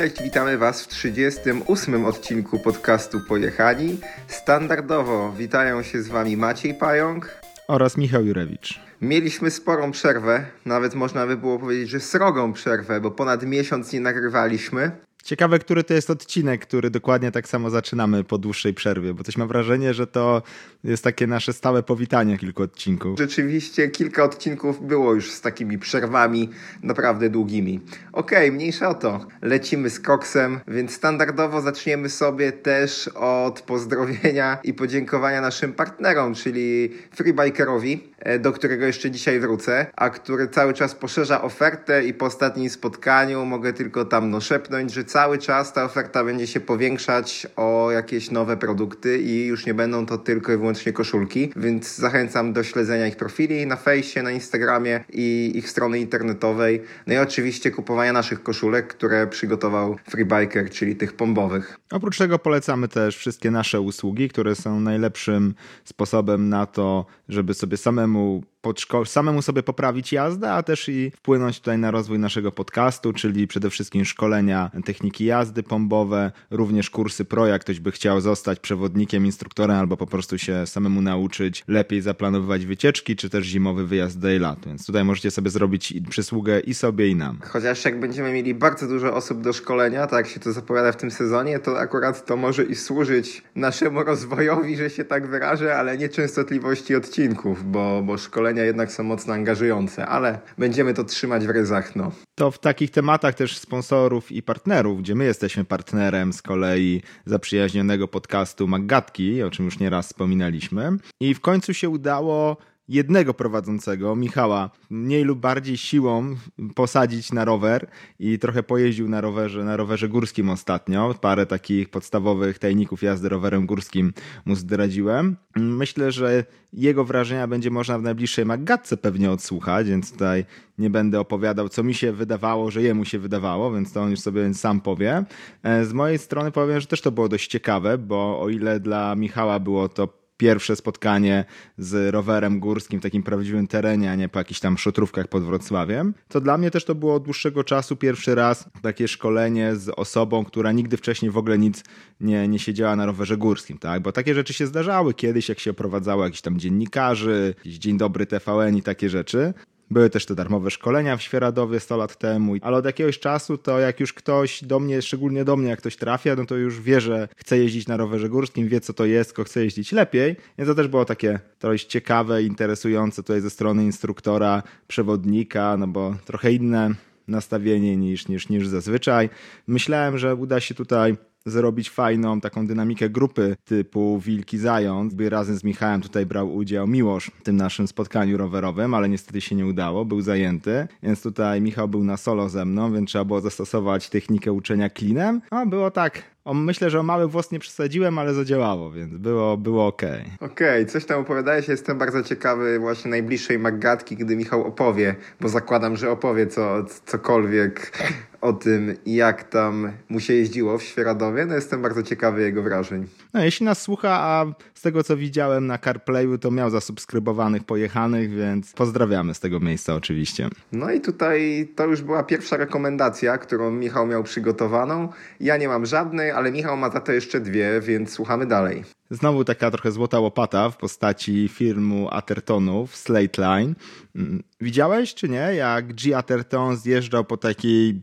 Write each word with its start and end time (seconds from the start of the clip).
Cześć, 0.00 0.22
witamy 0.22 0.58
Was 0.58 0.82
w 0.82 0.88
38 0.88 2.04
odcinku 2.04 2.58
podcastu 2.58 3.20
Pojechani. 3.28 3.98
Standardowo 4.28 5.32
witają 5.32 5.82
się 5.82 6.02
z 6.02 6.08
Wami 6.08 6.36
Maciej 6.36 6.74
Pająk 6.74 7.40
oraz 7.68 7.96
Michał 7.96 8.24
Jurewicz. 8.24 8.80
Mieliśmy 9.00 9.50
sporą 9.50 9.92
przerwę, 9.92 10.44
nawet 10.66 10.94
można 10.94 11.26
by 11.26 11.36
było 11.36 11.58
powiedzieć, 11.58 11.90
że 11.90 12.00
srogą 12.00 12.52
przerwę, 12.52 13.00
bo 13.00 13.10
ponad 13.10 13.42
miesiąc 13.46 13.92
nie 13.92 14.00
nagrywaliśmy. 14.00 14.90
Ciekawe, 15.24 15.58
który 15.58 15.84
to 15.84 15.94
jest 15.94 16.10
odcinek, 16.10 16.66
który 16.66 16.90
dokładnie 16.90 17.32
tak 17.32 17.48
samo 17.48 17.70
zaczynamy 17.70 18.24
po 18.24 18.38
dłuższej 18.38 18.74
przerwie, 18.74 19.14
bo 19.14 19.24
coś 19.24 19.36
mam 19.36 19.48
wrażenie, 19.48 19.94
że 19.94 20.06
to 20.06 20.42
jest 20.84 21.04
takie 21.04 21.26
nasze 21.26 21.52
stałe 21.52 21.82
powitanie 21.82 22.38
kilku 22.38 22.62
odcinków. 22.62 23.18
Rzeczywiście 23.18 23.88
kilka 23.88 24.24
odcinków 24.24 24.86
było 24.86 25.14
już 25.14 25.30
z 25.30 25.40
takimi 25.40 25.78
przerwami 25.78 26.50
naprawdę 26.82 27.30
długimi. 27.30 27.80
Okej, 28.12 28.48
okay, 28.48 28.52
mniejsza 28.52 28.88
o 28.88 28.94
to. 28.94 29.26
Lecimy 29.42 29.90
z 29.90 30.00
koksem, 30.00 30.60
więc 30.68 30.92
standardowo 30.92 31.60
zaczniemy 31.60 32.08
sobie 32.08 32.52
też 32.52 33.08
od 33.08 33.60
pozdrowienia 33.60 34.58
i 34.64 34.74
podziękowania 34.74 35.40
naszym 35.40 35.72
partnerom, 35.72 36.34
czyli 36.34 36.90
Freebikerowi, 37.14 38.14
e, 38.18 38.38
do 38.38 38.52
którego 38.52 38.86
jeszcze 38.86 39.10
dzisiaj 39.10 39.40
wrócę, 39.40 39.86
a 39.96 40.10
który 40.10 40.48
cały 40.48 40.74
czas 40.74 40.94
poszerza 40.94 41.42
ofertę 41.42 42.04
i 42.04 42.14
po 42.14 42.26
ostatnim 42.26 42.70
spotkaniu 42.70 43.44
mogę 43.44 43.72
tylko 43.72 44.04
tam 44.04 44.30
no 44.30 44.40
szepnąć, 44.40 44.92
że 44.92 45.04
cały 45.10 45.38
czas 45.38 45.72
ta 45.72 45.84
oferta 45.84 46.24
będzie 46.24 46.46
się 46.46 46.60
powiększać 46.60 47.46
o 47.56 47.90
jakieś 47.90 48.30
nowe 48.30 48.56
produkty 48.56 49.18
i 49.18 49.46
już 49.46 49.66
nie 49.66 49.74
będą 49.74 50.06
to 50.06 50.18
tylko 50.18 50.52
i 50.52 50.56
wyłącznie 50.56 50.92
koszulki, 50.92 51.52
więc 51.56 51.96
zachęcam 51.96 52.52
do 52.52 52.62
śledzenia 52.62 53.06
ich 53.06 53.16
profili 53.16 53.66
na 53.66 53.76
fejsie, 53.76 54.22
na 54.22 54.30
Instagramie 54.30 55.04
i 55.12 55.52
ich 55.54 55.70
strony 55.70 55.98
internetowej. 55.98 56.82
No 57.06 57.14
i 57.14 57.16
oczywiście 57.16 57.70
kupowania 57.70 58.12
naszych 58.12 58.42
koszulek, 58.42 58.86
które 58.86 59.26
przygotował 59.26 59.96
Freebiker, 60.10 60.70
czyli 60.70 60.96
tych 60.96 61.12
pombowych. 61.12 61.78
Oprócz 61.90 62.18
tego 62.18 62.38
polecamy 62.38 62.88
też 62.88 63.16
wszystkie 63.16 63.50
nasze 63.50 63.80
usługi, 63.80 64.28
które 64.28 64.54
są 64.54 64.80
najlepszym 64.80 65.54
sposobem 65.84 66.48
na 66.48 66.66
to, 66.66 67.06
żeby 67.28 67.54
sobie 67.54 67.76
samemu 67.76 68.42
podszko- 68.62 69.06
samemu 69.06 69.42
sobie 69.42 69.62
poprawić 69.62 70.12
jazdę, 70.12 70.52
a 70.52 70.62
też 70.62 70.88
i 70.88 71.12
wpłynąć 71.16 71.58
tutaj 71.60 71.78
na 71.78 71.90
rozwój 71.90 72.18
naszego 72.18 72.52
podcastu, 72.52 73.12
czyli 73.12 73.46
przede 73.46 73.70
wszystkim 73.70 74.04
szkolenia 74.04 74.70
techniki 74.84 75.24
jazdy 75.24 75.62
pombowe, 75.62 76.32
również 76.50 76.90
kursy 76.90 77.24
pro, 77.24 77.46
jak 77.46 77.60
ktoś 77.60 77.80
by 77.80 77.92
chciał 77.92 78.20
zostać 78.20 78.60
przewodnikiem, 78.60 79.26
instruktorem 79.26 79.76
albo 79.76 79.96
po 79.96 80.06
prostu 80.06 80.38
się 80.38 80.66
samemu 80.66 81.02
nauczyć 81.02 81.64
lepiej 81.68 82.00
zaplanowywać 82.00 82.66
wycieczki, 82.66 83.16
czy 83.16 83.30
też 83.30 83.46
zimowy 83.46 83.86
wyjazd 83.86 84.18
daylight. 84.18 84.66
Więc 84.66 84.86
tutaj 84.86 85.04
możecie 85.04 85.30
sobie 85.30 85.50
zrobić 85.50 85.94
przysługę 86.10 86.60
i 86.60 86.74
sobie 86.74 87.08
i 87.08 87.16
nam. 87.16 87.38
Chociaż 87.42 87.84
jak 87.84 88.00
będziemy 88.00 88.32
mieli 88.32 88.54
bardzo 88.54 88.88
dużo 88.88 89.14
osób 89.14 89.40
do 89.40 89.52
szkolenia, 89.52 90.06
tak 90.06 90.26
się 90.28 90.40
to 90.40 90.52
zapowiada 90.52 90.92
w 90.92 90.96
tym 90.96 91.10
sezonie, 91.10 91.58
to 91.58 91.78
akurat 91.80 92.26
to 92.26 92.36
może 92.36 92.64
i 92.64 92.74
służyć 92.74 93.42
naszemu 93.54 94.02
rozwojowi, 94.04 94.76
że 94.76 94.90
się 94.90 95.04
tak 95.04 95.26
wyrażę, 95.26 95.76
ale 95.76 95.98
nie 95.98 96.08
częstotliwości 96.08 96.94
odcinków, 96.96 97.70
bo, 97.70 98.02
bo 98.02 98.18
szkolenie 98.18 98.49
szkolenia 98.50 98.64
jednak 98.66 98.92
są 98.92 99.02
mocno 99.02 99.34
angażujące, 99.34 100.06
ale 100.06 100.38
będziemy 100.58 100.94
to 100.94 101.04
trzymać 101.04 101.46
w 101.46 101.50
ryzach. 101.50 101.96
No. 101.96 102.12
To 102.34 102.50
w 102.50 102.58
takich 102.58 102.90
tematach 102.90 103.34
też 103.34 103.58
sponsorów 103.58 104.32
i 104.32 104.42
partnerów, 104.42 104.98
gdzie 104.98 105.14
my 105.14 105.24
jesteśmy 105.24 105.64
partnerem 105.64 106.32
z 106.32 106.42
kolei 106.42 107.02
zaprzyjaźnionego 107.26 108.08
podcastu 108.08 108.68
Maggatki, 108.68 109.42
o 109.42 109.50
czym 109.50 109.64
już 109.64 109.78
nieraz 109.78 110.06
wspominaliśmy. 110.06 110.90
I 111.20 111.34
w 111.34 111.40
końcu 111.40 111.74
się 111.74 111.88
udało 111.88 112.56
jednego 112.90 113.34
prowadzącego, 113.34 114.16
Michała, 114.16 114.70
mniej 114.90 115.24
lub 115.24 115.38
bardziej 115.38 115.76
siłą 115.76 116.36
posadzić 116.74 117.32
na 117.32 117.44
rower 117.44 117.86
i 118.18 118.38
trochę 118.38 118.62
pojeździł 118.62 119.08
na 119.08 119.20
rowerze, 119.20 119.64
na 119.64 119.76
rowerze 119.76 120.08
górskim 120.08 120.50
ostatnio. 120.50 121.14
Parę 121.20 121.46
takich 121.46 121.88
podstawowych 121.88 122.58
tajników 122.58 123.02
jazdy 123.02 123.28
rowerem 123.28 123.66
górskim 123.66 124.12
mu 124.44 124.54
zdradziłem. 124.54 125.36
Myślę, 125.56 126.12
że 126.12 126.44
jego 126.72 127.04
wrażenia 127.04 127.46
będzie 127.46 127.70
można 127.70 127.98
w 127.98 128.02
najbliższej 128.02 128.46
Maggatce 128.46 128.96
pewnie 128.96 129.30
odsłuchać, 129.30 129.88
więc 129.88 130.12
tutaj 130.12 130.44
nie 130.78 130.90
będę 130.90 131.20
opowiadał, 131.20 131.68
co 131.68 131.82
mi 131.82 131.94
się 131.94 132.12
wydawało, 132.12 132.70
że 132.70 132.82
jemu 132.82 133.04
się 133.04 133.18
wydawało, 133.18 133.72
więc 133.72 133.92
to 133.92 134.02
on 134.02 134.10
już 134.10 134.20
sobie 134.20 134.54
sam 134.54 134.80
powie. 134.80 135.24
E, 135.62 135.84
z 135.84 135.92
mojej 135.92 136.18
strony 136.18 136.50
powiem, 136.50 136.80
że 136.80 136.86
też 136.86 137.00
to 137.00 137.12
było 137.12 137.28
dość 137.28 137.50
ciekawe, 137.50 137.98
bo 137.98 138.40
o 138.40 138.48
ile 138.48 138.80
dla 138.80 139.14
Michała 139.16 139.58
było 139.60 139.88
to 139.88 140.19
pierwsze 140.40 140.76
spotkanie 140.76 141.44
z 141.78 142.14
rowerem 142.14 142.60
górskim 142.60 143.00
takim 143.00 143.22
prawdziwym 143.22 143.66
terenie, 143.66 144.10
a 144.10 144.14
nie 144.14 144.28
po 144.28 144.38
jakichś 144.38 144.60
tam 144.60 144.78
szotrówkach 144.78 145.28
pod 145.28 145.44
Wrocławiem. 145.44 146.14
To 146.28 146.40
dla 146.40 146.58
mnie 146.58 146.70
też 146.70 146.84
to 146.84 146.94
było 146.94 147.14
od 147.14 147.22
dłuższego 147.24 147.64
czasu 147.64 147.96
pierwszy 147.96 148.34
raz 148.34 148.68
takie 148.82 149.08
szkolenie 149.08 149.76
z 149.76 149.88
osobą, 149.88 150.44
która 150.44 150.72
nigdy 150.72 150.96
wcześniej 150.96 151.30
w 151.30 151.36
ogóle 151.36 151.58
nic 151.58 151.84
nie, 152.20 152.48
nie 152.48 152.58
siedziała 152.58 152.96
na 152.96 153.06
rowerze 153.06 153.36
górskim, 153.36 153.78
tak? 153.78 154.02
Bo 154.02 154.12
takie 154.12 154.34
rzeczy 154.34 154.52
się 154.52 154.66
zdarzały 154.66 155.14
kiedyś, 155.14 155.48
jak 155.48 155.58
się 155.58 155.70
oprowadzało 155.70 156.24
jakiś 156.24 156.40
tam 156.40 156.58
dziennikarzy, 156.58 157.54
jakiś 157.58 157.78
Dzień 157.78 157.98
Dobry 157.98 158.26
TVN 158.26 158.76
i 158.76 158.82
takie 158.82 159.08
rzeczy. 159.08 159.54
Były 159.90 160.10
też 160.10 160.26
te 160.26 160.34
darmowe 160.34 160.70
szkolenia 160.70 161.16
w 161.16 161.22
Świeradowie 161.22 161.80
100 161.80 161.96
lat 161.96 162.18
temu, 162.18 162.54
ale 162.60 162.76
od 162.76 162.84
jakiegoś 162.84 163.18
czasu 163.18 163.58
to 163.58 163.78
jak 163.78 164.00
już 164.00 164.12
ktoś 164.12 164.64
do 164.64 164.80
mnie, 164.80 165.02
szczególnie 165.02 165.44
do 165.44 165.56
mnie, 165.56 165.68
jak 165.68 165.78
ktoś 165.78 165.96
trafia, 165.96 166.36
no 166.36 166.46
to 166.46 166.56
już 166.56 166.80
wie, 166.80 167.00
że 167.00 167.28
chce 167.36 167.58
jeździć 167.58 167.86
na 167.86 167.96
rowerze 167.96 168.28
górskim, 168.28 168.68
wie 168.68 168.80
co 168.80 168.92
to 168.92 169.04
jest, 169.04 169.30
tylko 169.30 169.44
chce 169.44 169.64
jeździć 169.64 169.92
lepiej. 169.92 170.36
Więc 170.58 170.68
to 170.68 170.74
też 170.74 170.88
było 170.88 171.04
takie 171.04 171.40
trochę 171.58 171.78
ciekawe, 171.78 172.42
interesujące 172.42 173.22
tutaj 173.22 173.40
ze 173.40 173.50
strony 173.50 173.84
instruktora, 173.84 174.62
przewodnika, 174.88 175.76
no 175.76 175.86
bo 175.86 176.16
trochę 176.24 176.52
inne 176.52 176.94
nastawienie 177.28 177.96
niż, 177.96 178.28
niż, 178.28 178.48
niż 178.48 178.68
zazwyczaj. 178.68 179.28
Myślałem, 179.66 180.18
że 180.18 180.34
uda 180.34 180.60
się 180.60 180.74
tutaj 180.74 181.16
zrobić 181.46 181.90
fajną 181.90 182.40
taką 182.40 182.66
dynamikę 182.66 183.10
grupy 183.10 183.56
typu 183.64 184.20
Wilki 184.20 184.58
Zając. 184.58 185.14
By 185.14 185.30
razem 185.30 185.56
z 185.56 185.64
Michałem 185.64 186.00
tutaj 186.00 186.26
brał 186.26 186.54
udział 186.54 186.86
Miłosz 186.86 187.30
w 187.40 187.42
tym 187.42 187.56
naszym 187.56 187.88
spotkaniu 187.88 188.36
rowerowym, 188.36 188.94
ale 188.94 189.08
niestety 189.08 189.40
się 189.40 189.54
nie 189.54 189.66
udało, 189.66 190.04
był 190.04 190.20
zajęty, 190.20 190.88
więc 191.02 191.22
tutaj 191.22 191.60
Michał 191.60 191.88
był 191.88 192.04
na 192.04 192.16
solo 192.16 192.48
ze 192.48 192.64
mną, 192.64 192.92
więc 192.92 193.10
trzeba 193.10 193.24
było 193.24 193.40
zastosować 193.40 194.08
technikę 194.08 194.52
uczenia 194.52 194.90
klinem. 194.90 195.40
A 195.50 195.66
było 195.66 195.90
tak 195.90 196.22
myślę, 196.54 196.90
że 196.90 197.00
o 197.00 197.02
mały 197.02 197.28
włos 197.28 197.52
nie 197.52 197.58
przesadziłem, 197.58 198.18
ale 198.18 198.34
zadziałało, 198.34 198.90
więc 198.90 199.16
było, 199.16 199.56
było 199.56 199.86
ok. 199.86 200.02
Okej, 200.40 200.82
okay, 200.82 200.86
coś 200.86 201.04
tam 201.04 201.20
opowiadałeś, 201.20 201.68
jestem 201.68 201.98
bardzo 201.98 202.22
ciekawy 202.22 202.78
właśnie 202.78 203.10
najbliższej 203.10 203.58
Maggatki, 203.58 204.16
gdy 204.16 204.36
Michał 204.36 204.64
opowie, 204.64 205.14
bo 205.40 205.48
zakładam, 205.48 205.96
że 205.96 206.10
opowie 206.10 206.46
co, 206.46 206.84
cokolwiek 207.06 207.92
o 208.40 208.52
tym, 208.52 208.94
jak 209.06 209.44
tam 209.44 209.92
mu 210.08 210.20
się 210.20 210.34
jeździło 210.34 210.78
w 210.78 210.82
Świeradowie. 210.82 211.46
No 211.46 211.54
jestem 211.54 211.82
bardzo 211.82 212.02
ciekawy 212.02 212.42
jego 212.42 212.62
wrażeń. 212.62 213.06
No, 213.34 213.44
jeśli 213.44 213.66
nas 213.66 213.82
słucha, 213.82 214.10
a 214.10 214.46
z 214.74 214.82
tego 214.82 215.04
co 215.04 215.16
widziałem 215.16 215.66
na 215.66 215.78
CarPlayu, 215.78 216.38
to 216.38 216.50
miał 216.50 216.70
zasubskrybowanych 216.70 217.64
pojechanych, 217.64 218.30
więc 218.30 218.72
pozdrawiamy 218.72 219.34
z 219.34 219.40
tego 219.40 219.60
miejsca 219.60 219.94
oczywiście. 219.94 220.48
No 220.72 220.90
i 220.90 221.00
tutaj 221.00 221.68
to 221.76 221.86
już 221.86 222.02
była 222.02 222.22
pierwsza 222.22 222.56
rekomendacja, 222.56 223.38
którą 223.38 223.70
Michał 223.70 224.06
miał 224.06 224.22
przygotowaną. 224.22 225.08
Ja 225.40 225.56
nie 225.56 225.68
mam 225.68 225.86
żadnej, 225.86 226.30
ale 226.30 226.52
Michał 226.52 226.76
ma 226.76 226.90
za 226.90 227.00
to 227.00 227.12
jeszcze 227.12 227.40
dwie, 227.40 227.80
więc 227.80 228.12
słuchamy 228.12 228.46
dalej. 228.46 228.84
Znowu 229.10 229.44
taka 229.44 229.70
trochę 229.70 229.92
złota 229.92 230.20
łopata 230.20 230.70
w 230.70 230.76
postaci 230.76 231.48
filmu 231.48 232.08
Athertonów, 232.10 232.96
Slate 232.96 233.42
Line. 233.42 233.74
Mm, 234.16 234.42
widziałeś 234.60 235.14
czy 235.14 235.28
nie, 235.28 235.54
jak 235.54 235.94
G. 235.94 236.16
Atherton 236.16 236.76
zjeżdżał 236.76 237.24
po 237.24 237.36
takiej 237.36 238.02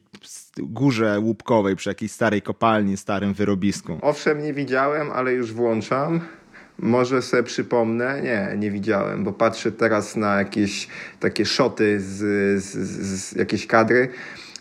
górze 0.58 1.20
łupkowej 1.20 1.76
przy 1.76 1.90
jakiejś 1.90 2.12
starej 2.12 2.42
kopalni, 2.42 2.98
starym 2.98 3.34
wyrobisku? 3.34 4.00
Owszem, 4.02 4.44
nie 4.44 4.54
widziałem, 4.54 5.12
ale 5.12 5.34
już 5.34 5.54
włączam. 5.54 6.22
Może 6.80 7.22
sobie 7.22 7.44
przypomnę, 7.44 8.22
nie, 8.22 8.58
nie 8.58 8.72
widziałem, 8.72 9.24
bo 9.24 9.34
patrzę 9.34 9.72
teraz 9.72 10.16
na 10.16 10.36
jakieś 10.36 10.88
takie 11.20 11.46
szoty 11.46 12.00
z, 12.00 12.16
z, 12.64 12.76
z 12.76 13.36
jakiejś 13.36 13.68
kadry 13.68 14.10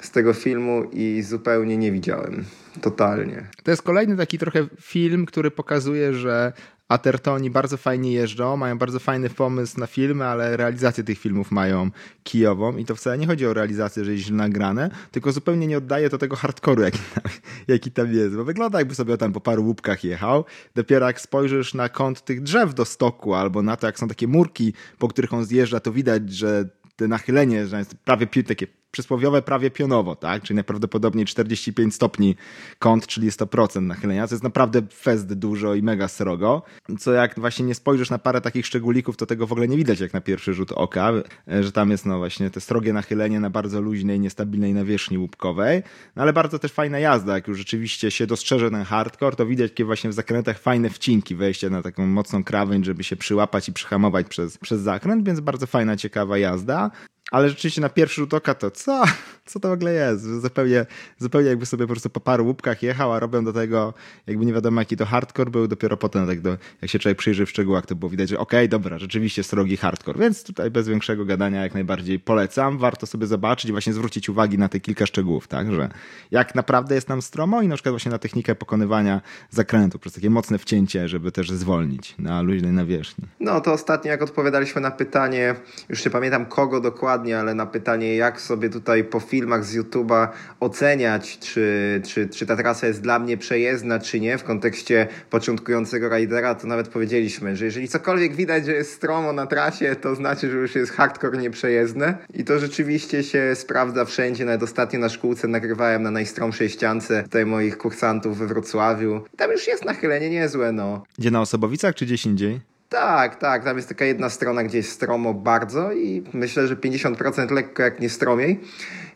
z 0.00 0.10
tego 0.10 0.32
filmu 0.32 0.84
i 0.92 1.22
zupełnie 1.22 1.76
nie 1.76 1.92
widziałem. 1.92 2.44
Totalnie. 2.80 3.48
To 3.62 3.70
jest 3.70 3.82
kolejny 3.82 4.16
taki 4.16 4.38
trochę 4.38 4.66
film, 4.80 5.26
który 5.26 5.50
pokazuje, 5.50 6.14
że 6.14 6.52
Atertoni 6.88 7.50
bardzo 7.50 7.76
fajnie 7.76 8.12
jeżdżą, 8.12 8.56
mają 8.56 8.78
bardzo 8.78 8.98
fajny 8.98 9.30
pomysł 9.30 9.80
na 9.80 9.86
filmy, 9.86 10.24
ale 10.24 10.56
realizację 10.56 11.04
tych 11.04 11.18
filmów 11.18 11.50
mają 11.50 11.90
kijową. 12.22 12.76
I 12.76 12.84
to 12.84 12.94
wcale 12.94 13.18
nie 13.18 13.26
chodzi 13.26 13.46
o 13.46 13.54
realizację, 13.54 14.04
że 14.04 14.12
jest 14.12 14.24
źle 14.24 14.36
nagrane, 14.36 14.90
tylko 15.10 15.32
zupełnie 15.32 15.66
nie 15.66 15.78
oddaje 15.78 16.10
to 16.10 16.18
tego 16.18 16.36
hardkoru, 16.36 16.82
jaki 16.82 16.98
tam, 17.14 17.32
jaki 17.68 17.90
tam 17.90 18.12
jest, 18.12 18.36
bo 18.36 18.44
wygląda 18.44 18.78
jakby 18.78 18.94
sobie 18.94 19.16
tam 19.16 19.32
po 19.32 19.40
paru 19.40 19.64
łupkach 19.64 20.04
jechał, 20.04 20.44
dopiero 20.74 21.06
jak 21.06 21.20
spojrzysz 21.20 21.74
na 21.74 21.88
kąt 21.88 22.24
tych 22.24 22.42
drzew 22.42 22.74
do 22.74 22.84
stoku 22.84 23.34
albo 23.34 23.62
na 23.62 23.76
to, 23.76 23.86
jak 23.86 23.98
są 23.98 24.08
takie 24.08 24.28
murki, 24.28 24.72
po 24.98 25.08
których 25.08 25.34
on 25.34 25.44
zjeżdża, 25.44 25.80
to 25.80 25.92
widać, 25.92 26.32
że 26.32 26.68
te 26.96 27.08
nachylenie, 27.08 27.66
że 27.66 27.78
jest 27.78 27.94
prawie 27.94 28.26
takie 28.26 28.66
przysłowiowe 28.96 29.42
prawie 29.42 29.70
pionowo, 29.70 30.16
tak? 30.16 30.42
Czyli 30.42 30.54
najprawdopodobniej 30.54 31.26
45 31.26 31.94
stopni 31.94 32.36
kąt, 32.78 33.06
czyli 33.06 33.30
100% 33.30 33.82
nachylenia. 33.82 34.28
To 34.28 34.34
jest 34.34 34.44
naprawdę 34.44 34.82
fest 34.92 35.34
dużo 35.34 35.74
i 35.74 35.82
mega 35.82 36.08
srogo. 36.08 36.62
Co 36.98 37.12
jak 37.12 37.40
właśnie 37.40 37.64
nie 37.64 37.74
spojrzysz 37.74 38.10
na 38.10 38.18
parę 38.18 38.40
takich 38.40 38.66
szczególików, 38.66 39.16
to 39.16 39.26
tego 39.26 39.46
w 39.46 39.52
ogóle 39.52 39.68
nie 39.68 39.76
widać 39.76 40.00
jak 40.00 40.12
na 40.14 40.20
pierwszy 40.20 40.54
rzut 40.54 40.72
oka, 40.72 41.12
że 41.60 41.72
tam 41.72 41.90
jest 41.90 42.06
no 42.06 42.18
właśnie 42.18 42.50
te 42.50 42.60
srogie 42.60 42.92
nachylenie 42.92 43.40
na 43.40 43.50
bardzo 43.50 43.80
luźnej, 43.80 44.20
niestabilnej 44.20 44.74
nawierzchni 44.74 45.18
łupkowej. 45.18 45.82
No 46.16 46.22
ale 46.22 46.32
bardzo 46.32 46.58
też 46.58 46.72
fajna 46.72 46.98
jazda, 46.98 47.34
jak 47.34 47.48
już 47.48 47.58
rzeczywiście 47.58 48.10
się 48.10 48.26
dostrzeże 48.26 48.70
ten 48.70 48.84
hardcore, 48.84 49.36
to 49.36 49.46
widać 49.46 49.70
takie 49.70 49.84
właśnie 49.84 50.10
w 50.10 50.12
zakrętach 50.12 50.58
fajne 50.58 50.90
wcinki, 50.90 51.34
wejście 51.34 51.70
na 51.70 51.82
taką 51.82 52.06
mocną 52.06 52.44
krawędź, 52.44 52.86
żeby 52.86 53.04
się 53.04 53.16
przyłapać 53.16 53.68
i 53.68 53.72
przyhamować 53.72 54.28
przez, 54.28 54.58
przez 54.58 54.80
zakręt, 54.80 55.26
więc 55.26 55.40
bardzo 55.40 55.66
fajna, 55.66 55.96
ciekawa 55.96 56.38
jazda. 56.38 56.90
Ale 57.30 57.48
rzeczywiście 57.48 57.80
na 57.80 57.88
pierwszy 57.88 58.20
rzut 58.20 58.34
oka 58.34 58.54
to 58.54 58.70
co? 58.70 59.04
Co 59.46 59.60
to 59.60 59.68
w 59.68 59.72
ogóle 59.72 59.92
jest? 59.92 60.24
Zupełnie, 60.42 60.86
zupełnie 61.18 61.48
jakby 61.48 61.66
sobie 61.66 61.84
po 61.84 61.92
prostu 61.92 62.10
po 62.10 62.20
paru 62.20 62.46
łupkach 62.46 62.82
jechał, 62.82 63.12
a 63.12 63.20
robią 63.20 63.44
do 63.44 63.52
tego 63.52 63.94
jakby 64.26 64.46
nie 64.46 64.52
wiadomo 64.52 64.80
jaki 64.80 64.96
to 64.96 65.06
hardcore 65.06 65.50
był, 65.50 65.68
dopiero 65.68 65.96
potem 65.96 66.26
tak 66.26 66.40
do, 66.40 66.56
jak 66.82 66.90
się 66.90 66.98
człowiek 66.98 67.18
przyjrzy 67.18 67.46
w 67.46 67.50
szczegółach, 67.50 67.86
to 67.86 67.94
było 67.94 68.10
widać, 68.10 68.28
że 68.28 68.38
okej, 68.38 68.60
okay, 68.60 68.68
dobra, 68.68 68.98
rzeczywiście 68.98 69.42
srogi 69.42 69.76
hardcore, 69.76 70.18
więc 70.18 70.44
tutaj 70.44 70.70
bez 70.70 70.88
większego 70.88 71.24
gadania 71.24 71.62
jak 71.62 71.74
najbardziej 71.74 72.20
polecam. 72.20 72.78
Warto 72.78 73.06
sobie 73.06 73.26
zobaczyć 73.26 73.68
i 73.68 73.72
właśnie 73.72 73.92
zwrócić 73.92 74.28
uwagi 74.28 74.58
na 74.58 74.68
te 74.68 74.80
kilka 74.80 75.06
szczegółów, 75.06 75.48
tak, 75.48 75.72
że 75.72 75.88
jak 76.30 76.54
naprawdę 76.54 76.94
jest 76.94 77.08
nam 77.08 77.22
stromo 77.22 77.62
i 77.62 77.68
na 77.68 77.74
przykład 77.74 77.92
właśnie 77.92 78.10
na 78.10 78.18
technikę 78.18 78.54
pokonywania 78.54 79.20
zakrętu, 79.50 79.98
przez 79.98 80.12
takie 80.12 80.30
mocne 80.30 80.58
wcięcie, 80.58 81.08
żeby 81.08 81.32
też 81.32 81.50
zwolnić 81.50 82.14
na 82.18 82.42
luźnej 82.42 82.72
nawierzchni. 82.72 83.24
No 83.40 83.60
to 83.60 83.72
ostatnio 83.72 84.10
jak 84.10 84.22
odpowiadaliśmy 84.22 84.80
na 84.80 84.90
pytanie, 84.90 85.54
już 85.88 86.04
nie 86.04 86.10
pamiętam 86.10 86.46
kogo 86.46 86.80
dokładnie, 86.80 87.15
dokładnie, 87.16 87.38
ale 87.38 87.54
na 87.54 87.66
pytanie, 87.66 88.16
jak 88.16 88.40
sobie 88.40 88.70
tutaj 88.70 89.04
po 89.04 89.20
filmach 89.20 89.64
z 89.64 89.76
YouTube'a 89.76 90.28
oceniać, 90.60 91.38
czy, 91.38 92.00
czy, 92.06 92.28
czy 92.28 92.46
ta 92.46 92.56
trasa 92.56 92.86
jest 92.86 93.00
dla 93.00 93.18
mnie 93.18 93.36
przejezdna, 93.36 93.98
czy 93.98 94.20
nie, 94.20 94.38
w 94.38 94.44
kontekście 94.44 95.08
początkującego 95.30 96.16
ridera, 96.16 96.54
to 96.54 96.66
nawet 96.66 96.88
powiedzieliśmy, 96.88 97.56
że 97.56 97.64
jeżeli 97.64 97.88
cokolwiek 97.88 98.34
widać, 98.34 98.66
że 98.66 98.72
jest 98.72 98.92
stromo 98.92 99.32
na 99.32 99.46
trasie, 99.46 99.96
to 99.96 100.14
znaczy, 100.14 100.50
że 100.50 100.56
już 100.56 100.74
jest 100.74 100.92
hardcore 100.92 101.38
nieprzejezdne. 101.38 102.18
I 102.34 102.44
to 102.44 102.58
rzeczywiście 102.58 103.22
się 103.22 103.54
sprawdza 103.54 104.04
wszędzie. 104.04 104.44
Nawet 104.44 104.62
ostatnio 104.62 104.98
na 104.98 105.08
szkółce 105.08 105.48
nagrywałem 105.48 106.02
na 106.02 106.10
najstromszej 106.10 106.68
ściance 106.68 107.22
tutaj 107.22 107.46
moich 107.46 107.78
kursantów 107.78 108.38
we 108.38 108.46
Wrocławiu. 108.46 109.20
Tam 109.36 109.50
już 109.50 109.66
jest 109.66 109.84
nachylenie 109.84 110.30
niezłe, 110.30 110.72
no. 110.72 111.02
Gdzie 111.18 111.30
na 111.30 111.40
Osobowicach, 111.40 111.94
czy 111.94 112.06
gdzieś 112.06 112.26
indziej? 112.26 112.75
Tak, 112.88 113.36
tak. 113.36 113.64
Tam 113.64 113.76
jest 113.76 113.88
taka 113.88 114.04
jedna 114.04 114.30
strona, 114.30 114.62
gdzie 114.62 114.78
jest 114.78 114.90
stromo 114.90 115.34
bardzo 115.34 115.92
i 115.92 116.24
myślę, 116.32 116.66
że 116.66 116.76
50% 116.76 117.50
lekko 117.50 117.82
jak 117.82 118.00
nie 118.00 118.10
stromiej. 118.10 118.60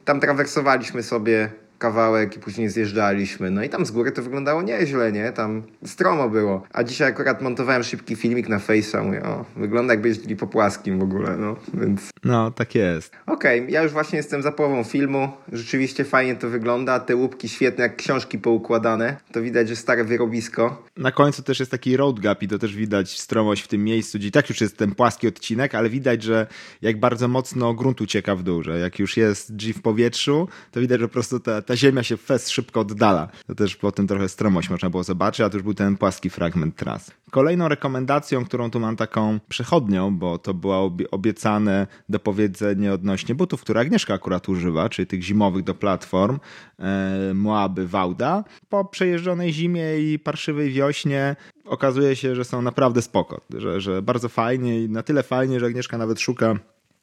Tam 0.05 0.21
trawersowaliśmy 0.21 1.03
sobie 1.03 1.51
kawałek 1.81 2.37
i 2.37 2.41
później 2.41 2.69
zjeżdżaliśmy. 2.69 3.51
No 3.51 3.63
i 3.63 3.69
tam 3.69 3.87
z 3.87 3.91
góry 3.91 4.13
to 4.13 4.23
wyglądało 4.23 4.63
nieźle, 4.63 5.13
nie? 5.13 5.33
Tam 5.33 5.63
stromo 5.85 6.29
było. 6.29 6.63
A 6.73 6.85
dzisiaj 6.85 7.09
akurat 7.09 7.43
montowałem 7.43 7.83
szybki 7.83 8.17
filmik 8.17 8.49
na 8.49 8.59
Face'a. 8.59 9.05
Mówię, 9.05 9.23
o, 9.23 9.45
wygląda 9.57 9.93
jakby 9.93 10.09
jeździli 10.09 10.37
po 10.37 10.47
płaskim 10.47 10.99
w 10.99 11.03
ogóle, 11.03 11.37
no, 11.37 11.57
więc... 11.75 12.11
No, 12.25 12.51
tak 12.51 12.75
jest. 12.75 13.13
Okej, 13.27 13.61
okay, 13.61 13.71
ja 13.71 13.83
już 13.83 13.93
właśnie 13.93 14.17
jestem 14.17 14.43
za 14.43 14.53
połową 14.53 14.85
filmu. 14.85 15.29
Rzeczywiście 15.53 16.05
fajnie 16.05 16.37
to 16.37 16.49
wygląda. 16.49 17.01
Te 17.01 17.17
łupki 17.17 17.49
świetne, 17.49 17.83
jak 17.83 17.97
książki 17.97 18.39
poukładane. 18.39 19.17
To 19.33 19.43
widać, 19.43 19.69
że 19.69 19.77
stare 19.77 20.05
wyrobisko. 20.05 20.85
Na 20.97 21.13
końcu 21.13 21.43
też 21.43 21.61
jest 21.61 21.71
taki 21.71 21.97
road 21.97 22.21
gap 22.21 22.43
i 22.43 22.49
to 22.49 22.59
też 22.59 22.77
widać 22.77 23.21
stromość 23.21 23.63
w 23.63 23.69
tym 23.69 23.85
miejscu, 23.85 24.19
gdzie 24.19 24.31
tak 24.31 24.49
już 24.49 24.61
jest 24.61 24.77
ten 24.77 24.95
płaski 24.95 25.29
odcinek, 25.29 25.75
ale 25.75 25.91
widać, 25.91 26.23
że 26.23 26.47
jak 26.83 27.01
bardzo 27.01 27.29
mocno 27.29 27.75
grunt 27.75 28.01
ucieka 28.01 28.37
w 28.37 28.43
dół, 28.43 28.63
że 28.63 28.79
jak 28.79 28.99
już 28.99 29.17
jest 29.17 29.57
G 29.57 29.73
w 29.73 29.83
powietrzu, 29.83 30.49
to 30.71 30.81
widać, 30.81 31.01
że 31.01 31.09
po 31.09 31.13
prostu 31.13 31.41
ta, 31.41 31.63
ta 31.71 31.77
ziemia 31.77 32.03
się 32.03 32.17
fest 32.17 32.51
szybko 32.51 32.81
oddala. 32.81 33.29
To 33.47 33.55
też 33.55 33.77
po 33.77 33.93
tym 33.93 34.07
trochę 34.07 34.29
stromość 34.29 34.71
można 34.71 34.91
było 34.91 35.03
zobaczyć, 35.03 35.41
a 35.41 35.51
to 35.51 35.57
już 35.57 35.63
był 35.63 35.75
ten 35.75 35.97
płaski 35.97 36.31
fragment 36.31 36.77
tras. 36.77 37.11
Kolejną 37.31 37.69
rekomendacją, 37.69 38.45
którą 38.45 38.71
tu 38.71 38.81
mam 38.81 38.97
taką 38.97 39.41
przechodnią, 39.49 40.17
bo 40.17 40.39
to 40.39 40.55
było 40.55 40.93
obiecane 41.11 41.87
dopowiedzenie 42.09 42.93
odnośnie 42.93 43.35
butów, 43.35 43.61
które 43.61 43.81
Agnieszka 43.81 44.15
akurat 44.15 44.49
używa, 44.49 44.89
czyli 44.89 45.07
tych 45.07 45.23
zimowych 45.23 45.65
do 45.65 45.75
platform 45.75 46.39
e, 46.79 47.35
Moaby 47.35 47.87
Wauda. 47.87 48.45
Po 48.69 48.85
przejeżdżonej 48.85 49.53
zimie 49.53 49.99
i 49.99 50.19
parszywej 50.19 50.71
wiośnie 50.71 51.37
okazuje 51.65 52.17
się, 52.17 52.37
że 52.37 52.45
są 52.45 52.63
naprawdę 52.63 53.03
spoko, 53.03 53.41
że, 53.59 53.81
że 53.81 54.03
bardzo 54.03 54.29
fajnie 54.29 54.81
i 54.81 54.89
na 54.89 55.03
tyle 55.03 55.23
fajnie, 55.23 55.61
że 55.61 55.67
Agnieszka 55.67 55.99
nawet 55.99 56.21
szuka 56.21 56.55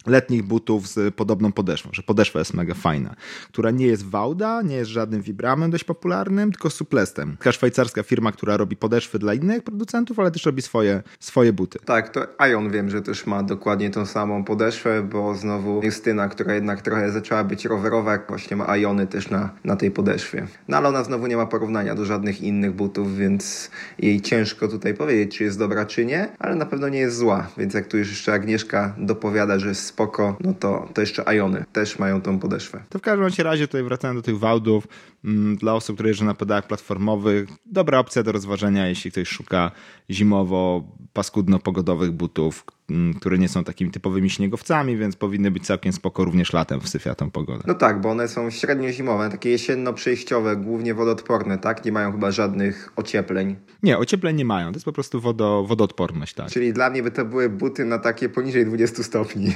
letnich 0.10 0.44
butów 0.44 0.88
z 0.88 1.16
podobną 1.16 1.52
podeszwą, 1.52 1.90
że 1.94 2.04
podeszwa 2.04 2.40
jest 2.40 2.54
mega 2.54 2.74
fajna, 2.74 3.16
która 3.48 3.72
nie 3.72 3.88
jest 3.88 4.06
Wauda, 4.06 4.62
nie 4.62 4.76
jest 4.76 4.92
żadnym 4.92 5.22
Vibramem 5.22 5.72
dość 5.72 5.84
popularnym, 5.84 6.52
tylko 6.52 6.70
Suplestem. 6.70 7.38
Taka 7.38 7.52
szwajcarska 7.52 8.04
firma, 8.04 8.32
która 8.32 8.58
robi 8.58 8.76
podeszwy 8.76 9.20
dla 9.20 9.34
innych 9.34 9.64
producentów, 9.64 10.20
ale 10.20 10.32
też 10.32 10.46
robi 10.46 10.62
swoje, 10.62 11.04
swoje 11.20 11.54
buty. 11.54 11.80
Tak, 11.86 12.10
to 12.10 12.28
Ion 12.52 12.72
wiem, 12.72 12.90
że 12.90 13.02
też 13.02 13.26
ma 13.26 13.44
dokładnie 13.44 13.90
tą 13.90 14.06
samą 14.06 14.44
podeszwę, 14.44 15.04
bo 15.04 15.36
znowu 15.36 15.82
Justyna, 15.84 16.30
która 16.30 16.54
jednak 16.54 16.82
trochę 16.82 17.12
zaczęła 17.12 17.44
być 17.44 17.66
rowerowa, 17.66 18.20
właśnie 18.28 18.58
ma 18.58 18.78
Iony 18.78 19.08
też 19.08 19.30
na, 19.30 19.50
na 19.64 19.76
tej 19.76 19.92
podeszwie. 19.92 20.48
No 20.68 20.78
ale 20.78 20.90
ona 20.90 21.04
znowu 21.04 21.28
nie 21.28 21.38
ma 21.38 21.46
porównania 21.46 21.96
do 21.96 22.06
żadnych 22.06 22.42
innych 22.42 22.74
butów, 22.74 23.18
więc 23.18 23.72
jej 24.00 24.22
ciężko 24.22 24.68
tutaj 24.68 24.94
powiedzieć, 24.94 25.38
czy 25.38 25.44
jest 25.44 25.60
dobra, 25.60 25.86
czy 25.86 26.06
nie, 26.06 26.30
ale 26.40 26.56
na 26.56 26.66
pewno 26.66 26.90
nie 26.90 27.00
jest 27.00 27.18
zła, 27.18 27.48
więc 27.58 27.74
jak 27.74 27.88
tu 27.88 27.98
już 27.98 28.10
jeszcze 28.10 28.34
Agnieszka 28.34 28.96
dopowiada, 28.98 29.60
że 29.60 29.70
jest 29.70 29.86
spoko, 29.98 30.38
no 30.40 30.54
to, 30.54 30.90
to 30.94 31.02
jeszcze 31.02 31.24
Iony 31.36 31.66
też 31.74 32.00
mają 32.00 32.22
tą 32.22 32.40
podeszwę. 32.40 32.84
To 32.90 33.00
w 33.00 33.02
każdym 33.02 33.46
razie 33.46 33.68
tutaj 33.68 33.84
wracając 33.84 34.18
do 34.20 34.22
tych 34.22 34.40
Wałdów, 34.40 34.88
mm, 35.26 35.56
dla 35.56 35.74
osób, 35.74 35.96
które 35.96 36.10
jeżdżą 36.10 36.26
na 36.26 36.34
pedałach 36.34 36.68
platformowych, 36.68 37.50
dobra 37.66 38.00
opcja 38.00 38.24
do 38.24 38.32
rozważenia, 38.32 38.88
jeśli 38.88 39.12
ktoś 39.12 39.28
szuka 39.28 39.72
zimowo 40.10 40.84
paskudno-pogodowych 41.14 42.12
butów, 42.12 42.64
które 43.20 43.38
nie 43.38 43.50
są 43.50 43.64
takimi 43.64 43.92
typowymi 43.92 44.30
śniegowcami, 44.30 44.98
więc 44.98 45.16
powinny 45.16 45.52
być 45.52 45.66
całkiem 45.66 45.94
spoko 45.94 46.26
również 46.26 46.54
latem 46.54 46.82
w 46.82 46.90
syfiatą 46.90 47.32
pogodę. 47.32 47.64
No 47.68 47.74
tak, 47.74 48.02
bo 48.02 48.10
one 48.10 48.28
są 48.28 48.50
średnio 48.50 48.92
zimowe, 48.92 49.30
takie 49.30 49.50
jesienno-przejściowe, 49.50 50.56
głównie 50.56 50.94
wodoodporne, 50.94 51.58
tak? 51.58 51.86
Nie 51.86 51.92
mają 51.92 52.12
chyba 52.12 52.32
żadnych 52.32 52.92
ociepleń. 52.96 53.56
Nie, 53.84 53.98
ociepleń 53.98 54.36
nie 54.36 54.46
mają, 54.46 54.72
to 54.72 54.76
jest 54.76 54.86
po 54.86 54.94
prostu 54.94 55.22
wodo, 55.22 55.64
wodoodporność, 55.68 56.34
tak. 56.34 56.50
Czyli 56.50 56.74
dla 56.74 56.90
mnie 56.90 57.04
by 57.04 57.12
to 57.12 57.26
były 57.26 57.50
buty 57.50 57.86
na 57.86 58.00
takie 58.00 58.30
poniżej 58.30 58.66
20 58.66 59.04
stopni. 59.04 59.54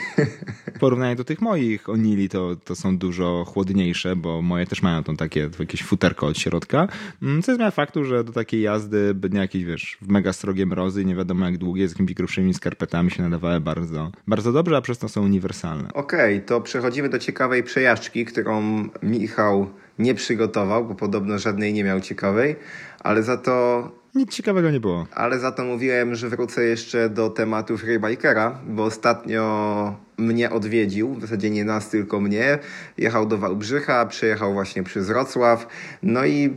W 0.76 0.80
porównaniu 0.80 1.16
do 1.16 1.24
tych 1.24 1.42
moich 1.42 1.90
Onili 1.90 2.30
to, 2.30 2.56
to 2.56 2.76
są 2.76 2.98
dużo 2.98 3.46
chłodniejsze, 3.48 4.16
bo 4.16 4.42
moje 4.42 4.66
też 4.66 4.82
mają 4.82 5.04
tą 5.04 5.16
takie 5.16 5.50
jakieś 5.60 5.84
futerko 5.84 6.28
od 6.28 6.38
środka, 6.38 6.88
mm, 7.22 7.42
co 7.42 7.56
zmienia 7.56 7.72
faktu, 7.72 8.06
że 8.06 8.24
do 8.24 8.32
takiej 8.32 8.62
jazdy 8.62 9.16
nie 9.32 9.40
jakieś, 9.40 9.64
wiesz, 9.64 9.98
w 10.02 10.08
mega 10.08 10.34
srogie 10.34 10.66
mrozy 10.66 11.02
i 11.02 11.06
nie 11.06 11.16
wiadomo 11.16 11.46
jak 11.46 11.58
długie, 11.58 11.88
z 11.88 11.92
jakimiś 11.92 12.14
grubszymi 12.14 12.54
skarpetami 12.54 13.12
się 13.12 13.21
się 13.22 13.30
nadawały 13.30 13.60
bardzo, 13.60 14.12
bardzo 14.28 14.52
dobrze, 14.52 14.78
a 14.78 14.82
przez 14.82 14.98
to 14.98 15.10
są 15.10 15.22
uniwersalne. 15.22 15.94
Okej, 15.94 16.36
okay, 16.36 16.48
to 16.48 16.62
przechodzimy 16.62 17.10
do 17.10 17.20
ciekawej 17.20 17.64
przejażdżki, 17.64 18.26
którą 18.26 18.62
Michał 19.04 19.70
nie 20.00 20.16
przygotował, 20.16 20.86
bo 20.86 20.96
podobno 20.96 21.40
żadnej 21.40 21.74
nie 21.74 21.84
miał 21.84 22.02
ciekawej, 22.02 22.56
ale 23.00 23.24
za 23.24 23.38
to 23.38 23.92
nic 24.16 24.32
ciekawego 24.32 24.72
nie 24.72 24.80
było. 24.80 25.08
Ale 25.16 25.40
za 25.40 25.52
to 25.52 25.64
mówiłem, 25.64 26.16
że 26.16 26.30
wrócę 26.30 26.64
jeszcze 26.64 27.10
do 27.10 27.30
tematu 27.30 27.78
freebikera, 27.78 28.60
bo 28.68 28.84
ostatnio 28.84 29.96
mnie 30.22 30.50
odwiedził, 30.50 31.14
w 31.14 31.22
zasadzie 31.22 31.50
nie 31.50 31.66
nas, 31.66 31.90
tylko 31.90 32.20
mnie. 32.20 32.60
Jechał 32.98 33.26
do 33.26 33.38
Wałbrzycha, 33.38 34.06
przejechał 34.06 34.54
właśnie 34.54 34.84
przez 34.84 35.08
Wrocław. 35.08 35.68
No 36.04 36.26
i 36.26 36.56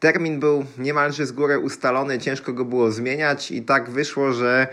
termin 0.00 0.40
był 0.40 0.64
niemalże 0.78 1.26
z 1.26 1.32
góry 1.32 1.58
ustalony, 1.58 2.18
ciężko 2.18 2.52
go 2.52 2.64
było 2.64 2.90
zmieniać 2.90 3.50
i 3.50 3.62
tak 3.62 3.90
wyszło, 3.90 4.32
że 4.32 4.66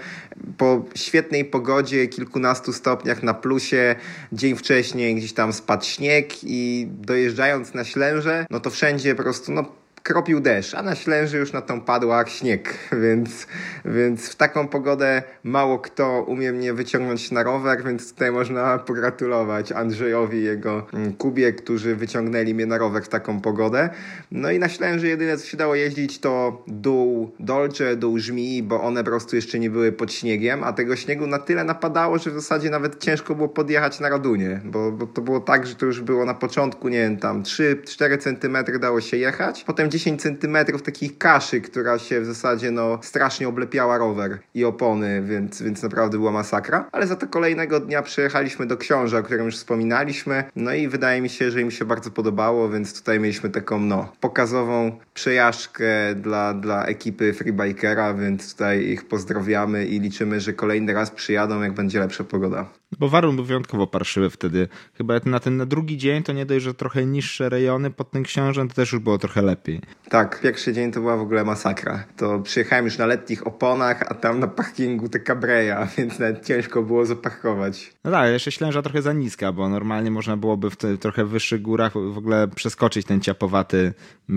po 0.57 0.85
świetnej 0.95 1.45
pogodzie, 1.45 2.07
kilkunastu 2.07 2.73
stopniach 2.73 3.23
na 3.23 3.33
plusie, 3.33 3.95
dzień 4.31 4.55
wcześniej 4.55 5.15
gdzieś 5.15 5.33
tam 5.33 5.53
spadł 5.53 5.85
śnieg 5.85 6.33
i 6.43 6.87
dojeżdżając 6.91 7.73
na 7.73 7.83
Ślęże, 7.83 8.45
no 8.49 8.59
to 8.59 8.69
wszędzie 8.69 9.15
po 9.15 9.23
prostu 9.23 9.51
no 9.51 9.65
kropił 10.07 10.39
deszcz, 10.39 10.75
a 10.75 10.83
na 10.83 10.95
Ślęży 10.95 11.37
już 11.37 11.53
na 11.53 11.61
tą 11.61 11.81
padła 11.81 12.25
śnieg, 12.25 12.73
więc, 13.03 13.47
więc 13.85 14.29
w 14.29 14.35
taką 14.35 14.67
pogodę 14.67 15.23
mało 15.43 15.79
kto 15.79 16.23
umie 16.23 16.51
mnie 16.51 16.73
wyciągnąć 16.73 17.31
na 17.31 17.43
rower, 17.43 17.83
więc 17.83 18.13
tutaj 18.13 18.31
można 18.31 18.77
pogratulować 18.77 19.71
Andrzejowi 19.71 20.37
i 20.37 20.43
jego 20.43 20.87
mm, 20.93 21.13
Kubie, 21.13 21.53
którzy 21.53 21.95
wyciągnęli 21.95 22.53
mnie 22.53 22.65
na 22.65 22.77
rower 22.77 23.03
w 23.03 23.09
taką 23.09 23.41
pogodę. 23.41 23.89
No 24.31 24.51
i 24.51 24.59
na 24.59 24.69
Ślęży 24.69 25.07
jedyne 25.07 25.37
co 25.37 25.45
się 25.45 25.57
dało 25.57 25.75
jeździć 25.75 26.19
to 26.19 26.63
dół 26.67 27.31
Dolce, 27.39 27.95
dół 27.95 28.19
Żmi, 28.19 28.63
bo 28.63 28.81
one 28.83 29.03
po 29.03 29.09
prostu 29.09 29.35
jeszcze 29.35 29.59
nie 29.59 29.69
były 29.69 29.91
pod 29.91 30.13
śniegiem, 30.13 30.63
a 30.63 30.73
tego 30.73 30.95
śniegu 30.95 31.27
na 31.27 31.39
tyle 31.39 31.63
napadało, 31.63 32.17
że 32.17 32.31
w 32.31 32.33
zasadzie 32.33 32.69
nawet 32.69 33.03
ciężko 33.03 33.35
było 33.35 33.49
podjechać 33.49 33.99
na 33.99 34.09
Radunie, 34.09 34.61
bo, 34.65 34.91
bo 34.91 35.07
to 35.07 35.21
było 35.21 35.39
tak, 35.39 35.67
że 35.67 35.75
to 35.75 35.85
już 35.85 36.01
było 36.01 36.25
na 36.25 36.33
początku, 36.33 36.89
nie 36.89 36.99
wiem, 36.99 37.17
tam 37.17 37.43
3-4 37.43 38.17
centymetry 38.17 38.79
dało 38.79 39.01
się 39.01 39.17
jechać, 39.17 39.63
potem 39.63 39.89
10 39.97 40.21
centymetrów 40.21 40.81
takich 40.81 41.17
kaszy, 41.17 41.61
która 41.61 41.99
się 41.99 42.21
w 42.21 42.25
zasadzie 42.25 42.71
no 42.71 42.99
strasznie 43.01 43.47
oblepiała 43.47 43.97
rower 43.97 44.39
i 44.53 44.65
opony, 44.65 45.21
więc, 45.21 45.61
więc 45.61 45.83
naprawdę 45.83 46.17
była 46.17 46.31
masakra. 46.31 46.89
Ale 46.91 47.07
za 47.07 47.15
to 47.15 47.27
kolejnego 47.27 47.79
dnia 47.79 48.01
przyjechaliśmy 48.01 48.65
do 48.65 48.77
Książa, 48.77 49.17
o 49.17 49.23
którym 49.23 49.45
już 49.45 49.55
wspominaliśmy. 49.55 50.43
No 50.55 50.73
i 50.73 50.87
wydaje 50.87 51.21
mi 51.21 51.29
się, 51.29 51.51
że 51.51 51.61
im 51.61 51.71
się 51.71 51.85
bardzo 51.85 52.11
podobało, 52.11 52.69
więc 52.69 52.99
tutaj 52.99 53.19
mieliśmy 53.19 53.49
taką 53.49 53.79
no 53.79 54.11
pokazową 54.19 54.99
przejażdżkę 55.13 56.15
dla, 56.15 56.53
dla 56.53 56.85
ekipy 56.85 57.33
Freebikera, 57.33 58.13
więc 58.13 58.51
tutaj 58.51 58.85
ich 58.85 59.07
pozdrawiamy 59.07 59.85
i 59.85 59.99
liczymy, 59.99 60.41
że 60.41 60.53
kolejny 60.53 60.93
raz 60.93 61.11
przyjadą, 61.11 61.61
jak 61.61 61.73
będzie 61.73 61.99
lepsza 61.99 62.23
pogoda. 62.23 62.65
Bo 62.99 63.09
warun 63.09 63.35
był 63.35 63.45
wyjątkowo 63.45 63.87
parszywy 63.87 64.29
wtedy. 64.29 64.67
Chyba 64.93 65.19
na 65.25 65.39
ten 65.39 65.57
na 65.57 65.65
drugi 65.65 65.97
dzień 65.97 66.23
to 66.23 66.33
nie 66.33 66.45
dość, 66.45 66.65
że 66.65 66.73
trochę 66.73 67.05
niższe 67.05 67.49
rejony 67.49 67.91
pod 67.91 68.11
tym 68.11 68.23
książem, 68.23 68.67
to 68.67 68.75
też 68.75 68.91
już 68.91 69.01
było 69.01 69.17
trochę 69.17 69.41
lepiej. 69.41 69.81
Tak, 70.09 70.39
pierwszy 70.41 70.73
dzień 70.73 70.91
to 70.91 70.99
była 70.99 71.17
w 71.17 71.21
ogóle 71.21 71.43
masakra. 71.43 72.03
To 72.17 72.39
przyjechałem 72.39 72.85
już 72.85 72.97
na 72.97 73.05
letnich 73.05 73.47
oponach, 73.47 74.03
a 74.09 74.13
tam 74.13 74.39
na 74.39 74.47
parkingu 74.47 75.09
te 75.09 75.19
kabreja, 75.19 75.87
więc 75.97 76.19
nawet 76.19 76.45
ciężko 76.45 76.83
było 76.83 77.05
zaparkować. 77.05 77.93
No 78.03 78.11
tak, 78.11 78.31
jeszcze 78.31 78.51
ślęża 78.51 78.81
trochę 78.81 79.01
za 79.01 79.13
niska, 79.13 79.51
bo 79.51 79.69
normalnie 79.69 80.11
można 80.11 80.37
byłoby 80.37 80.69
w 80.69 80.75
te, 80.75 80.97
trochę 80.97 81.25
wyższych 81.25 81.61
górach 81.61 81.93
w 81.93 82.17
ogóle 82.17 82.47
przeskoczyć 82.47 83.05
ten 83.05 83.21
ciapowaty 83.21 83.93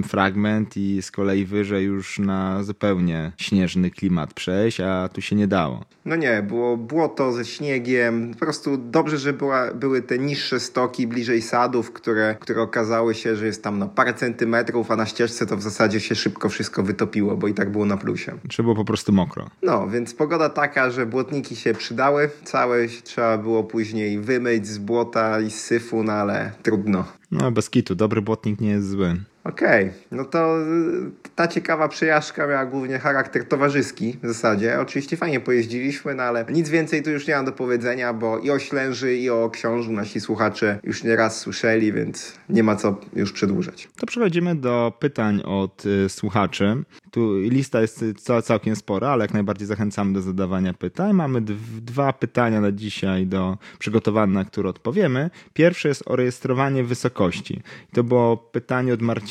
fragment 0.08 0.76
i 0.76 1.02
z 1.02 1.10
kolei 1.10 1.44
wyżej 1.44 1.84
już 1.84 2.18
na 2.18 2.62
zupełnie 2.62 3.32
śnieżny 3.36 3.90
klimat 3.90 4.34
przejść, 4.34 4.80
a 4.80 5.08
tu 5.08 5.20
się 5.20 5.36
nie 5.36 5.46
dało. 5.46 5.84
No 6.04 6.16
nie, 6.16 6.42
było 6.42 6.76
błoto 6.76 7.32
ze 7.32 7.44
śniegiem, 7.44 8.34
po 8.34 8.40
prostu 8.40 8.76
dobrze, 8.76 9.18
że 9.18 9.32
była, 9.32 9.74
były 9.74 10.02
te 10.02 10.18
niższe 10.18 10.60
stoki 10.60 11.06
bliżej 11.06 11.42
sadów, 11.42 11.92
które, 11.92 12.36
które 12.40 12.62
okazały 12.62 13.14
się, 13.14 13.36
że 13.36 13.46
jest 13.46 13.62
tam 13.62 13.78
na 13.78 13.86
parę 13.86 14.14
centymetrów, 14.14 14.90
a 14.90 14.96
na 14.96 15.06
ścieżce 15.06 15.29
to 15.38 15.56
w 15.56 15.62
zasadzie 15.62 16.00
się 16.00 16.14
szybko 16.14 16.48
wszystko 16.48 16.82
wytopiło, 16.82 17.36
bo 17.36 17.48
i 17.48 17.54
tak 17.54 17.72
było 17.72 17.86
na 17.86 17.96
plusie. 17.96 18.32
Czy 18.48 18.62
było 18.62 18.74
po 18.74 18.84
prostu 18.84 19.12
mokro. 19.12 19.50
No, 19.62 19.88
więc 19.88 20.14
pogoda 20.14 20.48
taka, 20.48 20.90
że 20.90 21.06
błotniki 21.06 21.56
się 21.56 21.74
przydały, 21.74 22.30
całe 22.44 22.88
trzeba 23.04 23.38
było 23.38 23.64
później 23.64 24.18
wymyć 24.20 24.66
z 24.66 24.78
błota 24.78 25.40
i 25.40 25.50
z 25.50 25.60
syfu, 25.60 26.02
no 26.02 26.12
ale 26.12 26.52
trudno. 26.62 27.04
No, 27.30 27.52
bez 27.52 27.70
kitu, 27.70 27.94
dobry 27.94 28.22
błotnik 28.22 28.60
nie 28.60 28.70
jest 28.70 28.88
zły. 28.88 29.16
Okej, 29.44 29.84
okay. 29.84 30.00
no 30.10 30.24
to 30.24 30.60
y, 30.60 31.30
ta 31.36 31.48
ciekawa 31.48 31.88
przejażdżka 31.88 32.46
miała 32.46 32.66
głównie 32.66 32.98
charakter 32.98 33.48
towarzyski 33.48 34.16
w 34.22 34.26
zasadzie. 34.26 34.80
Oczywiście 34.80 35.16
fajnie 35.16 35.40
pojeździliśmy, 35.40 36.14
no 36.14 36.22
ale 36.22 36.44
nic 36.52 36.68
więcej 36.68 37.02
tu 37.02 37.10
już 37.10 37.26
nie 37.26 37.34
mam 37.34 37.44
do 37.44 37.52
powiedzenia, 37.52 38.12
bo 38.12 38.38
i 38.38 38.50
o 38.50 38.58
Ślęży, 38.58 39.16
i 39.16 39.30
o 39.30 39.50
Książu 39.50 39.92
nasi 39.92 40.20
słuchacze 40.20 40.78
już 40.82 41.04
nieraz 41.04 41.40
słyszeli, 41.40 41.92
więc 41.92 42.32
nie 42.48 42.62
ma 42.62 42.76
co 42.76 43.00
już 43.16 43.32
przedłużać. 43.32 43.88
To 43.96 44.06
przechodzimy 44.06 44.54
do 44.54 44.92
pytań 44.98 45.42
od 45.44 45.86
y, 45.86 46.08
słuchaczy. 46.08 46.84
Tu 47.10 47.38
lista 47.38 47.80
jest 47.80 48.04
całkiem 48.44 48.76
spora, 48.76 49.08
ale 49.08 49.24
jak 49.24 49.34
najbardziej 49.34 49.66
zachęcamy 49.66 50.12
do 50.12 50.22
zadawania 50.22 50.74
pytań. 50.74 51.12
Mamy 51.12 51.40
dwa 51.80 52.12
pytania 52.12 52.60
na 52.60 52.72
dzisiaj 52.72 53.26
do 53.26 53.58
przygotowane, 53.78 54.32
na 54.32 54.44
które 54.44 54.68
odpowiemy. 54.68 55.30
Pierwsze 55.52 55.88
jest 55.88 56.02
o 56.06 56.16
rejestrowanie 56.16 56.84
wysokości. 56.84 57.62
To 57.92 58.04
było 58.04 58.36
pytanie 58.36 58.94
od 58.94 59.02
Marcina. 59.02 59.29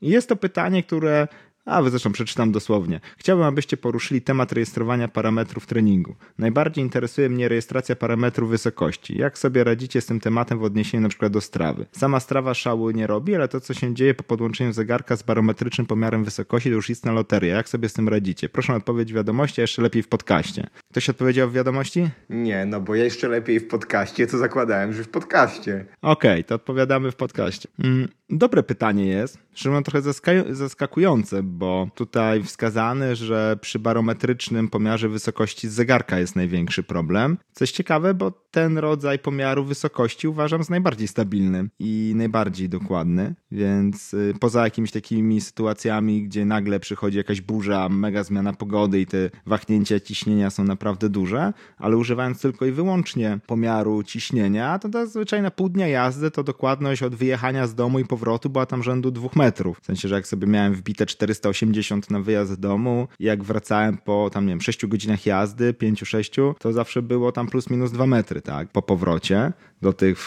I 0.00 0.08
jest 0.08 0.28
to 0.28 0.36
pytanie, 0.36 0.82
które 0.82 1.28
a, 1.64 1.90
zresztą 1.90 2.12
przeczytam 2.12 2.52
dosłownie. 2.52 3.00
Chciałbym, 3.18 3.46
abyście 3.46 3.76
poruszyli 3.76 4.22
temat 4.22 4.52
rejestrowania 4.52 5.08
parametrów 5.08 5.66
treningu. 5.66 6.14
Najbardziej 6.38 6.84
interesuje 6.84 7.28
mnie 7.28 7.48
rejestracja 7.48 7.96
parametrów 7.96 8.50
wysokości. 8.50 9.18
Jak 9.18 9.38
sobie 9.38 9.64
radzicie 9.64 10.00
z 10.00 10.06
tym 10.06 10.20
tematem 10.20 10.58
w 10.58 10.62
odniesieniu 10.62 11.02
np. 11.02 11.30
do 11.30 11.40
strawy? 11.40 11.86
Sama 11.92 12.20
strawa 12.20 12.54
szału 12.54 12.90
nie 12.90 13.06
robi, 13.06 13.34
ale 13.34 13.48
to, 13.48 13.60
co 13.60 13.74
się 13.74 13.94
dzieje 13.94 14.14
po 14.14 14.22
podłączeniu 14.22 14.72
zegarka 14.72 15.16
z 15.16 15.22
barometrycznym 15.22 15.86
pomiarem 15.86 16.24
wysokości, 16.24 16.68
to 16.68 16.74
już 16.74 16.90
istna 16.90 17.12
loteria. 17.12 17.56
Jak 17.56 17.68
sobie 17.68 17.88
z 17.88 17.92
tym 17.92 18.08
radzicie? 18.08 18.48
Proszę 18.48 18.72
o 18.72 18.76
odpowiedź 18.76 19.12
w 19.12 19.16
wiadomości, 19.16 19.60
a 19.60 19.62
jeszcze 19.62 19.82
lepiej 19.82 20.02
w 20.02 20.08
podcaście. 20.08 20.66
Ktoś 20.90 21.08
odpowiedział 21.10 21.50
w 21.50 21.52
wiadomości? 21.52 22.08
Nie, 22.30 22.66
no 22.66 22.80
bo 22.80 22.94
jeszcze 22.94 23.28
lepiej 23.28 23.60
w 23.60 23.68
podcaście, 23.68 24.26
co 24.26 24.38
zakładałem, 24.38 24.92
że 24.92 25.04
w 25.04 25.08
podcaście. 25.08 25.86
Okej, 26.02 26.30
okay, 26.32 26.44
to 26.44 26.54
odpowiadamy 26.54 27.10
w 27.10 27.16
podcaście. 27.16 27.68
Mm, 27.84 28.08
dobre 28.30 28.62
pytanie 28.62 29.06
jest, 29.06 29.38
że 29.54 29.82
trochę 29.82 30.02
zaskakujące, 30.50 31.42
bo 31.42 31.88
tutaj 31.94 32.42
wskazane, 32.42 33.16
że 33.16 33.58
przy 33.60 33.78
barometrycznym 33.78 34.68
pomiarze 34.68 35.08
wysokości 35.08 35.68
zegarka 35.68 36.18
jest 36.18 36.36
największy 36.36 36.82
problem. 36.82 37.38
Coś 37.52 37.70
ciekawe, 37.70 38.14
bo 38.14 38.30
ten 38.50 38.78
rodzaj 38.78 39.18
pomiaru 39.18 39.64
wysokości 39.64 40.28
uważam 40.28 40.62
za 40.62 40.70
najbardziej 40.70 41.08
stabilny 41.08 41.68
i 41.78 42.12
najbardziej 42.16 42.68
dokładny, 42.68 43.34
więc 43.50 44.14
y, 44.14 44.34
poza 44.40 44.64
jakimiś 44.64 44.90
takimi 44.90 45.40
sytuacjami, 45.40 46.22
gdzie 46.22 46.44
nagle 46.44 46.80
przychodzi 46.80 47.18
jakaś 47.18 47.40
burza, 47.40 47.88
mega 47.88 48.24
zmiana 48.24 48.52
pogody 48.52 49.00
i 49.00 49.06
te 49.06 49.30
wahnięcia 49.46 50.00
ciśnienia 50.00 50.50
są 50.50 50.64
naprawdę 50.64 51.08
duże, 51.08 51.52
ale 51.78 51.96
używając 51.96 52.40
tylko 52.40 52.66
i 52.66 52.72
wyłącznie 52.72 53.38
pomiaru 53.46 54.02
ciśnienia, 54.02 54.78
to 54.78 54.88
zazwyczaj 54.92 55.42
na 55.42 55.50
pół 55.50 55.68
dnia 55.68 55.88
jazdy 55.88 56.30
to 56.30 56.44
dokładność 56.44 57.02
od 57.02 57.14
wyjechania 57.14 57.66
z 57.66 57.74
domu 57.74 57.98
i 57.98 58.04
powrotu 58.04 58.50
była 58.50 58.66
tam 58.66 58.82
rzędu 58.82 59.10
dwóch 59.10 59.36
metrów. 59.36 59.41
W 59.80 59.86
sensie, 59.86 60.08
że 60.08 60.14
jak 60.14 60.26
sobie 60.26 60.46
miałem 60.46 60.74
wbite 60.74 61.06
480 61.06 62.10
na 62.10 62.20
wyjazd 62.20 62.52
z 62.52 62.58
domu, 62.58 63.08
jak 63.20 63.44
wracałem 63.44 63.98
po 63.98 64.30
tam, 64.32 64.46
nie 64.46 64.52
wiem, 64.52 64.60
6 64.60 64.86
godzinach 64.86 65.26
jazdy, 65.26 65.72
5-6, 65.72 66.54
to 66.58 66.72
zawsze 66.72 67.02
było 67.02 67.32
tam 67.32 67.46
plus 67.46 67.70
minus 67.70 67.92
2 67.92 68.06
metry, 68.06 68.42
tak, 68.42 68.68
po 68.68 68.82
powrocie 68.82 69.52
do 69.82 69.92
tych 69.92 70.18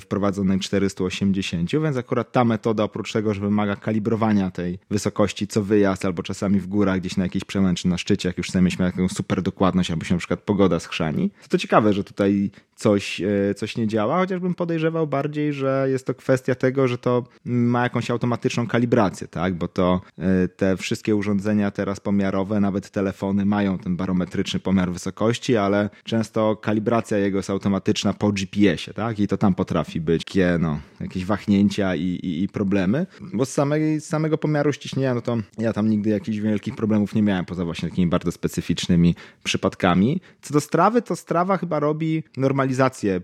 wprowadzonych 0.00 0.62
480, 0.62 1.70
więc 1.72 1.96
akurat 1.96 2.32
ta 2.32 2.44
metoda 2.44 2.84
oprócz 2.84 3.12
tego, 3.12 3.34
że 3.34 3.40
wymaga 3.40 3.76
kalibrowania 3.76 4.50
tej 4.50 4.78
wysokości 4.90 5.46
co 5.46 5.62
wyjazd, 5.62 6.04
albo 6.04 6.22
czasami 6.22 6.60
w 6.60 6.66
górach 6.66 7.00
gdzieś 7.00 7.16
na 7.16 7.24
jakiejś 7.24 7.44
przełęczy 7.44 7.88
na 7.88 7.98
szczycie, 7.98 8.28
jak 8.28 8.38
już 8.38 8.46
chcemy 8.46 8.64
mieć 8.64 8.76
taką 8.76 9.08
super 9.08 9.42
dokładność, 9.42 9.90
albo 9.90 10.04
się 10.04 10.14
na 10.14 10.18
przykład 10.18 10.40
pogoda 10.40 10.80
schrzani, 10.80 11.30
to, 11.42 11.48
to 11.48 11.58
ciekawe, 11.58 11.92
że 11.92 12.04
tutaj 12.04 12.50
coś, 12.84 13.20
e, 13.20 13.54
coś 13.54 13.76
nie 13.76 13.86
działa, 13.86 14.18
chociażbym 14.18 14.54
podejrzewał 14.54 15.06
bardziej, 15.06 15.52
że 15.52 15.86
jest 15.90 16.06
to 16.06 16.14
kwestia 16.14 16.54
tego, 16.54 16.88
że 16.88 16.98
to 16.98 17.24
ma 17.44 17.82
jakąś 17.82 18.10
automatyczną 18.10 18.66
kalibrację, 18.66 19.28
tak? 19.28 19.54
Bo 19.54 19.68
to 19.68 20.00
e, 20.18 20.48
te 20.48 20.76
wszystkie 20.76 21.16
urządzenia 21.16 21.70
teraz 21.70 22.00
pomiarowe, 22.00 22.60
nawet 22.60 22.90
telefony 22.90 23.44
mają 23.44 23.78
ten 23.78 23.96
barometryczny 23.96 24.60
pomiar 24.60 24.92
wysokości, 24.92 25.56
ale 25.56 25.90
często 26.04 26.56
kalibracja 26.56 27.18
jego 27.18 27.38
jest 27.38 27.50
automatyczna 27.50 28.12
po 28.12 28.32
GPS-ie, 28.32 28.94
tak? 28.94 29.18
I 29.18 29.28
to 29.28 29.36
tam 29.36 29.54
potrafi 29.54 30.00
być 30.00 30.24
kie, 30.24 30.58
no, 30.60 30.80
jakieś 31.00 31.24
wahnięcia 31.24 31.94
i, 31.94 32.02
i, 32.02 32.42
i 32.42 32.48
problemy. 32.48 33.06
Bo 33.20 33.44
z, 33.44 33.52
samej, 33.52 34.00
z 34.00 34.04
samego 34.04 34.38
pomiaru 34.38 34.72
ściśnienia, 34.72 35.14
no 35.14 35.20
to 35.20 35.36
ja 35.58 35.72
tam 35.72 35.90
nigdy 35.90 36.10
jakichś 36.10 36.38
wielkich 36.38 36.76
problemów 36.76 37.14
nie 37.14 37.22
miałem, 37.22 37.44
poza 37.44 37.64
właśnie 37.64 37.88
takimi 37.88 38.06
bardzo 38.06 38.32
specyficznymi 38.32 39.14
przypadkami. 39.44 40.20
Co 40.42 40.54
do 40.54 40.60
strawy, 40.60 41.02
to 41.02 41.16
strawa 41.16 41.56
chyba 41.58 41.80
robi 41.80 42.22
normalizację 42.36 42.73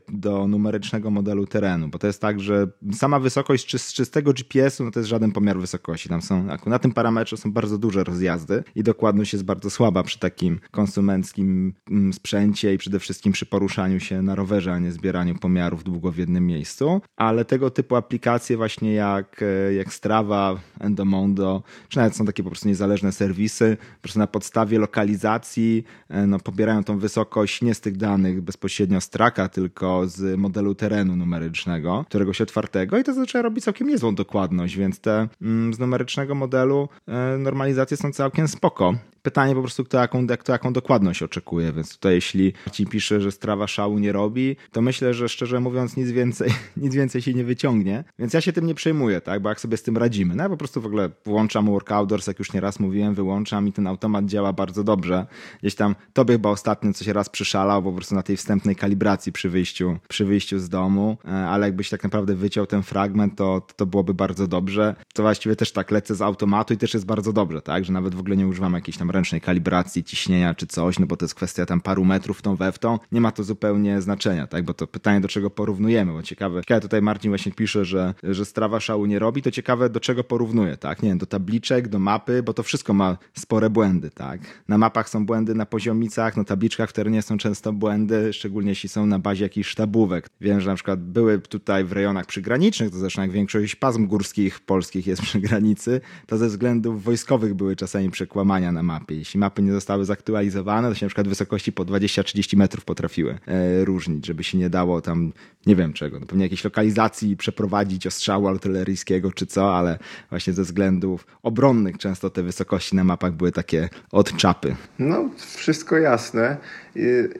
do 0.09 0.49
numerycznego 0.49 1.11
modelu 1.11 1.47
terenu, 1.47 1.88
bo 1.88 1.99
to 1.99 2.07
jest 2.07 2.21
tak, 2.21 2.40
że 2.40 2.69
sama 2.92 3.21
wysokość 3.21 3.83
z 3.83 3.92
czystego 3.92 4.33
GPS-u, 4.33 4.85
no 4.85 4.90
to 4.90 5.00
jest 5.00 5.09
żaden 5.09 5.33
pomiar 5.33 5.59
wysokości. 5.59 6.09
Tam 6.09 6.23
są, 6.23 6.47
na 6.66 6.78
tym 6.78 6.92
parametrze 6.92 7.37
są 7.37 7.52
bardzo 7.52 7.78
duże 7.78 8.04
rozjazdy 8.04 8.64
i 8.75 8.83
dokładność 8.83 9.33
jest 9.33 9.45
bardzo 9.45 9.71
słaba 9.71 10.02
przy 10.02 10.19
takim 10.19 10.61
konsumenckim 10.71 11.75
mm, 11.90 12.12
sprzęcie 12.12 12.75
i 12.75 12.78
przede 12.78 12.99
wszystkim 12.99 13.33
przy 13.33 13.47
poruszaniu 13.47 14.00
się 14.00 14.23
na 14.23 14.35
rowerze, 14.35 14.73
a 14.73 14.78
nie 14.78 14.92
zbieraniu 14.92 15.35
pomiarów 15.35 15.85
długo 15.85 16.12
w 16.12 16.16
jednym 16.16 16.47
miejscu. 16.47 17.00
Ale 17.16 17.45
tego 17.45 17.71
typu 17.71 17.97
aplikacje 17.97 18.57
właśnie 18.57 18.95
jak, 18.95 19.42
e, 19.42 19.75
jak 19.75 19.92
Strava, 19.92 20.61
Endomondo, 20.80 21.62
czy 21.88 21.97
nawet 21.97 22.16
są 22.16 22.26
takie 22.26 22.42
po 22.42 22.50
prostu 22.50 22.69
niezależne 22.69 23.12
serwisy, 23.12 23.76
po 23.97 24.02
prostu 24.02 24.19
na 24.19 24.26
podstawie 24.26 24.78
lokalizacji 24.78 25.85
e, 26.09 26.26
no, 26.26 26.38
pobierają 26.38 26.85
tą 26.85 26.99
wysokość 26.99 27.62
nie 27.62 27.75
z 27.75 27.80
tych 27.80 27.97
danych 27.97 28.40
bezpośrednio 28.40 29.00
z 29.00 29.09
traka, 29.31 29.49
tylko 29.49 30.09
z 30.09 30.39
modelu 30.39 30.75
terenu 30.75 31.17
numerycznego, 31.17 32.05
któregoś 32.09 32.41
otwartego 32.41 32.99
i 32.99 33.05
to 33.05 33.15
zaczyna 33.15 33.43
robić 33.43 33.65
całkiem 33.65 33.89
niezłą 33.89 34.15
dokładność, 34.15 34.77
więc 34.77 35.01
te 35.01 35.29
mm, 35.43 35.75
z 35.75 35.79
numerycznego 35.79 36.35
modelu 36.35 36.89
e, 37.09 37.39
normalizacje 37.39 37.97
są 37.97 38.13
całkiem 38.13 38.49
spoko. 38.49 38.95
Pytanie 39.23 39.55
po 39.55 39.61
prostu, 39.61 39.85
kto 39.85 39.99
jaką, 39.99 40.27
kto 40.27 40.53
jaką 40.53 40.73
dokładność 40.73 41.23
oczekuje, 41.23 41.73
więc 41.73 41.95
tutaj 41.95 42.15
jeśli 42.15 42.53
ci 42.73 42.87
pisze, 42.87 43.21
że 43.21 43.33
strawa 43.33 43.67
szału 43.67 43.99
nie 43.99 44.12
robi, 44.12 44.57
to 44.73 44.83
myślę, 44.83 45.15
że 45.15 45.29
szczerze 45.29 45.61
mówiąc 45.61 45.97
nic 45.97 46.11
więcej, 46.11 46.50
nic 46.77 46.95
więcej 46.95 47.23
się 47.23 47.35
nie 47.35 47.45
wyciągnie, 47.45 48.05
więc 48.19 48.35
ja 48.35 48.41
się 48.41 48.53
tym 48.53 48.67
nie 48.67 48.75
przejmuję, 48.75 49.21
tak, 49.21 49.43
bo 49.43 49.49
jak 49.49 49.61
sobie 49.61 49.77
z 49.77 49.83
tym 49.83 49.97
radzimy, 49.97 50.35
no 50.35 50.43
ja 50.43 50.49
po 50.49 50.57
prostu 50.57 50.81
w 50.81 50.87
ogóle 50.87 51.11
włączam 51.25 51.67
workouters, 51.67 52.27
jak 52.27 52.39
już 52.39 52.53
nieraz 52.53 52.81
mówiłem, 52.81 53.15
wyłączam 53.15 53.69
i 53.69 53.73
ten 53.73 53.87
automat 53.87 54.27
działa 54.27 54.53
bardzo 54.53 54.85
dobrze. 54.85 55.27
Gdzieś 55.61 55.75
tam 55.75 55.95
tobie 56.12 56.35
chyba 56.35 56.50
ostatnio 56.50 56.93
coś 56.93 57.09
raz 57.09 57.29
przyszalał, 57.29 57.83
po 57.83 57.93
prostu 57.93 58.15
na 58.15 58.23
tej 58.23 58.37
wstępnej 58.37 58.77
kalibracji 58.77 59.33
przy 59.33 59.49
wyjściu, 59.49 59.99
przy 60.09 60.25
wyjściu 60.25 60.59
z 60.59 60.69
domu, 60.69 61.17
e, 61.25 61.31
ale 61.31 61.67
jakbyś 61.67 61.91
tak 61.91 62.03
naprawdę 62.03 62.35
wyciął 62.35 62.67
ten 62.67 62.83
fragment, 62.83 63.37
to, 63.37 63.67
to 63.77 63.87
byłoby 63.87 64.15
bardzo 64.15 64.47
dobrze. 64.47 64.95
To 65.15 65.23
właściwie 65.23 65.57
też 65.57 65.73
tak 65.73 65.91
lecę 65.91 66.15
z 66.15 66.23
automatu 66.23 66.75
i 66.75 66.77
też 66.77 66.95
jest 66.95 67.07
bardzo 67.07 67.33
dobrze, 67.33 67.62
tak, 67.62 67.85
że 67.85 67.93
nawet 67.93 68.15
w 68.15 68.21
ogóle 68.21 68.37
nie 68.37 68.47
używam 68.47 68.73
jakiejś 68.73 68.97
tam 68.97 69.10
ręcznej 69.11 69.40
kalibracji, 69.40 70.05
ciśnienia 70.05 70.55
czy 70.55 70.67
coś, 70.67 70.99
no 70.99 71.07
bo 71.07 71.17
to 71.17 71.25
jest 71.25 71.35
kwestia 71.35 71.67
tam 71.67 71.81
paru 71.81 72.05
metrów 72.05 72.43
tą 72.43 72.57
we 72.57 72.73
w 72.73 72.79
tą, 72.79 72.99
nie 73.12 73.21
ma 73.21 73.33
to 73.33 73.45
zupełnie 73.45 74.00
znaczenia, 74.00 74.47
tak? 74.47 74.64
Bo 74.64 74.75
to 74.75 74.87
pytanie, 74.87 75.21
do 75.21 75.29
czego 75.29 75.50
porównujemy, 75.50 76.12
bo 76.12 76.23
ciekawe, 76.23 76.61
ciekawe 76.61 76.81
tutaj 76.81 77.02
Marcin 77.02 77.31
właśnie 77.31 77.52
pisze, 77.52 77.85
że, 77.85 78.14
że 78.23 78.45
strawa 78.45 78.81
szału 78.81 79.07
nie 79.07 79.19
robi, 79.19 79.43
to 79.43 79.50
ciekawe, 79.50 79.90
do 79.90 80.00
czego 80.00 80.25
porównuje, 80.25 80.76
tak? 80.76 81.02
Nie 81.02 81.09
wiem, 81.09 81.19
do 81.19 81.26
tabliczek, 81.26 81.88
do 81.88 81.99
mapy, 81.99 82.43
bo 82.43 82.55
to 82.55 82.62
wszystko 82.62 82.95
ma 82.95 83.17
spore 83.35 83.71
błędy, 83.71 84.11
tak? 84.11 84.40
Na 84.69 84.79
mapach 84.79 85.09
są 85.09 85.26
błędy 85.26 85.55
na 85.55 85.67
poziomicach, 85.67 86.37
na 86.37 86.45
tabliczkach 86.45 86.90
w 86.90 86.93
terenie 86.93 87.23
są 87.23 87.38
często 87.38 87.73
błędy, 87.73 88.33
szczególnie 88.33 88.69
jeśli 88.71 88.88
są 88.88 89.07
na 89.07 89.19
bazie 89.19 89.45
jakichś 89.45 89.69
sztabówek. 89.69 90.29
Wiem, 90.40 90.61
że 90.61 90.71
na 90.71 90.75
przykład 90.75 91.00
były 91.00 91.38
tutaj 91.38 91.85
w 91.85 91.93
rejonach 91.93 92.26
przygranicznych, 92.26 92.90
to 92.90 92.99
zresztą 92.99 93.23
jak 93.23 93.31
większość 93.31 93.76
pasm 93.76 94.07
górskich 94.07 94.61
polskich 94.61 95.07
jest 95.07 95.23
przy 95.23 95.40
granicy, 95.40 96.00
to 96.26 96.38
ze 96.38 96.49
względów 96.49 97.05
wojskowych 97.05 97.55
były 97.55 97.76
czasami 97.76 98.11
przekłamania 98.11 98.73
na 98.73 98.83
mapie. 98.83 99.00
Jeśli 99.09 99.40
mapy 99.40 99.62
nie 99.62 99.73
zostały 99.73 100.04
zaktualizowane, 100.04 100.88
to 100.88 100.95
się 100.95 101.07
na 101.07 101.09
przykład 101.09 101.28
wysokości 101.28 101.73
po 101.73 101.85
20-30 101.85 102.57
metrów 102.57 102.85
potrafiły 102.85 103.38
e, 103.47 103.85
różnić, 103.85 104.26
żeby 104.26 104.45
się 104.45 104.59
nie 104.59 104.71
dało 104.71 105.00
tam, 105.00 105.33
nie 105.66 105.76
wiem 105.76 105.92
czego, 105.92 106.21
no 106.21 106.26
pewnie 106.26 106.45
jakieś 106.45 106.64
lokalizacji 106.64 107.37
przeprowadzić 107.37 108.07
ostrzału 108.07 108.49
artyleryjskiego 108.49 109.33
czy 109.33 109.47
co, 109.47 109.76
ale 109.76 109.99
właśnie 110.30 110.52
ze 110.52 110.62
względów 110.62 111.26
obronnych 111.42 111.99
często 111.99 112.30
te 112.30 112.42
wysokości 112.42 112.97
na 112.97 113.04
mapach 113.04 113.33
były 113.33 113.52
takie 113.52 113.88
od 114.12 114.37
czapy. 114.37 114.76
No, 114.99 115.30
wszystko 115.57 115.97
jasne. 115.99 116.57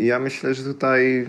Ja 0.00 0.19
myślę, 0.19 0.55
że 0.55 0.62
tutaj 0.62 1.26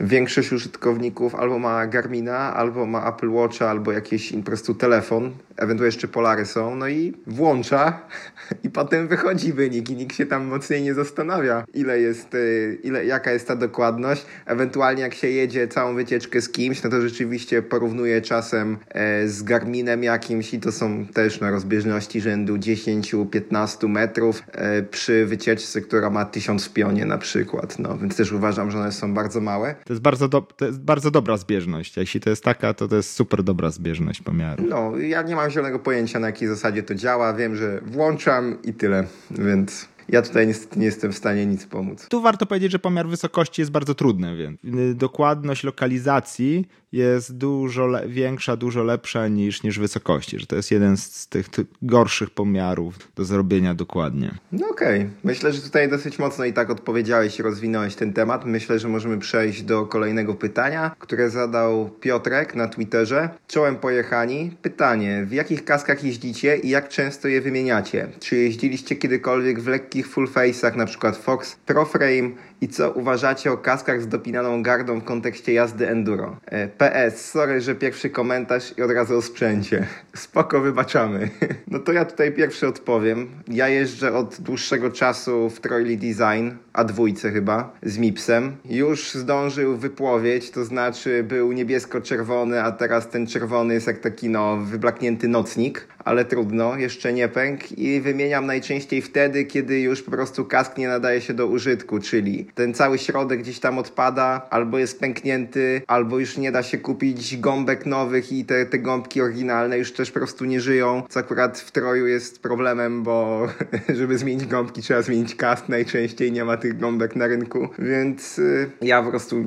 większość 0.00 0.52
użytkowników 0.52 1.34
albo 1.34 1.58
ma 1.58 1.86
Garmina, 1.86 2.54
albo 2.54 2.86
ma 2.86 3.08
Apple 3.08 3.30
Watcha, 3.30 3.70
albo 3.70 3.92
jakiś 3.92 4.32
po 4.32 4.42
prostu 4.42 4.74
telefon, 4.74 5.32
ewentualnie 5.56 5.86
jeszcze 5.86 6.08
Polary 6.08 6.46
są, 6.46 6.76
no 6.76 6.88
i 6.88 7.14
włącza. 7.26 8.00
I 8.64 8.70
potem 8.70 9.08
wychodzi 9.08 9.52
wynik 9.52 9.90
i 9.90 9.96
nikt 9.96 10.16
się 10.16 10.26
tam 10.26 10.46
mocniej 10.46 10.82
nie 10.82 10.94
zastanawia, 10.94 11.64
ile 11.74 12.00
jest, 12.00 12.34
y, 12.34 12.78
ile, 12.82 13.04
jaka 13.04 13.32
jest 13.32 13.48
ta 13.48 13.56
dokładność. 13.56 14.26
Ewentualnie 14.46 15.02
jak 15.02 15.14
się 15.14 15.28
jedzie 15.28 15.68
całą 15.68 15.94
wycieczkę 15.94 16.40
z 16.40 16.48
kimś, 16.48 16.82
no 16.82 16.90
to 16.90 17.00
rzeczywiście 17.00 17.62
porównuje 17.62 18.22
czasem 18.22 18.78
e, 18.88 19.28
z 19.28 19.42
Garminem 19.42 20.02
jakimś 20.02 20.54
i 20.54 20.60
to 20.60 20.72
są 20.72 21.06
też 21.06 21.40
na 21.40 21.50
rozbieżności 21.50 22.20
rzędu 22.20 22.56
10-15 22.56 23.88
metrów 23.88 24.42
e, 24.52 24.82
przy 24.82 25.26
wycieczce, 25.26 25.80
która 25.80 26.10
ma 26.10 26.24
1000 26.24 26.64
w 26.64 26.72
pionie 26.72 27.06
na 27.06 27.18
przykład, 27.18 27.78
no 27.78 27.98
więc 27.98 28.16
też 28.16 28.32
uważam, 28.32 28.70
że 28.70 28.78
one 28.78 28.92
są 28.92 29.14
bardzo 29.14 29.40
małe. 29.40 29.74
To 29.90 29.92
jest 29.92 30.02
bardzo, 30.02 30.28
do, 30.28 30.40
to 30.40 30.64
jest 30.66 30.80
bardzo 30.80 31.10
dobra 31.10 31.36
zbieżność. 31.36 31.96
Jeśli 31.96 32.20
to 32.20 32.30
jest 32.30 32.44
taka, 32.44 32.74
to 32.74 32.88
to 32.88 32.96
jest 32.96 33.12
super 33.12 33.42
dobra 33.42 33.70
zbieżność 33.70 34.22
pomiaru. 34.22 34.64
No, 34.68 34.96
ja 34.96 35.22
nie 35.22 35.36
mam 35.36 35.50
zielonego 35.50 35.78
pojęcia, 35.78 36.18
na 36.18 36.26
jakiej 36.26 36.48
zasadzie 36.48 36.82
to 36.82 36.94
działa. 36.94 37.34
Wiem, 37.34 37.56
że 37.56 37.80
włączam 37.80 38.58
i 38.62 38.74
tyle, 38.74 39.04
więc 39.30 39.88
ja 40.08 40.22
tutaj 40.22 40.46
niestety 40.46 40.78
nie 40.78 40.86
jestem 40.86 41.12
w 41.12 41.16
stanie 41.16 41.46
nic 41.46 41.66
pomóc. 41.66 42.06
Tu 42.08 42.20
warto 42.20 42.46
powiedzieć, 42.46 42.72
że 42.72 42.78
pomiar 42.78 43.08
wysokości 43.08 43.62
jest 43.62 43.70
bardzo 43.70 43.94
trudny, 43.94 44.36
więc 44.36 44.60
dokładność 44.96 45.64
lokalizacji 45.64 46.68
jest 46.92 47.36
dużo 47.36 47.88
większa, 48.06 48.56
dużo 48.56 48.82
lepsza 48.82 49.28
niż, 49.28 49.62
niż 49.62 49.78
wysokości, 49.78 50.38
że 50.38 50.46
to 50.46 50.56
jest 50.56 50.70
jeden 50.70 50.96
z 50.96 51.28
tych, 51.28 51.48
tych 51.48 51.66
gorszych 51.82 52.30
pomiarów 52.30 53.12
do 53.16 53.24
zrobienia 53.24 53.74
dokładnie. 53.74 54.30
No 54.52 54.68
okej, 54.68 55.00
okay. 55.00 55.10
myślę, 55.24 55.52
że 55.52 55.62
tutaj 55.62 55.88
dosyć 55.88 56.18
mocno 56.18 56.44
i 56.44 56.52
tak 56.52 56.70
odpowiedziałeś 56.70 57.38
i 57.38 57.42
rozwinąłeś 57.42 57.94
ten 57.94 58.12
temat. 58.12 58.44
Myślę, 58.44 58.78
że 58.78 58.88
możemy 58.88 59.18
przejść 59.18 59.62
do 59.62 59.86
kolejnego 59.86 60.34
pytania, 60.34 60.90
które 60.98 61.30
zadał 61.30 61.90
Piotrek 62.00 62.54
na 62.54 62.68
Twitterze. 62.68 63.28
Czołem 63.46 63.76
pojechani. 63.76 64.56
Pytanie, 64.62 65.24
w 65.26 65.32
jakich 65.32 65.64
kaskach 65.64 66.04
jeździcie 66.04 66.56
i 66.56 66.68
jak 66.68 66.88
często 66.88 67.28
je 67.28 67.40
wymieniacie? 67.40 68.08
Czy 68.20 68.36
jeździliście 68.36 68.96
kiedykolwiek 68.96 69.60
w 69.60 69.68
lekkich 69.68 70.08
full 70.08 70.26
face'ach, 70.26 70.76
na 70.76 70.86
przykład 70.86 71.16
Fox 71.16 71.56
Proframe 71.66 72.30
i 72.60 72.68
co 72.68 72.90
uważacie 72.90 73.52
o 73.52 73.56
kaskach 73.56 74.02
z 74.02 74.08
dopinaną 74.08 74.62
gardą 74.62 75.00
w 75.00 75.04
kontekście 75.04 75.52
jazdy 75.52 75.88
enduro? 75.88 76.36
PS, 76.80 77.30
sorry, 77.30 77.60
że 77.60 77.74
pierwszy 77.74 78.10
komentarz 78.10 78.78
i 78.78 78.82
od 78.82 78.90
razu 78.90 79.16
o 79.16 79.22
sprzęcie. 79.22 79.86
Spoko, 80.16 80.60
wybaczamy. 80.60 81.28
No 81.70 81.78
to 81.78 81.92
ja 81.92 82.04
tutaj 82.04 82.32
pierwszy 82.32 82.68
odpowiem. 82.68 83.28
Ja 83.48 83.68
jeżdżę 83.68 84.12
od 84.12 84.40
dłuższego 84.40 84.90
czasu 84.90 85.50
w 85.50 85.60
Troily 85.60 85.96
Design, 85.96 86.50
a 86.72 86.84
dwójce 86.84 87.30
chyba, 87.30 87.72
z 87.82 87.98
Mipsem. 87.98 88.56
Już 88.64 89.12
zdążył 89.12 89.76
wypłowieć, 89.76 90.50
to 90.50 90.64
znaczy 90.64 91.24
był 91.28 91.52
niebiesko-czerwony, 91.52 92.62
a 92.62 92.72
teraz 92.72 93.08
ten 93.08 93.26
czerwony 93.26 93.74
jest 93.74 93.86
jak 93.86 93.98
taki 93.98 94.28
no 94.28 94.56
wyblaknięty 94.56 95.28
nocnik, 95.28 95.88
ale 96.04 96.24
trudno, 96.24 96.76
jeszcze 96.76 97.12
nie 97.12 97.28
pęk 97.28 97.78
i 97.78 98.00
wymieniam 98.00 98.46
najczęściej 98.46 99.02
wtedy, 99.02 99.44
kiedy 99.44 99.80
już 99.80 100.02
po 100.02 100.10
prostu 100.10 100.44
kask 100.44 100.78
nie 100.78 100.88
nadaje 100.88 101.20
się 101.20 101.34
do 101.34 101.46
użytku, 101.46 101.98
czyli 101.98 102.46
ten 102.54 102.74
cały 102.74 102.98
środek 102.98 103.40
gdzieś 103.40 103.60
tam 103.60 103.78
odpada, 103.78 104.46
albo 104.50 104.78
jest 104.78 105.00
pęknięty, 105.00 105.82
albo 105.86 106.18
już 106.18 106.36
nie 106.36 106.52
da 106.52 106.62
się 106.62 106.78
kupić 106.78 107.36
gąbek 107.36 107.86
nowych 107.86 108.32
i 108.32 108.44
te, 108.44 108.66
te 108.66 108.78
gąbki 108.78 109.20
oryginalne 109.20 109.78
już 109.78 109.92
też 109.92 110.10
po 110.10 110.18
prostu 110.18 110.44
nie 110.44 110.60
żyją, 110.60 111.02
co 111.08 111.20
akurat 111.20 111.58
w 111.58 111.70
Troju 111.70 112.06
jest 112.06 112.42
problemem, 112.42 113.02
bo 113.02 113.48
żeby 113.98 114.18
zmienić 114.18 114.46
gąbki 114.46 114.82
trzeba 114.82 115.02
zmienić 115.02 115.34
kask, 115.34 115.68
najczęściej 115.68 116.32
nie 116.32 116.44
ma 116.44 116.56
tych 116.56 116.78
gąbek 116.78 117.16
na 117.16 117.26
rynku, 117.26 117.68
więc 117.78 118.38
y, 118.38 118.70
ja 118.82 119.02
po 119.02 119.10
prostu 119.10 119.44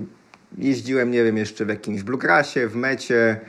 jeździłem, 0.57 1.11
nie 1.11 1.23
wiem, 1.23 1.37
jeszcze 1.37 1.65
w 1.65 1.69
jakimś 1.69 2.03
bluegrassie, 2.03 2.67
w 2.67 2.75
mecie, 2.75 3.39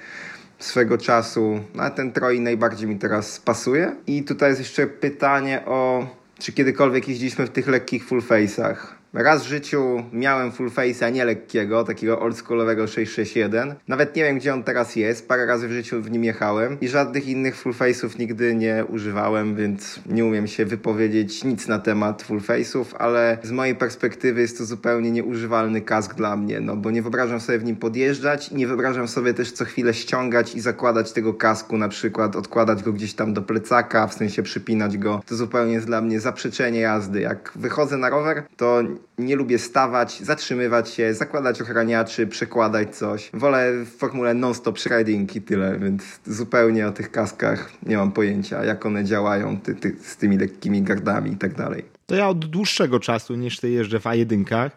swego 0.64 0.98
czasu, 0.98 1.60
no, 1.74 1.82
a 1.82 1.90
ten 1.90 2.12
Troj 2.12 2.40
najbardziej 2.40 2.88
mi 2.88 2.98
teraz 2.98 3.40
pasuje. 3.40 3.96
I 4.06 4.22
tutaj 4.22 4.48
jest 4.48 4.60
jeszcze 4.60 4.86
pytanie 4.86 5.62
o, 5.66 6.06
czy 6.38 6.52
kiedykolwiek 6.52 7.08
jeździliśmy 7.08 7.46
w 7.46 7.50
tych 7.50 7.68
lekkich 7.68 8.04
full 8.04 8.20
face'ach. 8.20 8.76
Raz 9.16 9.44
w 9.44 9.48
życiu 9.48 10.04
miałem 10.12 10.52
full 10.52 10.70
face'a 10.70 11.12
nie 11.12 11.24
lekkiego, 11.24 11.84
takiego 11.84 12.20
oldschoolowego 12.20 12.86
661. 12.86 13.74
Nawet 13.88 14.16
nie 14.16 14.24
wiem, 14.24 14.38
gdzie 14.38 14.54
on 14.54 14.64
teraz 14.64 14.96
jest. 14.96 15.28
Parę 15.28 15.46
razy 15.46 15.68
w 15.68 15.72
życiu 15.72 16.02
w 16.02 16.10
nim 16.10 16.24
jechałem 16.24 16.80
i 16.80 16.88
żadnych 16.88 17.28
innych 17.28 17.56
full 17.56 17.72
face'ów 17.72 18.18
nigdy 18.18 18.54
nie 18.54 18.84
używałem, 18.88 19.56
więc 19.56 20.00
nie 20.06 20.24
umiem 20.24 20.46
się 20.46 20.64
wypowiedzieć 20.64 21.44
nic 21.44 21.68
na 21.68 21.78
temat 21.78 22.22
full 22.22 22.40
face'ów, 22.40 22.84
ale 22.98 23.38
z 23.42 23.50
mojej 23.50 23.74
perspektywy 23.74 24.40
jest 24.40 24.58
to 24.58 24.64
zupełnie 24.64 25.10
nieużywalny 25.10 25.80
kask 25.80 26.14
dla 26.14 26.36
mnie, 26.36 26.60
no 26.60 26.76
bo 26.76 26.90
nie 26.90 27.02
wyobrażam 27.02 27.40
sobie 27.40 27.58
w 27.58 27.64
nim 27.64 27.76
podjeżdżać 27.76 28.48
i 28.48 28.54
nie 28.54 28.66
wyobrażam 28.66 29.08
sobie 29.08 29.34
też 29.34 29.52
co 29.52 29.64
chwilę 29.64 29.94
ściągać 29.94 30.54
i 30.54 30.60
zakładać 30.60 31.12
tego 31.12 31.34
kasku, 31.34 31.78
na 31.78 31.88
przykład 31.88 32.36
odkładać 32.36 32.82
go 32.82 32.92
gdzieś 32.92 33.14
tam 33.14 33.34
do 33.34 33.42
plecaka, 33.42 34.06
w 34.06 34.14
sensie 34.14 34.42
przypinać 34.42 34.98
go. 34.98 35.22
To 35.26 35.36
zupełnie 35.36 35.72
jest 35.72 35.86
dla 35.86 36.00
mnie 36.00 36.20
zaprzeczenie 36.20 36.80
jazdy. 36.80 37.20
Jak 37.20 37.52
wychodzę 37.56 37.96
na 37.96 38.10
rower, 38.10 38.42
to 38.56 38.82
nie 39.18 39.36
lubię 39.36 39.58
stawać, 39.58 40.20
zatrzymywać 40.20 40.90
się, 40.90 41.14
zakładać 41.14 41.62
ochraniaczy, 41.62 42.26
przekładać 42.26 42.96
coś. 42.96 43.30
Wolę 43.34 43.72
w 43.84 43.96
formule 43.96 44.34
non-stop 44.34 44.78
shredding 44.78 45.36
i 45.36 45.42
tyle, 45.42 45.78
więc 45.78 46.02
zupełnie 46.26 46.86
o 46.86 46.92
tych 46.92 47.10
kaskach 47.10 47.72
nie 47.86 47.96
mam 47.96 48.12
pojęcia, 48.12 48.64
jak 48.64 48.86
one 48.86 49.04
działają 49.04 49.60
ty, 49.60 49.74
ty, 49.74 49.96
z 50.02 50.16
tymi 50.16 50.38
lekkimi 50.38 50.82
gardami 50.82 51.32
i 51.32 51.36
tak 51.36 51.54
dalej. 51.54 51.84
To 52.06 52.14
ja 52.14 52.28
od 52.28 52.46
dłuższego 52.46 53.00
czasu 53.00 53.34
niż 53.34 53.60
ty 53.60 53.70
jeżdżę 53.70 54.00
w 54.00 54.04
A1 54.04 54.44
e, 54.52 54.70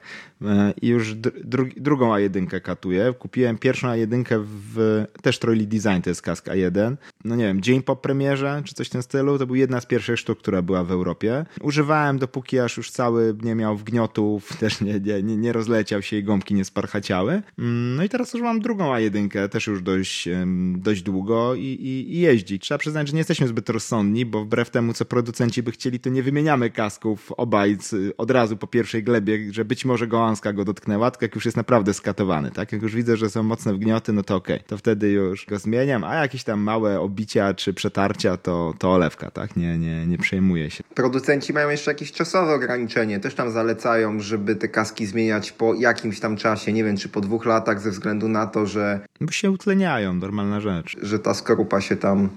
i 0.82 0.88
już 0.88 1.16
dru 1.16 1.66
drugą 1.78 2.14
A1 2.14 2.62
katuję. 2.62 3.14
Kupiłem 3.20 3.58
pierwszą 3.58 3.88
A1 3.88 4.44
w 4.46 5.06
też 5.22 5.40
Troili 5.40 5.68
Design, 5.68 6.02
to 6.04 6.10
jest 6.10 6.22
kask 6.22 6.46
A1. 6.46 6.96
No 7.26 7.36
nie 7.36 7.44
wiem, 7.44 7.62
dzień 7.62 7.82
po 7.82 7.96
premierze, 7.96 8.62
czy 8.66 8.74
coś 8.74 8.88
w 8.88 8.90
tym 8.90 9.02
stylu. 9.02 9.38
To 9.38 9.48
był 9.48 9.56
jedna 9.56 9.82
z 9.82 9.86
pierwszych 9.86 10.20
sztuk, 10.20 10.40
która 10.40 10.62
była 10.62 10.84
w 10.84 10.92
Europie. 10.92 11.46
Używałem 11.62 12.20
dopóki 12.20 12.60
aż 12.60 12.78
już 12.78 12.92
cały 12.92 13.36
nie 13.42 13.56
miał 13.56 13.78
wgniotów, 13.78 14.50
też 14.60 14.82
nie, 14.82 15.00
nie, 15.00 15.38
nie 15.38 15.54
rozleciał 15.54 16.02
się 16.02 16.18
i 16.18 16.24
gąbki 16.24 16.54
nie 16.54 16.66
sparchaciały. 16.66 17.42
Mm, 17.60 17.96
no 17.96 18.04
i 18.04 18.10
teraz 18.10 18.34
już 18.34 18.44
mam 18.44 18.60
drugą 18.60 18.94
A1, 18.94 19.50
też 19.50 19.68
już 19.68 19.82
dość, 19.82 20.30
dość 20.76 21.02
długo 21.02 21.56
i, 21.56 21.62
i, 21.62 22.16
i 22.16 22.20
jeździć. 22.20 22.62
Trzeba 22.62 22.78
przyznać, 22.78 23.08
że 23.08 23.14
nie 23.14 23.20
jesteśmy 23.20 23.48
zbyt 23.48 23.70
rozsądni, 23.70 24.26
bo 24.26 24.44
wbrew 24.44 24.70
temu, 24.70 24.94
co 24.94 25.06
producenci 25.06 25.64
by 25.64 25.72
chcieli, 25.72 26.00
to 26.00 26.10
nie 26.10 26.24
wymieniamy 26.24 26.70
kasków 26.70 27.32
obaj 27.32 27.78
od 28.18 28.32
razu 28.32 28.58
po 28.58 28.68
pierwszej 28.68 29.04
glebie, 29.04 29.54
że 29.54 29.66
być 29.66 29.86
może 29.86 30.08
gołąska 30.28 30.54
go 30.54 30.66
dotknęła, 30.66 31.12
tylko 31.12 31.26
jak 31.26 31.36
już 31.36 31.46
jest 31.46 31.58
naprawdę 31.58 31.94
skatowany, 31.94 32.52
tak? 32.52 32.72
Jak 32.72 32.82
już 32.82 32.96
widzę, 32.96 33.18
że 33.18 33.30
są 33.30 33.44
mocne 33.44 33.74
wgnioty, 33.74 34.14
no 34.14 34.24
to 34.24 34.36
okej, 34.36 34.56
okay. 34.56 34.68
to 34.68 34.78
wtedy 34.78 35.10
już 35.10 35.46
go 35.46 35.60
zmieniam, 35.60 36.04
a 36.04 36.16
jakieś 36.16 36.44
tam 36.44 36.60
małe 36.60 37.00
obicia 37.00 37.54
czy 37.54 37.74
przetarcia, 37.74 38.38
to, 38.38 38.74
to 38.80 38.94
olewka, 38.94 39.32
tak? 39.32 39.56
Nie, 39.56 39.78
nie, 39.78 40.06
nie 40.06 40.18
przejmuję 40.18 40.72
się. 40.72 40.84
Producenci 40.96 41.54
mają 41.54 41.70
jeszcze 41.70 41.92
jakieś 41.92 42.12
czasowe 42.12 42.54
ograniczenie, 42.54 43.20
też 43.20 43.36
tam 43.36 43.52
zalecają, 43.52 44.20
żeby 44.20 44.56
te 44.56 44.68
kaski 44.68 45.06
zmieniać 45.06 45.52
po 45.52 45.74
jakimś 45.74 46.20
tam 46.20 46.38
czasie, 46.38 46.74
nie 46.74 46.84
wiem, 46.84 46.98
czy 46.98 47.10
po 47.10 47.22
dwóch 47.22 47.46
latach 47.46 47.82
ze 47.82 47.92
względu 47.92 48.28
na 48.28 48.48
to, 48.48 48.66
że... 48.66 49.00
Bo 49.22 49.32
się 49.32 49.52
utleniają, 49.52 50.14
normalna 50.14 50.62
rzecz. 50.62 50.98
Że 51.02 51.20
ta 51.20 51.34
skorupa 51.34 51.82
się 51.82 51.96
tam 51.96 52.30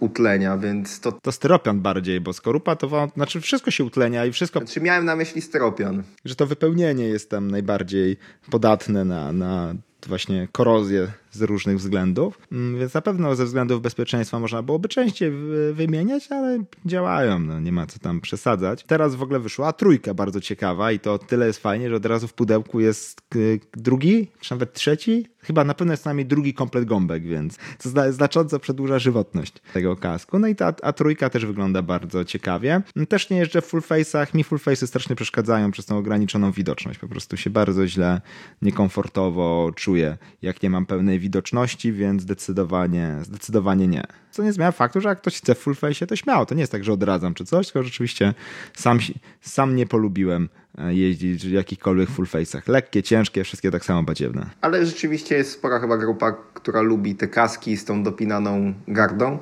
utlenia, 0.00 0.58
więc 0.58 1.00
to... 1.00 1.12
To 1.12 1.32
styropian 1.32 1.80
bardziej, 1.80 2.20
bo 2.20 2.32
skorupa 2.32 2.76
to... 2.76 3.08
Znaczy 3.14 3.40
wszystko 3.40 3.70
się 3.70 3.84
utlenia 3.84 4.26
i 4.26 4.32
wszystko... 4.32 4.58
Znaczy 4.58 4.80
miałem 4.80 5.04
na 5.04 5.16
myśli 5.16 5.42
styropian. 5.42 6.02
Że 6.24 6.34
to 6.34 6.46
wypełnienie 6.46 7.04
jest 7.04 7.30
tam 7.30 7.50
najbardziej 7.50 8.16
podatne 8.50 9.04
na, 9.04 9.32
na 9.32 9.74
właśnie 10.06 10.48
korozję 10.52 11.08
z 11.38 11.42
różnych 11.42 11.76
względów, 11.76 12.38
mm, 12.52 12.78
więc 12.78 12.94
na 12.94 13.00
pewno 13.00 13.36
ze 13.36 13.44
względów 13.44 13.82
bezpieczeństwa 13.82 14.40
można 14.40 14.62
byłoby 14.62 14.88
częściej 14.88 15.32
wymieniać, 15.72 16.32
ale 16.32 16.64
działają, 16.86 17.38
no 17.38 17.60
nie 17.60 17.72
ma 17.72 17.86
co 17.86 17.98
tam 17.98 18.20
przesadzać. 18.20 18.84
Teraz 18.84 19.14
w 19.14 19.22
ogóle 19.22 19.40
wyszła 19.40 19.72
trójka 19.72 20.14
bardzo 20.14 20.40
ciekawa 20.40 20.92
i 20.92 20.98
to 20.98 21.18
tyle 21.18 21.46
jest 21.46 21.58
fajnie, 21.58 21.90
że 21.90 21.96
od 21.96 22.06
razu 22.06 22.28
w 22.28 22.34
pudełku 22.34 22.80
jest 22.80 23.20
drugi, 23.76 24.28
czy 24.40 24.54
nawet 24.54 24.72
trzeci 24.72 25.26
chyba 25.48 25.64
na 25.64 25.74
pewno 25.74 25.92
jest 25.92 26.04
najmniej 26.04 26.26
drugi 26.26 26.54
komplet 26.54 26.84
gąbek, 26.84 27.22
więc 27.22 27.58
to 27.82 28.12
znacząco 28.12 28.58
przedłuża 28.58 28.98
żywotność 28.98 29.52
tego 29.72 29.96
kasku. 29.96 30.38
No 30.38 30.48
i 30.48 30.56
ta 30.56 30.74
a 30.82 30.92
trójka 30.92 31.30
też 31.30 31.46
wygląda 31.46 31.82
bardzo 31.82 32.24
ciekawie. 32.24 32.82
Też 33.08 33.30
nie 33.30 33.36
jeżdżę 33.36 33.62
w 33.62 33.66
full 33.66 33.80
face'ach, 33.80 34.34
mi 34.34 34.44
full 34.44 34.58
face'y 34.58 34.86
strasznie 34.86 35.16
przeszkadzają 35.16 35.70
przez 35.70 35.86
tą 35.86 35.98
ograniczoną 35.98 36.52
widoczność. 36.52 36.98
Po 36.98 37.08
prostu 37.08 37.36
się 37.36 37.50
bardzo 37.50 37.86
źle, 37.86 38.20
niekomfortowo 38.62 39.72
czuję, 39.76 40.18
jak 40.42 40.62
nie 40.62 40.70
mam 40.70 40.86
pełnej 40.86 41.18
widoczności, 41.18 41.27
więc 41.92 42.22
zdecydowanie, 42.22 43.16
zdecydowanie 43.22 43.88
nie. 43.88 44.02
Co 44.30 44.42
nie 44.42 44.52
zmienia 44.52 44.72
faktu, 44.72 45.00
że 45.00 45.08
jak 45.08 45.18
ktoś 45.18 45.36
chce 45.36 45.54
full 45.54 45.74
face, 45.74 46.06
to 46.06 46.16
śmiało. 46.16 46.46
To 46.46 46.54
nie 46.54 46.60
jest 46.60 46.72
tak, 46.72 46.84
że 46.84 46.92
odradzam 46.92 47.34
czy 47.34 47.44
coś, 47.44 47.66
tylko 47.66 47.82
rzeczywiście 47.82 48.34
sam, 48.74 48.98
sam 49.40 49.76
nie 49.76 49.86
polubiłem 49.86 50.48
E, 50.78 50.94
jeździć 50.94 51.46
w 51.46 51.50
jakichkolwiek 51.50 52.10
full 52.10 52.26
face'ach. 52.26 52.68
Lekkie, 52.68 53.02
ciężkie, 53.02 53.44
wszystkie 53.44 53.70
tak 53.70 53.84
samo 53.84 54.02
badziewne. 54.02 54.46
Ale 54.60 54.86
rzeczywiście 54.86 55.34
jest 55.36 55.52
spora 55.52 55.80
chyba 55.80 55.98
grupa, 55.98 56.32
która 56.54 56.80
lubi 56.80 57.14
te 57.14 57.28
kaski 57.28 57.76
z 57.76 57.84
tą 57.84 58.02
dopinaną 58.02 58.74
gardą. 58.88 59.38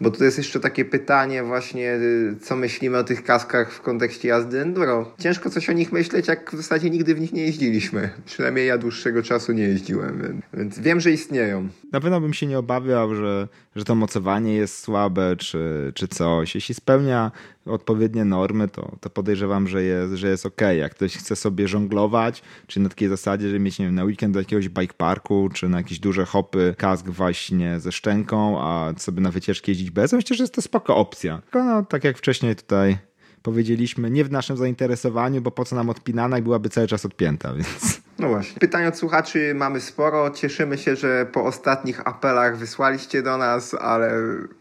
Bo 0.00 0.10
tu 0.10 0.24
jest 0.24 0.38
jeszcze 0.38 0.60
takie 0.60 0.84
pytanie 0.84 1.42
właśnie, 1.42 1.94
y, 1.94 2.36
co 2.40 2.56
myślimy 2.56 2.98
o 2.98 3.04
tych 3.04 3.24
kaskach 3.24 3.72
w 3.72 3.80
kontekście 3.80 4.28
jazdy 4.28 4.60
enduro. 4.60 5.14
Ciężko 5.18 5.50
coś 5.50 5.70
o 5.70 5.72
nich 5.72 5.92
myśleć, 5.92 6.28
jak 6.28 6.50
w 6.50 6.56
zasadzie 6.56 6.90
nigdy 6.90 7.14
w 7.14 7.20
nich 7.20 7.32
nie 7.32 7.42
jeździliśmy. 7.42 8.10
Przynajmniej 8.26 8.66
ja 8.66 8.78
dłuższego 8.78 9.22
czasu 9.22 9.52
nie 9.52 9.62
jeździłem, 9.62 10.42
więc 10.54 10.78
wiem, 10.78 11.00
że 11.00 11.10
istnieją. 11.10 11.68
Na 11.92 12.00
pewno 12.00 12.20
bym 12.20 12.34
się 12.34 12.46
nie 12.46 12.58
obawiał, 12.58 13.14
że, 13.14 13.48
że 13.76 13.84
to 13.84 13.94
mocowanie 13.94 14.54
jest 14.54 14.78
słabe, 14.78 15.36
czy, 15.36 15.92
czy 15.94 16.08
coś. 16.08 16.54
Jeśli 16.54 16.74
spełnia 16.74 17.30
odpowiednie 17.66 18.24
normy, 18.24 18.68
to, 18.68 18.96
to 19.00 19.10
podejrzewam, 19.10 19.68
że 19.68 19.82
jest, 19.82 20.14
że 20.14 20.28
jest 20.28 20.46
ok. 20.46 20.60
Jak 20.78 20.94
ktoś 20.94 21.16
chce 21.16 21.36
sobie 21.36 21.68
żonglować, 21.68 22.42
czy 22.66 22.80
na 22.80 22.88
takiej 22.88 23.08
zasadzie, 23.08 23.50
że 23.50 23.58
mieć 23.58 23.78
nie 23.78 23.84
wiem, 23.84 23.94
na 23.94 24.04
weekend 24.04 24.34
do 24.34 24.40
jakiegoś 24.40 24.68
bike 24.68 24.94
parku, 24.94 25.48
czy 25.54 25.68
na 25.68 25.76
jakieś 25.78 25.98
duże 25.98 26.24
hopy, 26.24 26.74
kask 26.78 27.08
właśnie 27.08 27.80
ze 27.80 27.92
szczęką, 27.92 28.60
a 28.60 28.92
sobie 28.96 29.20
na 29.20 29.30
wycieczki 29.30 29.70
jeździć 29.70 29.90
bez, 29.90 30.12
myślę, 30.12 30.36
że 30.36 30.42
jest 30.42 30.54
to 30.54 30.62
spoko 30.62 30.96
opcja. 30.96 31.38
Tylko 31.42 31.64
no, 31.64 31.82
tak 31.82 32.04
jak 32.04 32.18
wcześniej 32.18 32.56
tutaj 32.56 32.98
powiedzieliśmy, 33.42 34.10
nie 34.10 34.24
w 34.24 34.30
naszym 34.30 34.56
zainteresowaniu, 34.56 35.40
bo 35.42 35.50
po 35.50 35.64
co 35.64 35.76
nam 35.76 35.90
odpinana 35.90 36.38
i 36.38 36.42
byłaby 36.42 36.68
cały 36.68 36.86
czas 36.86 37.04
odpięta, 37.06 37.54
więc... 37.58 38.05
No 38.18 38.28
właśnie. 38.28 38.60
Pytań 38.60 38.86
od 38.86 38.96
słuchaczy 38.96 39.52
mamy 39.54 39.80
sporo. 39.80 40.30
Cieszymy 40.30 40.78
się, 40.78 40.96
że 40.96 41.26
po 41.32 41.44
ostatnich 41.44 42.08
apelach 42.08 42.56
wysłaliście 42.56 43.22
do 43.22 43.36
nas, 43.36 43.74
ale 43.80 44.12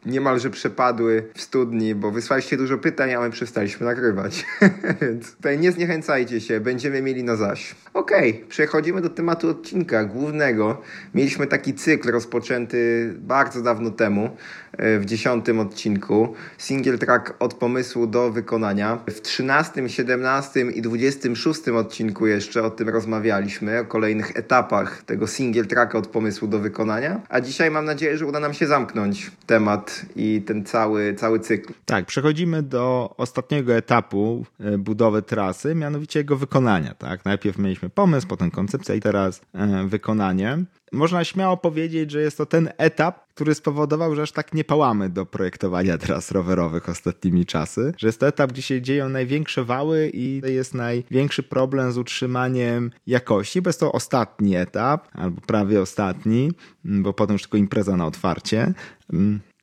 niemalże 0.06 0.50
przepadły 0.50 1.30
w 1.34 1.41
studni, 1.41 1.96
bo 1.96 2.12
wysłaliście 2.12 2.58
dużo 2.58 2.78
pytań, 2.78 3.13
a 3.13 3.20
my 3.20 3.30
przestaliśmy 3.30 3.86
nagrywać. 3.86 4.46
Więc 5.02 5.36
tutaj 5.36 5.60
nie 5.60 5.72
zniechęcajcie 5.72 6.41
się, 6.41 6.60
będziemy 6.60 7.02
mieli 7.02 7.24
na 7.24 7.36
zaś. 7.36 7.76
Okej, 7.94 8.36
okay, 8.36 8.48
przechodzimy 8.50 9.02
do 9.02 9.10
tematu 9.10 9.50
odcinka 9.50 10.04
głównego. 10.04 10.82
Mieliśmy 11.13 11.48
taki 11.48 11.74
cykl 11.74 12.12
rozpoczęty 12.12 13.13
bardzo 13.18 13.62
dawno 13.62 13.91
temu, 13.91 14.30
e, 14.72 15.00
w 15.00 15.06
dziesiątym 15.06 15.60
odcinku. 15.60 16.34
Single 16.58 16.98
track 16.98 17.34
od 17.39 17.54
pomysłu 17.54 18.08
do 18.08 18.32
wykonania. 18.32 18.98
W 19.08 19.22
trzynastym, 19.22 19.89
siedemnastym 19.89 20.74
i 20.74 20.82
dwudziestym 20.82 21.36
szóstym 21.36 21.76
odcinku 21.76 22.28
jeszcze 22.28 22.63
o 22.63 22.70
tym 22.70 22.89
rozmawialiśmy 22.89 23.45
rozmawialiśmy 23.46 23.80
o 23.80 23.86
kolejnych 23.86 24.38
etapach 24.38 25.04
tego 25.04 25.28
single 25.28 25.66
tracka 25.66 25.98
od 25.98 26.08
pomysłu 26.08 26.48
do 26.48 26.60
wykonania, 26.60 27.22
a 27.30 27.42
dzisiaj 27.42 27.72
mam 27.72 27.86
nadzieję, 27.86 28.18
że 28.18 28.26
uda 28.26 28.40
nam 28.40 28.54
się 28.54 28.68
zamknąć 28.68 29.32
temat 29.46 30.06
i 30.16 30.42
ten 30.42 30.66
cały, 30.66 31.14
cały 31.14 31.40
cykl. 31.40 31.74
Tak, 31.86 32.06
przechodzimy 32.06 32.64
do 32.64 33.14
ostatniego 33.18 33.74
etapu 33.76 34.46
e, 34.60 34.78
budowy 34.78 35.22
trasy, 35.22 35.76
mianowicie 35.76 36.20
jego 36.20 36.36
wykonania. 36.36 36.94
Tak? 36.94 37.26
Najpierw 37.26 37.58
mieliśmy 37.58 37.90
pomysł, 37.90 38.28
potem 38.28 38.52
koncepcja 38.52 38.96
i 38.96 39.00
teraz 39.00 39.42
e, 39.54 39.88
wykonanie 39.88 40.58
można 40.91 41.24
śmiało 41.24 41.58
powiedzieć, 41.58 42.12
że 42.12 42.21
jest 42.21 42.38
to 42.38 42.45
ten 42.45 42.69
etap, 42.78 43.28
który 43.34 43.56
spowodował, 43.56 44.15
że 44.15 44.21
aż 44.21 44.32
tak 44.32 44.54
nie 44.54 44.63
pałamy 44.63 45.10
do 45.10 45.26
projektowania 45.26 45.98
tras 46.08 46.32
rowerowych 46.32 46.89
ostatnimi 46.89 47.45
czasy, 47.45 47.93
że 47.98 48.08
jest 48.08 48.19
to 48.19 48.28
etap, 48.28 48.52
gdzie 48.52 48.62
się 48.62 48.82
dzieją 48.82 49.10
największe 49.10 49.63
wały 49.63 50.12
i 50.13 50.41
jest 50.45 50.74
największy 50.74 51.43
problem 51.43 51.91
z 51.91 51.98
utrzymaniem 51.98 52.91
jakości, 53.08 53.62
bo 53.62 53.69
jest 53.69 53.80
to 53.80 53.91
ostatni 53.91 54.56
etap, 54.56 55.08
albo 55.13 55.41
prawie 55.41 55.82
ostatni, 55.82 56.52
bo 56.84 57.13
potem 57.13 57.34
już 57.34 57.41
tylko 57.41 57.58
impreza 57.58 57.98
na 57.98 58.06
otwarcie. 58.06 58.74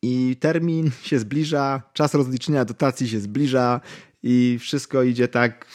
I 0.02 0.37
termin 0.40 0.90
się 1.02 1.18
zbliża, 1.18 1.82
czas 1.92 2.14
rozliczenia 2.14 2.64
dotacji 2.64 3.08
się 3.08 3.20
zbliża 3.20 3.80
i 4.22 4.58
wszystko 4.61 5.02
idzie 5.02 5.28
tak 5.28 5.66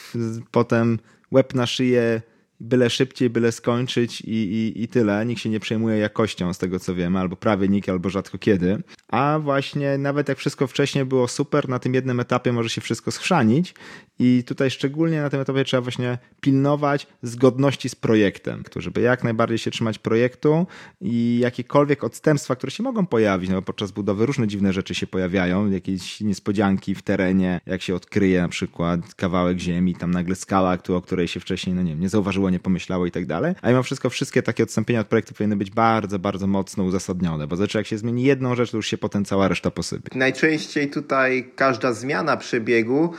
potem 0.51 0.99
łeb 1.31 1.53
na 1.53 1.65
szyję 1.65 2.21
byle 2.59 2.89
szybciej, 2.89 3.29
byle 3.29 3.51
skończyć 3.51 4.21
i, 4.21 4.31
i, 4.31 4.83
i 4.83 4.87
tyle. 4.87 5.25
Nikt 5.25 5.41
się 5.41 5.49
nie 5.49 5.59
przejmuje 5.59 5.97
jakością 5.97 6.53
z 6.53 6.57
tego 6.57 6.79
co 6.79 6.95
wiemy, 6.95 7.19
albo 7.19 7.35
prawie 7.35 7.67
nikt, 7.67 7.89
albo 7.89 8.09
rzadko 8.09 8.37
kiedy. 8.37 8.83
A 9.07 9.39
właśnie 9.39 9.97
nawet 9.97 10.29
jak 10.29 10.37
wszystko 10.37 10.67
wcześniej 10.67 11.05
było 11.05 11.27
super, 11.27 11.69
na 11.69 11.79
tym 11.79 11.93
jednym 11.93 12.19
etapie 12.19 12.53
może 12.53 12.69
się 12.69 12.81
wszystko 12.81 13.11
schrzanić 13.11 13.73
i 14.19 14.43
tutaj 14.47 14.71
szczególnie 14.71 15.21
na 15.21 15.29
tym 15.29 15.39
etapie 15.39 15.63
trzeba 15.63 15.81
właśnie 15.81 16.17
pilnować 16.41 17.07
zgodności 17.21 17.89
z 17.89 17.95
projektem, 17.95 18.63
żeby 18.75 19.01
jak 19.01 19.23
najbardziej 19.23 19.57
się 19.57 19.71
trzymać 19.71 19.99
projektu 19.99 20.67
i 21.01 21.39
jakiekolwiek 21.41 22.03
odstępstwa, 22.03 22.55
które 22.55 22.71
się 22.71 22.83
mogą 22.83 23.05
pojawić, 23.05 23.49
no 23.49 23.55
bo 23.55 23.61
podczas 23.61 23.91
budowy 23.91 24.25
różne 24.25 24.47
dziwne 24.47 24.73
rzeczy 24.73 24.95
się 24.95 25.07
pojawiają, 25.07 25.69
jakieś 25.69 26.21
niespodzianki 26.21 26.95
w 26.95 27.01
terenie, 27.01 27.61
jak 27.65 27.81
się 27.81 27.95
odkryje 27.95 28.41
na 28.41 28.49
przykład 28.49 29.15
kawałek 29.15 29.59
ziemi, 29.59 29.95
tam 29.95 30.11
nagle 30.11 30.35
skała, 30.35 30.77
o 30.89 31.01
której 31.01 31.27
się 31.27 31.39
wcześniej, 31.39 31.75
no 31.75 31.81
nie 31.81 31.91
wiem, 31.91 31.99
nie 31.99 32.09
zauważyło, 32.09 32.46
nie 32.49 32.59
pomyślało 32.59 33.05
i 33.05 33.11
tak 33.11 33.25
dalej. 33.25 33.55
A 33.61 33.69
mimo 33.69 33.83
wszystko 33.83 34.09
wszystkie 34.09 34.43
takie 34.43 34.63
odstąpienia 34.63 34.99
od 34.99 35.07
projektu 35.07 35.33
powinny 35.33 35.55
być 35.55 35.71
bardzo, 35.71 36.19
bardzo 36.19 36.47
mocno 36.47 36.83
uzasadnione, 36.83 37.47
bo 37.47 37.55
znaczy 37.55 37.77
jak 37.77 37.87
się 37.87 37.97
zmieni 37.97 38.23
jedną 38.23 38.55
rzecz, 38.55 38.71
to 38.71 38.77
już 38.77 38.87
się 38.87 38.97
potem 38.97 39.25
cała 39.25 39.47
reszta 39.47 39.71
posypie. 39.71 40.17
Najczęściej 40.17 40.89
tutaj 40.89 41.51
każda 41.55 41.93
zmiana 41.93 42.37
przebiegu 42.37 43.13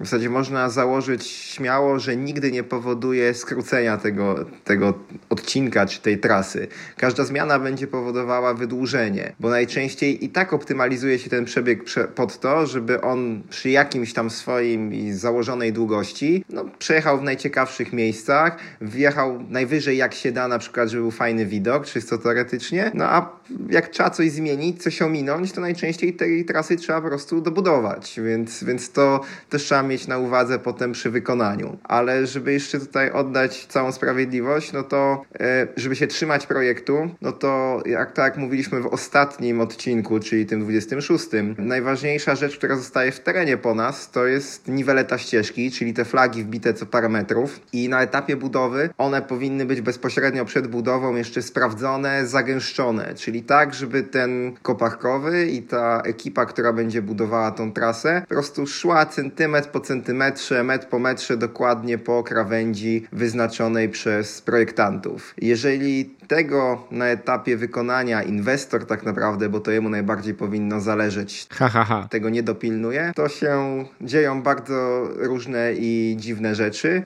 w 0.00 0.04
zasadzie 0.04 0.30
można 0.30 0.70
założyć 0.70 1.26
śmiało, 1.26 1.98
że 1.98 2.16
nigdy 2.16 2.52
nie 2.52 2.62
powoduje 2.62 3.34
skrócenia 3.34 3.96
tego, 3.96 4.44
tego 4.64 4.94
odcinka 5.30 5.86
czy 5.86 6.00
tej 6.00 6.18
trasy. 6.18 6.68
Każda 6.96 7.24
zmiana 7.24 7.58
będzie 7.58 7.86
powodowała 7.86 8.54
wydłużenie, 8.54 9.32
bo 9.40 9.50
najczęściej 9.50 10.24
i 10.24 10.28
tak 10.28 10.52
optymalizuje 10.52 11.18
się 11.18 11.30
ten 11.30 11.44
przebieg 11.44 11.84
pod 12.14 12.40
to, 12.40 12.66
żeby 12.66 13.00
on 13.00 13.42
przy 13.50 13.70
jakimś 13.70 14.12
tam 14.12 14.30
swoim 14.30 15.14
założonej 15.14 15.72
długości 15.72 16.44
no, 16.50 16.64
przejechał 16.78 17.18
w 17.18 17.22
najciekawszych 17.22 17.92
miejscach, 17.92 18.58
wjechał 18.80 19.42
najwyżej 19.48 19.96
jak 19.96 20.14
się 20.14 20.32
da, 20.32 20.48
na 20.48 20.58
przykład, 20.58 20.88
żeby 20.88 21.02
był 21.02 21.10
fajny 21.10 21.46
widok, 21.46 21.86
czysto 21.86 22.18
teoretycznie, 22.18 22.90
no 22.94 23.04
a 23.04 23.38
jak 23.70 23.88
trzeba 23.88 24.10
coś 24.10 24.30
zmienić, 24.30 24.82
coś 24.82 25.02
ominąć, 25.02 25.52
to 25.52 25.60
najczęściej 25.60 26.14
tej 26.14 26.44
trasy 26.44 26.76
trzeba 26.76 27.00
po 27.00 27.08
prostu 27.08 27.40
dobudować, 27.40 28.20
więc, 28.24 28.64
więc 28.64 28.92
to 28.92 29.20
też 29.48 29.62
trzeba 29.62 29.82
mieć 29.88 30.06
na 30.06 30.18
uwadze 30.18 30.58
potem 30.58 30.92
przy 30.92 31.10
wykonaniu. 31.10 31.78
Ale 31.84 32.26
żeby 32.26 32.52
jeszcze 32.52 32.80
tutaj 32.80 33.10
oddać 33.10 33.66
całą 33.66 33.92
sprawiedliwość, 33.92 34.72
no 34.72 34.82
to 34.82 35.24
e, 35.40 35.68
żeby 35.76 35.96
się 35.96 36.06
trzymać 36.06 36.46
projektu, 36.46 37.10
no 37.22 37.32
to 37.32 37.82
jak 37.86 38.12
tak 38.12 38.36
mówiliśmy 38.36 38.80
w 38.80 38.86
ostatnim 38.86 39.60
odcinku, 39.60 40.20
czyli 40.20 40.46
tym 40.46 40.60
26, 40.60 41.26
najważniejsza 41.58 42.34
rzecz, 42.34 42.58
która 42.58 42.76
zostaje 42.76 43.12
w 43.12 43.20
terenie 43.20 43.56
po 43.56 43.74
nas, 43.74 44.10
to 44.10 44.26
jest 44.26 44.68
niweleta 44.68 45.18
ścieżki, 45.18 45.70
czyli 45.70 45.94
te 45.94 46.04
flagi 46.04 46.44
wbite 46.44 46.74
co 46.74 46.86
parę 46.86 47.08
metrów 47.08 47.60
i 47.72 47.88
na 47.88 48.02
etapie 48.02 48.36
budowy 48.36 48.90
one 48.98 49.22
powinny 49.22 49.66
być 49.66 49.80
bezpośrednio 49.80 50.44
przed 50.44 50.66
budową 50.66 51.16
jeszcze 51.16 51.42
sprawdzone, 51.42 52.26
zagęszczone, 52.26 53.14
czyli 53.14 53.42
tak, 53.42 53.74
żeby 53.74 54.02
ten 54.02 54.56
koparkowy 54.62 55.46
i 55.46 55.62
ta 55.62 56.02
ekipa, 56.04 56.46
która 56.46 56.72
będzie 56.72 57.02
budowała 57.02 57.50
tą 57.50 57.72
trasę, 57.72 58.22
po 58.22 58.34
prostu 58.34 58.66
szła 58.66 59.06
centymetr 59.06 59.70
po 59.70 59.77
centymetrze, 59.80 60.64
metr 60.64 60.88
po 60.88 60.98
metrze 60.98 61.36
dokładnie 61.36 61.98
po 61.98 62.22
krawędzi 62.22 63.06
wyznaczonej 63.12 63.88
przez 63.88 64.42
projektantów. 64.42 65.34
Jeżeli 65.38 66.18
tego 66.28 66.86
na 66.90 67.06
etapie 67.06 67.56
wykonania 67.56 68.22
inwestor 68.22 68.86
tak 68.86 69.02
naprawdę, 69.02 69.48
bo 69.48 69.60
to 69.60 69.70
jemu 69.70 69.88
najbardziej 69.88 70.34
powinno 70.34 70.80
zależeć, 70.80 71.46
ha, 71.50 71.68
ha, 71.68 71.84
ha. 71.84 72.08
tego 72.10 72.28
nie 72.28 72.42
dopilnuje, 72.42 73.12
to 73.16 73.28
się 73.28 73.84
dzieją 74.00 74.42
bardzo 74.42 75.08
różne 75.16 75.72
i 75.74 76.16
dziwne 76.18 76.54
rzeczy. 76.54 77.02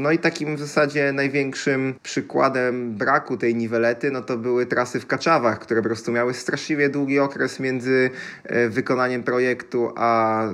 No 0.00 0.10
i 0.10 0.18
takim 0.18 0.56
w 0.56 0.60
zasadzie 0.60 1.12
największym 1.12 1.94
przykładem 2.02 2.94
braku 2.94 3.36
tej 3.36 3.54
niwelety, 3.54 4.10
no 4.10 4.22
to 4.22 4.36
były 4.38 4.66
trasy 4.66 5.00
w 5.00 5.06
Kaczawach, 5.06 5.58
które 5.58 5.82
po 5.82 5.88
prostu 5.88 6.12
miały 6.12 6.34
straszliwie 6.34 6.88
długi 6.88 7.18
okres 7.18 7.60
między 7.60 8.10
e, 8.44 8.68
wykonaniem 8.68 9.22
projektu 9.22 9.92
a 9.96 10.44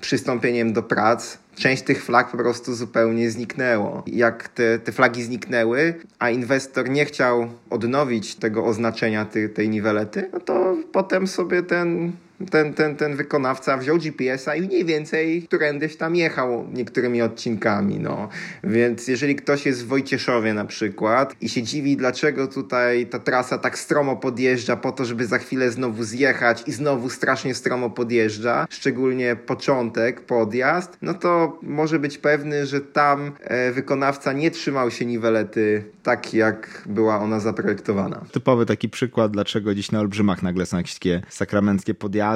przystąpieniem 0.00 0.72
do 0.72 0.82
prac 0.82 1.38
część 1.54 1.82
tych 1.82 2.04
flag 2.04 2.30
po 2.30 2.36
prostu 2.36 2.74
zupełnie 2.74 3.30
zniknęło. 3.30 4.02
Jak 4.06 4.48
te, 4.48 4.78
te 4.78 4.92
flagi 4.92 5.22
zniknęły, 5.22 5.94
a 6.18 6.30
inwestor 6.30 6.90
nie 6.90 7.04
chciał 7.04 7.48
odnowić 7.70 8.34
tego 8.34 8.64
oznaczenia 8.64 9.24
tej, 9.24 9.50
tej 9.50 9.68
niwelety, 9.68 10.30
no 10.32 10.40
to 10.40 10.76
potem 10.92 11.26
sobie 11.26 11.62
ten 11.62 12.12
ten, 12.50 12.74
ten, 12.74 12.96
ten 12.96 13.16
wykonawca 13.16 13.76
wziął 13.76 13.98
GPS-a 13.98 14.54
i 14.54 14.62
mniej 14.62 14.84
więcej 14.84 15.42
którędyś 15.42 15.96
tam 15.96 16.16
jechał 16.16 16.66
niektórymi 16.72 17.22
odcinkami, 17.22 17.98
no. 17.98 18.28
Więc 18.64 19.08
jeżeli 19.08 19.36
ktoś 19.36 19.66
jest 19.66 19.84
w 19.84 19.86
Wojcieszowie 19.86 20.54
na 20.54 20.64
przykład 20.64 21.36
i 21.40 21.48
się 21.48 21.62
dziwi, 21.62 21.96
dlaczego 21.96 22.46
tutaj 22.46 23.06
ta 23.06 23.18
trasa 23.18 23.58
tak 23.58 23.78
stromo 23.78 24.16
podjeżdża 24.16 24.76
po 24.76 24.92
to, 24.92 25.04
żeby 25.04 25.26
za 25.26 25.38
chwilę 25.38 25.70
znowu 25.70 26.04
zjechać 26.04 26.62
i 26.66 26.72
znowu 26.72 27.10
strasznie 27.10 27.54
stromo 27.54 27.90
podjeżdża, 27.90 28.66
szczególnie 28.70 29.36
początek, 29.36 30.20
podjazd, 30.20 30.98
no 31.02 31.14
to 31.14 31.58
może 31.62 31.98
być 31.98 32.18
pewny, 32.18 32.66
że 32.66 32.80
tam 32.80 33.32
e, 33.40 33.72
wykonawca 33.72 34.32
nie 34.32 34.50
trzymał 34.50 34.90
się 34.90 35.06
niwelety 35.06 35.84
tak, 36.02 36.34
jak 36.34 36.82
była 36.86 37.20
ona 37.20 37.40
zaprojektowana. 37.40 38.24
Typowy 38.32 38.66
taki 38.66 38.88
przykład, 38.88 39.32
dlaczego 39.32 39.74
dziś 39.74 39.90
na 39.92 40.00
Olbrzymach 40.00 40.42
nagle 40.42 40.66
są 40.66 40.76
jakieś 40.76 40.94
takie 40.94 41.22
sakramenckie 41.28 41.94
podjazdy, 41.94 42.27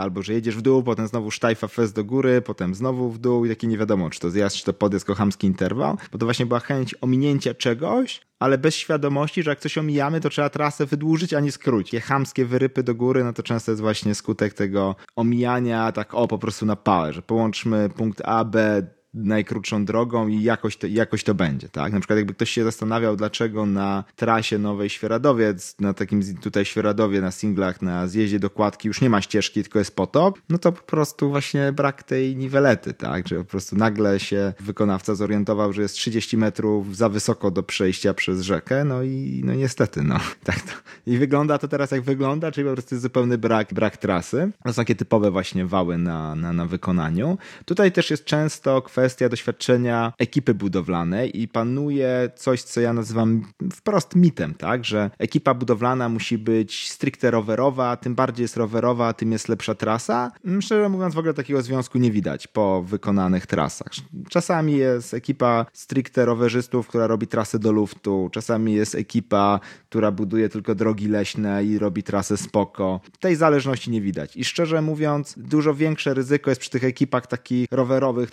albo 0.00 0.22
że 0.22 0.32
jedziesz 0.32 0.56
w 0.56 0.62
dół, 0.62 0.82
potem 0.82 1.06
znowu 1.06 1.30
sztajfa 1.30 1.68
fest 1.68 1.94
do 1.94 2.04
góry, 2.04 2.42
potem 2.42 2.74
znowu 2.74 3.10
w 3.10 3.18
dół 3.18 3.44
i 3.44 3.48
takie 3.48 3.66
nie 3.66 3.78
wiadomo, 3.78 4.10
czy 4.10 4.20
to 4.20 4.30
zjazd, 4.30 4.56
czy 4.56 4.64
to 4.64 4.72
podjazd, 4.72 5.06
kochamski 5.06 5.46
interwał, 5.46 5.96
bo 6.12 6.18
to 6.18 6.26
właśnie 6.26 6.46
była 6.46 6.60
chęć 6.60 6.94
ominięcia 7.00 7.54
czegoś, 7.54 8.20
ale 8.38 8.58
bez 8.58 8.74
świadomości, 8.74 9.42
że 9.42 9.50
jak 9.50 9.60
coś 9.60 9.78
omijamy, 9.78 10.20
to 10.20 10.30
trzeba 10.30 10.50
trasę 10.50 10.86
wydłużyć, 10.86 11.34
a 11.34 11.40
nie 11.40 11.52
skrócić. 11.52 11.90
Te 11.90 12.00
chamskie 12.00 12.46
wyrypy 12.46 12.82
do 12.82 12.94
góry, 12.94 13.24
no 13.24 13.32
to 13.32 13.42
często 13.42 13.72
jest 13.72 13.82
właśnie 13.82 14.14
skutek 14.14 14.54
tego 14.54 14.96
omijania 15.16 15.92
tak 15.92 16.14
o, 16.14 16.28
po 16.28 16.38
prostu 16.38 16.66
na 16.66 16.76
pałę, 16.76 17.12
że 17.12 17.22
połączmy 17.22 17.88
punkt 17.96 18.22
A, 18.24 18.44
B, 18.44 18.86
najkrótszą 19.14 19.84
drogą 19.84 20.28
i 20.28 20.42
jakoś 20.42 20.76
to, 20.76 20.86
jakoś 20.86 21.24
to 21.24 21.34
będzie, 21.34 21.68
tak? 21.68 21.92
Na 21.92 22.00
przykład 22.00 22.16
jakby 22.16 22.34
ktoś 22.34 22.50
się 22.50 22.64
zastanawiał, 22.64 23.16
dlaczego 23.16 23.66
na 23.66 24.04
trasie 24.16 24.58
Nowej 24.58 24.90
Świeradowiec, 24.90 25.74
na 25.80 25.94
takim 25.94 26.36
tutaj 26.36 26.64
Świeradowie, 26.64 27.20
na 27.20 27.30
singlach, 27.30 27.82
na 27.82 28.08
zjeździe 28.08 28.38
do 28.38 28.50
kładki 28.50 28.88
już 28.88 29.00
nie 29.00 29.10
ma 29.10 29.22
ścieżki, 29.22 29.62
tylko 29.62 29.78
jest 29.78 29.96
potop, 29.96 30.38
no 30.48 30.58
to 30.58 30.72
po 30.72 30.82
prostu 30.82 31.30
właśnie 31.30 31.72
brak 31.72 32.02
tej 32.02 32.36
niwelety, 32.36 32.94
tak? 32.94 33.28
Że 33.28 33.36
po 33.36 33.44
prostu 33.44 33.76
nagle 33.76 34.20
się 34.20 34.52
wykonawca 34.60 35.14
zorientował, 35.14 35.72
że 35.72 35.82
jest 35.82 35.94
30 35.94 36.36
metrów 36.36 36.96
za 36.96 37.08
wysoko 37.08 37.50
do 37.50 37.62
przejścia 37.62 38.14
przez 38.14 38.40
rzekę, 38.40 38.84
no 38.84 39.02
i 39.02 39.42
no 39.44 39.54
niestety, 39.54 40.02
no 40.02 40.20
tak 40.44 40.60
to. 40.60 40.72
I 41.06 41.18
wygląda 41.18 41.58
to 41.58 41.68
teraz 41.68 41.90
jak 41.90 42.02
wygląda, 42.02 42.52
czyli 42.52 42.66
po 42.68 42.72
prostu 42.72 42.94
jest 42.94 43.02
zupełny 43.02 43.38
brak, 43.38 43.74
brak 43.74 43.96
trasy. 43.96 44.50
To 44.64 44.72
są 44.72 44.82
takie 44.82 44.94
typowe 44.94 45.30
właśnie 45.30 45.66
wały 45.66 45.98
na, 45.98 46.34
na, 46.34 46.52
na 46.52 46.66
wykonaniu. 46.66 47.38
Tutaj 47.64 47.92
też 47.92 48.10
jest 48.10 48.24
często 48.24 48.82
kwestia 48.82 48.99
kwestia 49.00 49.28
doświadczenia 49.28 50.12
ekipy 50.18 50.54
budowlanej 50.54 51.40
i 51.40 51.48
panuje 51.48 52.30
coś, 52.36 52.62
co 52.62 52.80
ja 52.80 52.92
nazywam 52.92 53.42
wprost 53.72 54.16
mitem, 54.16 54.54
tak, 54.54 54.84
że 54.84 55.10
ekipa 55.18 55.54
budowlana 55.54 56.08
musi 56.08 56.38
być 56.38 56.90
stricte 56.90 57.30
rowerowa, 57.30 57.96
tym 57.96 58.14
bardziej 58.14 58.44
jest 58.44 58.56
rowerowa, 58.56 59.12
tym 59.12 59.32
jest 59.32 59.48
lepsza 59.48 59.74
trasa. 59.74 60.32
Mm, 60.44 60.62
szczerze 60.62 60.88
mówiąc, 60.88 61.14
w 61.14 61.18
ogóle 61.18 61.34
takiego 61.34 61.62
związku 61.62 61.98
nie 61.98 62.10
widać 62.10 62.46
po 62.46 62.82
wykonanych 62.82 63.46
trasach. 63.46 63.88
Czasami 64.28 64.76
jest 64.76 65.14
ekipa 65.14 65.66
stricte 65.72 66.24
rowerzystów, 66.24 66.88
która 66.88 67.06
robi 67.06 67.26
trasę 67.26 67.58
do 67.58 67.72
luftu, 67.72 68.30
czasami 68.32 68.74
jest 68.74 68.94
ekipa, 68.94 69.60
która 69.88 70.10
buduje 70.10 70.48
tylko 70.48 70.74
drogi 70.74 71.08
leśne 71.08 71.64
i 71.64 71.78
robi 71.78 72.02
trasę 72.02 72.36
spoko. 72.36 73.00
Tej 73.20 73.36
zależności 73.36 73.90
nie 73.90 74.00
widać. 74.00 74.36
I 74.36 74.44
szczerze 74.44 74.82
mówiąc, 74.82 75.34
dużo 75.36 75.74
większe 75.74 76.14
ryzyko 76.14 76.50
jest 76.50 76.60
przy 76.60 76.70
tych 76.70 76.84
ekipach 76.84 77.26
takich 77.26 77.68
rowerowych 77.70 78.30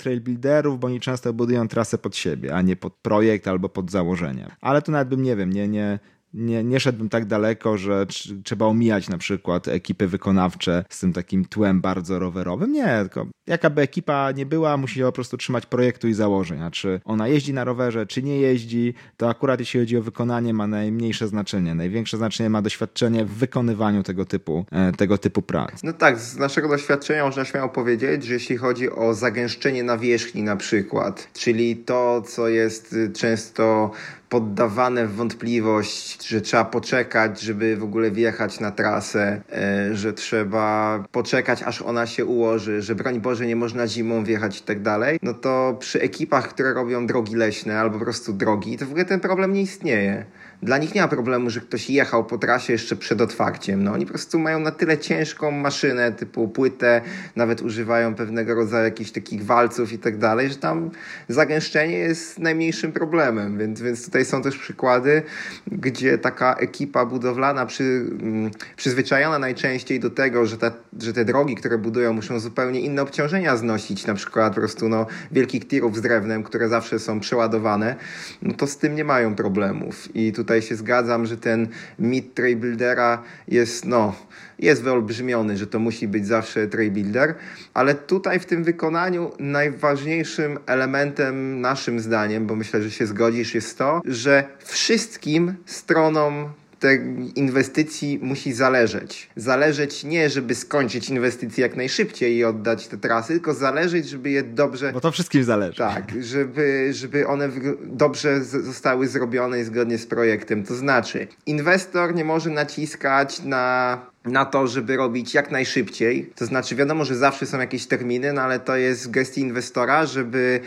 trailbuilderów, 0.57 0.79
bo 0.79 0.87
oni 0.87 0.99
często 0.99 1.33
budują 1.33 1.67
trasę 1.67 1.97
pod 1.97 2.15
siebie, 2.15 2.55
a 2.55 2.61
nie 2.61 2.75
pod 2.75 2.93
projekt 2.93 3.47
albo 3.47 3.69
pod 3.69 3.91
założenia. 3.91 4.55
Ale 4.61 4.81
tu 4.81 4.91
nawet 4.91 5.07
bym, 5.09 5.23
nie 5.23 5.35
wiem, 5.35 5.53
nie, 5.53 5.67
nie, 5.67 5.99
nie, 6.33 6.63
nie 6.63 6.79
szedłbym 6.79 7.09
tak 7.09 7.25
daleko, 7.25 7.77
że 7.77 8.05
trzeba 8.43 8.65
omijać 8.65 9.09
na 9.09 9.17
przykład 9.17 9.67
ekipy 9.67 10.07
wykonawcze 10.07 10.85
z 10.89 10.99
tym 10.99 11.13
takim 11.13 11.45
tłem 11.45 11.81
bardzo 11.81 12.19
rowerowym. 12.19 12.71
Nie, 12.71 12.97
tylko 13.01 13.27
jaka 13.47 13.69
by 13.69 13.81
ekipa 13.81 14.31
nie 14.31 14.45
była, 14.45 14.77
musi 14.77 15.01
po 15.01 15.11
prostu 15.11 15.37
trzymać 15.37 15.65
projektu 15.65 16.07
i 16.07 16.13
założeń. 16.13 16.61
A 16.61 16.71
czy 16.71 17.01
ona 17.05 17.27
jeździ 17.27 17.53
na 17.53 17.63
rowerze, 17.63 18.05
czy 18.05 18.23
nie 18.23 18.39
jeździ, 18.39 18.93
to 19.17 19.29
akurat 19.29 19.59
jeśli 19.59 19.79
chodzi 19.79 19.97
o 19.97 20.01
wykonanie 20.01 20.53
ma 20.53 20.67
najmniejsze 20.67 21.27
znaczenie. 21.27 21.75
Największe 21.75 22.17
znaczenie 22.17 22.49
ma 22.49 22.61
doświadczenie 22.61 23.25
w 23.25 23.31
wykonywaniu 23.31 24.03
tego 24.03 24.25
typu, 24.25 24.65
e, 24.71 24.91
tego 24.91 25.17
typu 25.17 25.41
prac. 25.41 25.83
No 25.83 25.93
tak, 25.93 26.19
z 26.19 26.37
naszego 26.37 26.67
doświadczenia 26.67 27.25
można 27.25 27.45
śmiało 27.45 27.69
powiedzieć, 27.69 28.23
że 28.23 28.33
jeśli 28.33 28.57
chodzi 28.57 28.91
o 28.91 29.13
zagęszczenie 29.13 29.83
nawierzchni 29.83 30.43
na 30.43 30.55
przykład, 30.55 31.29
czyli 31.33 31.75
to, 31.75 32.21
co 32.21 32.47
jest 32.47 32.95
często 33.13 33.91
poddawane 34.29 35.07
w 35.07 35.15
wątpliwość, 35.15 36.27
że 36.27 36.41
trzeba 36.41 36.65
poczekać, 36.65 37.41
żeby 37.41 37.77
w 37.77 37.83
ogóle 37.83 38.11
wjechać 38.11 38.59
na 38.59 38.71
trasę, 38.71 39.41
e, 39.51 39.95
że 39.95 40.13
trzeba 40.13 41.03
poczekać, 41.11 41.63
aż 41.63 41.81
ona 41.81 42.05
się 42.05 42.25
ułoży, 42.25 42.81
że 42.81 42.95
broń 42.95 43.21
Boże 43.21 43.45
nie 43.45 43.55
można 43.55 43.87
zimą 43.87 44.23
wjechać 44.23 44.59
i 44.59 44.63
tak 44.63 44.81
dalej, 44.81 45.19
no 45.23 45.33
to 45.33 45.77
przy 45.79 46.01
ekipach, 46.01 46.49
które 46.49 46.73
robią 46.73 47.07
drogi 47.07 47.35
leśne 47.35 47.79
albo 47.79 47.99
po 47.99 48.03
prostu 48.03 48.33
drogi, 48.33 48.77
to 48.77 48.85
w 48.85 48.89
ogóle 48.89 49.05
ten 49.05 49.19
problem 49.19 49.53
nie 49.53 49.61
istnieje. 49.61 50.25
Dla 50.61 50.77
nich 50.77 50.95
nie 50.95 51.01
ma 51.01 51.07
problemu, 51.07 51.49
że 51.49 51.61
ktoś 51.61 51.89
jechał 51.89 52.25
po 52.25 52.37
trasie 52.37 52.73
jeszcze 52.73 52.95
przed 52.95 53.21
otwarciem. 53.21 53.83
No, 53.83 53.91
oni 53.93 54.05
po 54.05 54.09
prostu 54.09 54.39
mają 54.39 54.59
na 54.59 54.71
tyle 54.71 54.97
ciężką 54.97 55.51
maszynę, 55.51 56.11
typu 56.11 56.47
płytę, 56.47 57.01
nawet 57.35 57.61
używają 57.61 58.15
pewnego 58.15 58.55
rodzaju 58.55 58.85
jakichś 58.85 59.11
takich 59.11 59.45
walców 59.45 59.93
i 59.93 59.99
tak 59.99 60.17
dalej, 60.17 60.49
że 60.49 60.55
tam 60.55 60.91
zagęszczenie 61.29 61.97
jest 61.97 62.39
najmniejszym 62.39 62.91
problemem. 62.91 63.57
Więc, 63.57 63.81
więc 63.81 64.05
tutaj 64.05 64.16
są 64.25 64.41
też 64.41 64.57
przykłady, 64.57 65.21
gdzie 65.67 66.17
taka 66.17 66.53
ekipa 66.53 67.05
budowlana 67.05 67.65
przy, 67.65 67.83
mm, 67.83 68.51
przyzwyczajona 68.75 69.39
najczęściej 69.39 69.99
do 69.99 70.09
tego, 70.09 70.45
że, 70.45 70.57
ta, 70.57 70.71
że 71.01 71.13
te 71.13 71.25
drogi, 71.25 71.55
które 71.55 71.77
budują, 71.77 72.13
muszą 72.13 72.39
zupełnie 72.39 72.79
inne 72.81 73.01
obciążenia 73.01 73.57
znosić, 73.57 74.05
na 74.05 74.13
przykład 74.13 74.53
po 74.53 74.59
prostu 74.59 74.89
no, 74.89 75.05
wielkich 75.31 75.67
tirów 75.67 75.97
z 75.97 76.01
drewnem, 76.01 76.43
które 76.43 76.69
zawsze 76.69 76.99
są 76.99 77.19
przeładowane, 77.19 77.95
no 78.41 78.53
to 78.53 78.67
z 78.67 78.77
tym 78.77 78.95
nie 78.95 79.03
mają 79.03 79.35
problemów. 79.35 80.15
I 80.15 80.33
tutaj 80.33 80.47
tutaj 80.47 80.69
się 80.69 80.75
zgadzam, 80.75 81.25
że 81.25 81.37
ten 81.37 81.67
mit 81.99 82.33
Traybuildera 82.33 83.23
jest, 83.47 83.85
no, 83.85 84.15
jest 84.59 84.83
wyolbrzymiony, 84.83 85.57
że 85.57 85.67
to 85.67 85.79
musi 85.79 86.07
być 86.07 86.27
zawsze 86.27 86.67
Traybuilder, 86.67 87.35
ale 87.73 87.95
tutaj 87.95 88.39
w 88.39 88.45
tym 88.45 88.63
wykonaniu 88.63 89.31
najważniejszym 89.39 90.59
elementem 90.65 91.61
naszym 91.61 91.99
zdaniem, 91.99 92.47
bo 92.47 92.55
myślę, 92.55 92.81
że 92.81 92.91
się 92.91 93.05
zgodzisz, 93.05 93.55
jest 93.55 93.77
to, 93.77 94.01
że 94.05 94.43
wszystkim 94.65 95.53
stronom 95.65 96.49
tej 96.79 96.99
inwestycji 97.35 98.19
musi 98.21 98.53
zależeć. 98.53 99.29
Zależeć 99.35 100.03
nie, 100.03 100.29
żeby 100.29 100.55
skończyć 100.55 101.09
inwestycje 101.09 101.61
jak 101.61 101.75
najszybciej 101.75 102.35
i 102.35 102.43
oddać 102.43 102.87
te 102.87 102.97
trasy, 102.97 103.33
tylko 103.33 103.53
zależeć, 103.53 104.09
żeby 104.09 104.29
je 104.29 104.43
dobrze... 104.43 104.91
Bo 104.93 105.01
to 105.01 105.11
wszystkim 105.11 105.43
zależy. 105.43 105.77
Tak, 105.77 106.11
żeby, 106.21 106.89
żeby 106.91 107.27
one 107.27 107.49
dobrze 107.83 108.43
zostały 108.43 109.07
zrobione 109.07 109.65
zgodnie 109.65 109.97
z 109.97 110.05
projektem. 110.05 110.63
To 110.63 110.75
znaczy, 110.75 111.27
inwestor 111.45 112.15
nie 112.15 112.25
może 112.25 112.49
naciskać 112.49 113.43
na 113.43 113.99
na 114.27 114.45
to, 114.45 114.67
żeby 114.67 114.97
robić 114.97 115.33
jak 115.33 115.51
najszybciej. 115.51 116.31
To 116.35 116.45
znaczy, 116.45 116.75
wiadomo, 116.75 117.05
że 117.05 117.15
zawsze 117.15 117.45
są 117.45 117.59
jakieś 117.59 117.85
terminy, 117.87 118.33
no 118.33 118.41
ale 118.41 118.59
to 118.59 118.75
jest 118.75 119.07
w 119.07 119.11
gestii 119.11 119.41
inwestora, 119.41 120.05
żeby 120.05 120.59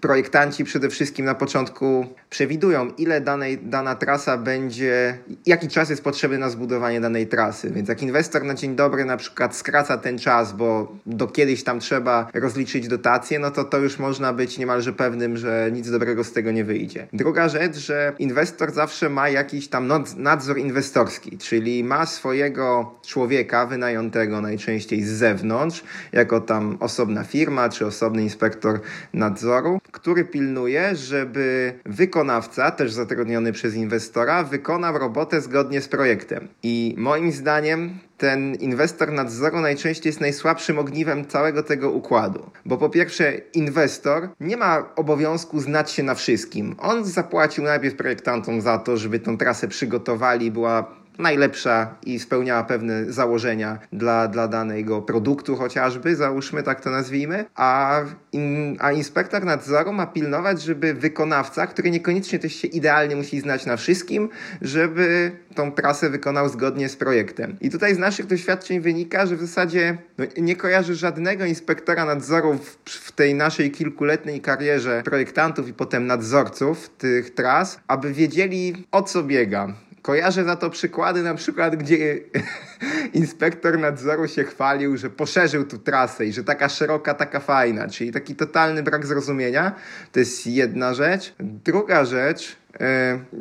projektanci 0.00 0.64
przede 0.64 0.88
wszystkim 0.88 1.24
na 1.26 1.34
początku 1.34 2.06
przewidują, 2.30 2.90
ile 2.98 3.20
danej, 3.20 3.58
dana 3.58 3.94
trasa 3.94 4.38
będzie, 4.38 5.18
jaki 5.46 5.68
czas 5.68 5.90
jest 5.90 6.04
potrzebny 6.04 6.38
na 6.38 6.50
zbudowanie 6.50 7.00
danej 7.00 7.26
trasy. 7.26 7.70
Więc 7.70 7.88
jak 7.88 8.02
inwestor 8.02 8.44
na 8.44 8.54
dzień 8.54 8.76
dobry 8.76 9.04
na 9.04 9.16
przykład 9.16 9.56
skraca 9.56 9.98
ten 9.98 10.18
czas, 10.18 10.52
bo 10.52 10.96
do 11.06 11.26
kiedyś 11.26 11.64
tam 11.64 11.80
trzeba 11.80 12.28
rozliczyć 12.34 12.88
dotacje, 12.88 13.38
no 13.38 13.50
to 13.50 13.64
to 13.64 13.78
już 13.78 13.98
można 13.98 14.32
być 14.32 14.58
niemalże 14.58 14.92
pewnym, 14.92 15.36
że 15.36 15.70
nic 15.72 15.90
dobrego 15.90 16.24
z 16.24 16.32
tego 16.32 16.52
nie 16.52 16.64
wyjdzie. 16.64 17.06
Druga 17.12 17.48
rzecz, 17.48 17.76
że 17.76 18.12
inwestor 18.18 18.72
zawsze 18.72 19.08
ma 19.08 19.28
jakiś 19.28 19.68
tam 19.68 19.92
nadzór 20.16 20.58
inwestorski, 20.58 21.38
czyli 21.38 21.84
ma 21.84 22.06
swojego 22.06 22.81
człowieka 23.06 23.66
wynajętego 23.66 24.40
najczęściej 24.40 25.02
z 25.02 25.08
zewnątrz, 25.08 25.84
jako 26.12 26.40
tam 26.40 26.76
osobna 26.80 27.24
firma 27.24 27.68
czy 27.68 27.86
osobny 27.86 28.22
inspektor 28.22 28.80
nadzoru, 29.14 29.80
który 29.92 30.24
pilnuje, 30.24 30.96
żeby 30.96 31.74
wykonawca, 31.86 32.70
też 32.70 32.92
zatrudniony 32.92 33.52
przez 33.52 33.74
inwestora, 33.74 34.44
wykonał 34.44 34.98
robotę 34.98 35.40
zgodnie 35.40 35.80
z 35.80 35.88
projektem. 35.88 36.48
I 36.62 36.94
moim 36.98 37.32
zdaniem 37.32 37.98
ten 38.22 38.54
inwestor 38.54 39.12
nadzoru 39.12 39.60
najczęściej 39.60 40.10
jest 40.10 40.20
najsłabszym 40.20 40.78
ogniwem 40.78 41.26
całego 41.26 41.62
tego 41.62 41.90
układu. 41.90 42.50
Bo 42.64 42.76
po 42.78 42.90
pierwsze, 42.90 43.32
inwestor 43.54 44.28
nie 44.40 44.56
ma 44.56 44.94
obowiązku 44.96 45.60
znać 45.60 45.90
się 45.90 46.02
na 46.02 46.14
wszystkim. 46.14 46.74
On 46.78 47.04
zapłacił 47.04 47.64
najpierw 47.64 47.96
projektantom 47.96 48.60
za 48.60 48.78
to, 48.78 48.96
żeby 48.96 49.18
tą 49.18 49.38
trasę 49.38 49.68
przygotowali, 49.68 50.50
była 50.50 51.01
najlepsza 51.18 51.94
i 52.06 52.18
spełniała 52.18 52.64
pewne 52.64 53.12
założenia 53.12 53.78
dla, 53.92 54.28
dla 54.28 54.48
danego 54.48 55.02
produktu 55.02 55.56
chociażby, 55.56 56.16
załóżmy 56.16 56.62
tak 56.62 56.80
to 56.80 56.90
nazwijmy, 56.90 57.44
a, 57.54 58.00
in, 58.32 58.76
a 58.80 58.92
inspektor 58.92 59.44
nadzoru 59.44 59.92
ma 59.92 60.06
pilnować, 60.06 60.62
żeby 60.62 60.94
wykonawca, 60.94 61.66
który 61.66 61.90
niekoniecznie 61.90 62.38
też 62.38 62.54
się 62.54 62.68
idealnie 62.68 63.16
musi 63.16 63.40
znać 63.40 63.66
na 63.66 63.76
wszystkim, 63.76 64.28
żeby 64.62 65.32
tą 65.54 65.72
prasę 65.72 66.10
wykonał 66.10 66.48
zgodnie 66.48 66.88
z 66.88 66.96
projektem. 66.96 67.56
I 67.60 67.70
tutaj 67.70 67.94
z 67.94 67.98
naszych 67.98 68.26
doświadczeń 68.26 68.80
wynika, 68.80 69.26
że 69.26 69.36
w 69.36 69.40
zasadzie 69.40 69.98
no, 70.18 70.24
nie 70.36 70.56
kojarzy 70.56 70.94
żadnego 70.94 71.44
inspektora 71.44 72.04
nadzoru 72.04 72.58
w, 72.58 72.90
w 72.90 73.12
tej 73.12 73.34
naszej 73.34 73.70
kilkuletniej 73.70 74.40
karierze 74.40 75.02
projektantów 75.04 75.68
i 75.68 75.74
potem 75.74 76.06
nadzorców 76.06 76.88
tych 76.88 77.34
tras, 77.34 77.80
aby 77.86 78.12
wiedzieli 78.12 78.86
o 78.90 79.02
co 79.02 79.22
biega 79.22 79.74
Kojarzę 80.02 80.44
za 80.44 80.56
to 80.56 80.70
przykłady, 80.70 81.22
na 81.22 81.34
przykład, 81.34 81.76
gdzie 81.76 82.18
inspektor 83.12 83.78
nadzoru 83.78 84.28
się 84.28 84.44
chwalił, 84.44 84.96
że 84.96 85.10
poszerzył 85.10 85.64
tu 85.64 85.78
trasę 85.78 86.26
i 86.26 86.32
że 86.32 86.44
taka 86.44 86.68
szeroka, 86.68 87.14
taka 87.14 87.40
fajna, 87.40 87.88
czyli 87.88 88.12
taki 88.12 88.36
totalny 88.36 88.82
brak 88.82 89.06
zrozumienia. 89.06 89.72
To 90.12 90.20
jest 90.20 90.46
jedna 90.46 90.94
rzecz. 90.94 91.34
Druga 91.40 92.04
rzecz, 92.04 92.56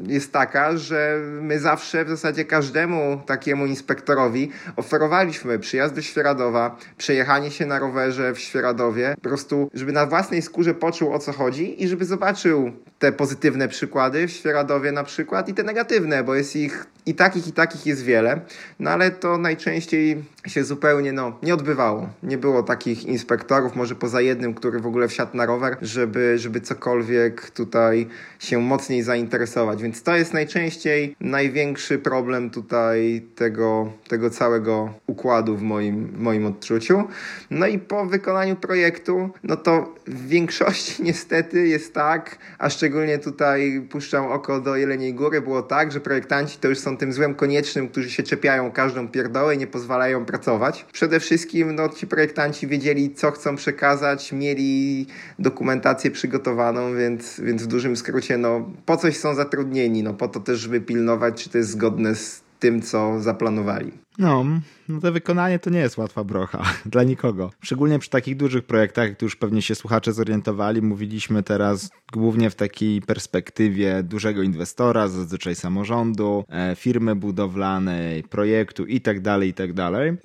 jest 0.07 0.31
taka, 0.31 0.77
że 0.77 1.19
my 1.41 1.59
zawsze 1.59 2.05
w 2.05 2.09
zasadzie 2.09 2.45
każdemu 2.45 3.21
takiemu 3.25 3.65
inspektorowi 3.65 4.51
oferowaliśmy 4.75 5.59
przyjazd 5.59 5.95
do 5.95 6.01
Świeradowa, 6.01 6.77
przejechanie 6.97 7.51
się 7.51 7.65
na 7.65 7.79
rowerze 7.79 8.33
w 8.33 8.39
Świeradowie, 8.39 9.15
po 9.15 9.29
prostu, 9.29 9.69
żeby 9.73 9.91
na 9.91 10.05
własnej 10.05 10.41
skórze 10.41 10.73
poczuł 10.73 11.13
o 11.13 11.19
co 11.19 11.31
chodzi 11.31 11.83
i 11.83 11.87
żeby 11.87 12.05
zobaczył 12.05 12.71
te 12.99 13.11
pozytywne 13.11 13.67
przykłady 13.67 14.27
w 14.27 14.31
Świeradowie 14.31 14.91
na 14.91 15.03
przykład 15.03 15.49
i 15.49 15.53
te 15.53 15.63
negatywne, 15.63 16.23
bo 16.23 16.35
jest 16.35 16.55
ich 16.55 16.85
i 17.05 17.15
takich, 17.15 17.47
i 17.47 17.51
takich 17.51 17.85
jest 17.85 18.03
wiele, 18.03 18.41
no 18.79 18.89
ale 18.89 19.11
to 19.11 19.37
najczęściej 19.37 20.23
się 20.47 20.63
zupełnie 20.63 21.13
no, 21.13 21.37
nie 21.43 21.53
odbywało. 21.53 22.09
Nie 22.23 22.37
było 22.37 22.63
takich 22.63 23.05
inspektorów, 23.05 23.75
może 23.75 23.95
poza 23.95 24.21
jednym, 24.21 24.53
który 24.53 24.79
w 24.79 24.87
ogóle 24.87 25.07
wsiadł 25.07 25.37
na 25.37 25.45
rower, 25.45 25.77
żeby, 25.81 26.37
żeby 26.37 26.61
cokolwiek 26.61 27.51
tutaj 27.51 28.07
się 28.39 28.59
mocniej 28.59 29.03
zainteresować. 29.03 29.83
Więc 29.83 30.03
to 30.03 30.15
jest 30.15 30.33
najczęściej 30.33 31.15
największy 31.19 31.99
problem 31.99 32.49
tutaj 32.49 33.21
tego, 33.35 33.93
tego 34.07 34.29
całego 34.29 34.93
układu 35.07 35.57
w 35.57 35.61
moim, 35.61 36.07
w 36.07 36.19
moim 36.19 36.45
odczuciu. 36.45 37.03
No 37.49 37.67
i 37.67 37.79
po 37.79 38.05
wykonaniu 38.05 38.55
projektu, 38.55 39.29
no 39.43 39.57
to 39.57 39.95
w 40.07 40.27
większości 40.27 41.03
niestety 41.03 41.67
jest 41.67 41.93
tak, 41.93 42.37
a 42.59 42.69
szczególnie 42.69 43.19
tutaj 43.19 43.87
puszczam 43.89 44.25
oko 44.25 44.61
do 44.61 44.75
Jeleniej 44.75 45.13
Góry, 45.13 45.41
było 45.41 45.61
tak, 45.61 45.91
że 45.91 45.99
projektanci 45.99 46.57
to 46.59 46.67
już 46.67 46.79
są 46.79 46.90
tym 46.97 47.13
złem 47.13 47.35
koniecznym, 47.35 47.89
którzy 47.89 48.11
się 48.11 48.23
czepiają 48.23 48.71
każdą 48.71 49.07
pierdołę 49.07 49.55
i 49.55 49.57
nie 49.57 49.67
pozwalają 49.67 50.25
pracować. 50.25 50.85
Przede 50.93 51.19
wszystkim 51.19 51.75
no, 51.75 51.89
ci 51.89 52.07
projektanci 52.07 52.67
wiedzieli, 52.67 53.13
co 53.13 53.31
chcą 53.31 53.55
przekazać, 53.55 54.31
mieli 54.31 55.05
dokumentację 55.39 56.11
przygotowaną, 56.11 56.95
więc, 56.95 57.39
więc 57.39 57.63
w 57.63 57.67
dużym 57.67 57.95
skrócie 57.95 58.37
no, 58.37 58.69
po 58.85 58.97
coś 58.97 59.17
są 59.17 59.35
zatrudnieni, 59.35 60.03
no, 60.03 60.13
po 60.13 60.27
to 60.27 60.39
też, 60.39 60.59
żeby 60.59 60.81
pilnować, 60.81 61.43
czy 61.43 61.49
to 61.49 61.57
jest 61.57 61.69
zgodne 61.69 62.15
z 62.15 62.41
tym, 62.59 62.81
co 62.81 63.21
zaplanowali. 63.21 63.91
No, 64.17 64.45
no 64.89 64.99
to 64.99 65.11
wykonanie 65.11 65.59
to 65.59 65.69
nie 65.69 65.79
jest 65.79 65.97
łatwa 65.97 66.23
brocha 66.23 66.63
dla 66.85 67.03
nikogo. 67.03 67.51
Szczególnie 67.61 67.99
przy 67.99 68.09
takich 68.09 68.37
dużych 68.37 68.65
projektach, 68.65 69.07
jak 69.09 69.17
tu 69.17 69.25
już 69.25 69.35
pewnie 69.35 69.61
się 69.61 69.75
słuchacze 69.75 70.13
zorientowali, 70.13 70.81
mówiliśmy 70.81 71.43
teraz 71.43 71.89
głównie 72.13 72.49
w 72.49 72.55
takiej 72.55 73.01
perspektywie 73.01 74.03
dużego 74.03 74.41
inwestora, 74.41 75.07
zazwyczaj 75.07 75.55
samorządu, 75.55 76.43
e, 76.49 76.75
firmy 76.75 77.15
budowlanej, 77.15 78.23
projektu 78.23 78.85
i 78.85 79.01
tak 79.01 79.21
dalej, 79.21 79.49
i 79.49 79.53
tak. 79.53 79.71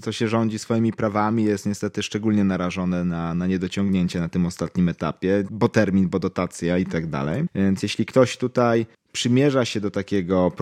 Co 0.03 0.13
się 0.13 0.29
rządzi 0.29 0.59
swoimi 0.59 0.93
prawami 0.93 1.45
jest 1.45 1.67
niestety 1.67 2.03
szczególnie 2.03 2.45
narażone 2.45 3.05
na, 3.05 3.35
na 3.35 3.47
niedociągnięcie 3.47 4.21
na 4.21 4.29
tym 4.29 4.47
ostatnim 4.47 4.89
etapie, 4.89 5.45
bo 5.51 5.69
termin, 5.69 6.09
bo 6.09 6.19
dotacja 6.19 6.79
i 6.79 6.87
tak. 6.87 7.07
Więc 7.55 7.83
jeśli 7.83 8.07
ktoś 8.07 8.37
tutaj 8.37 8.87
przymierza 9.17 9.65
się 9.65 9.81
do 9.81 9.91
takiego 9.91 10.53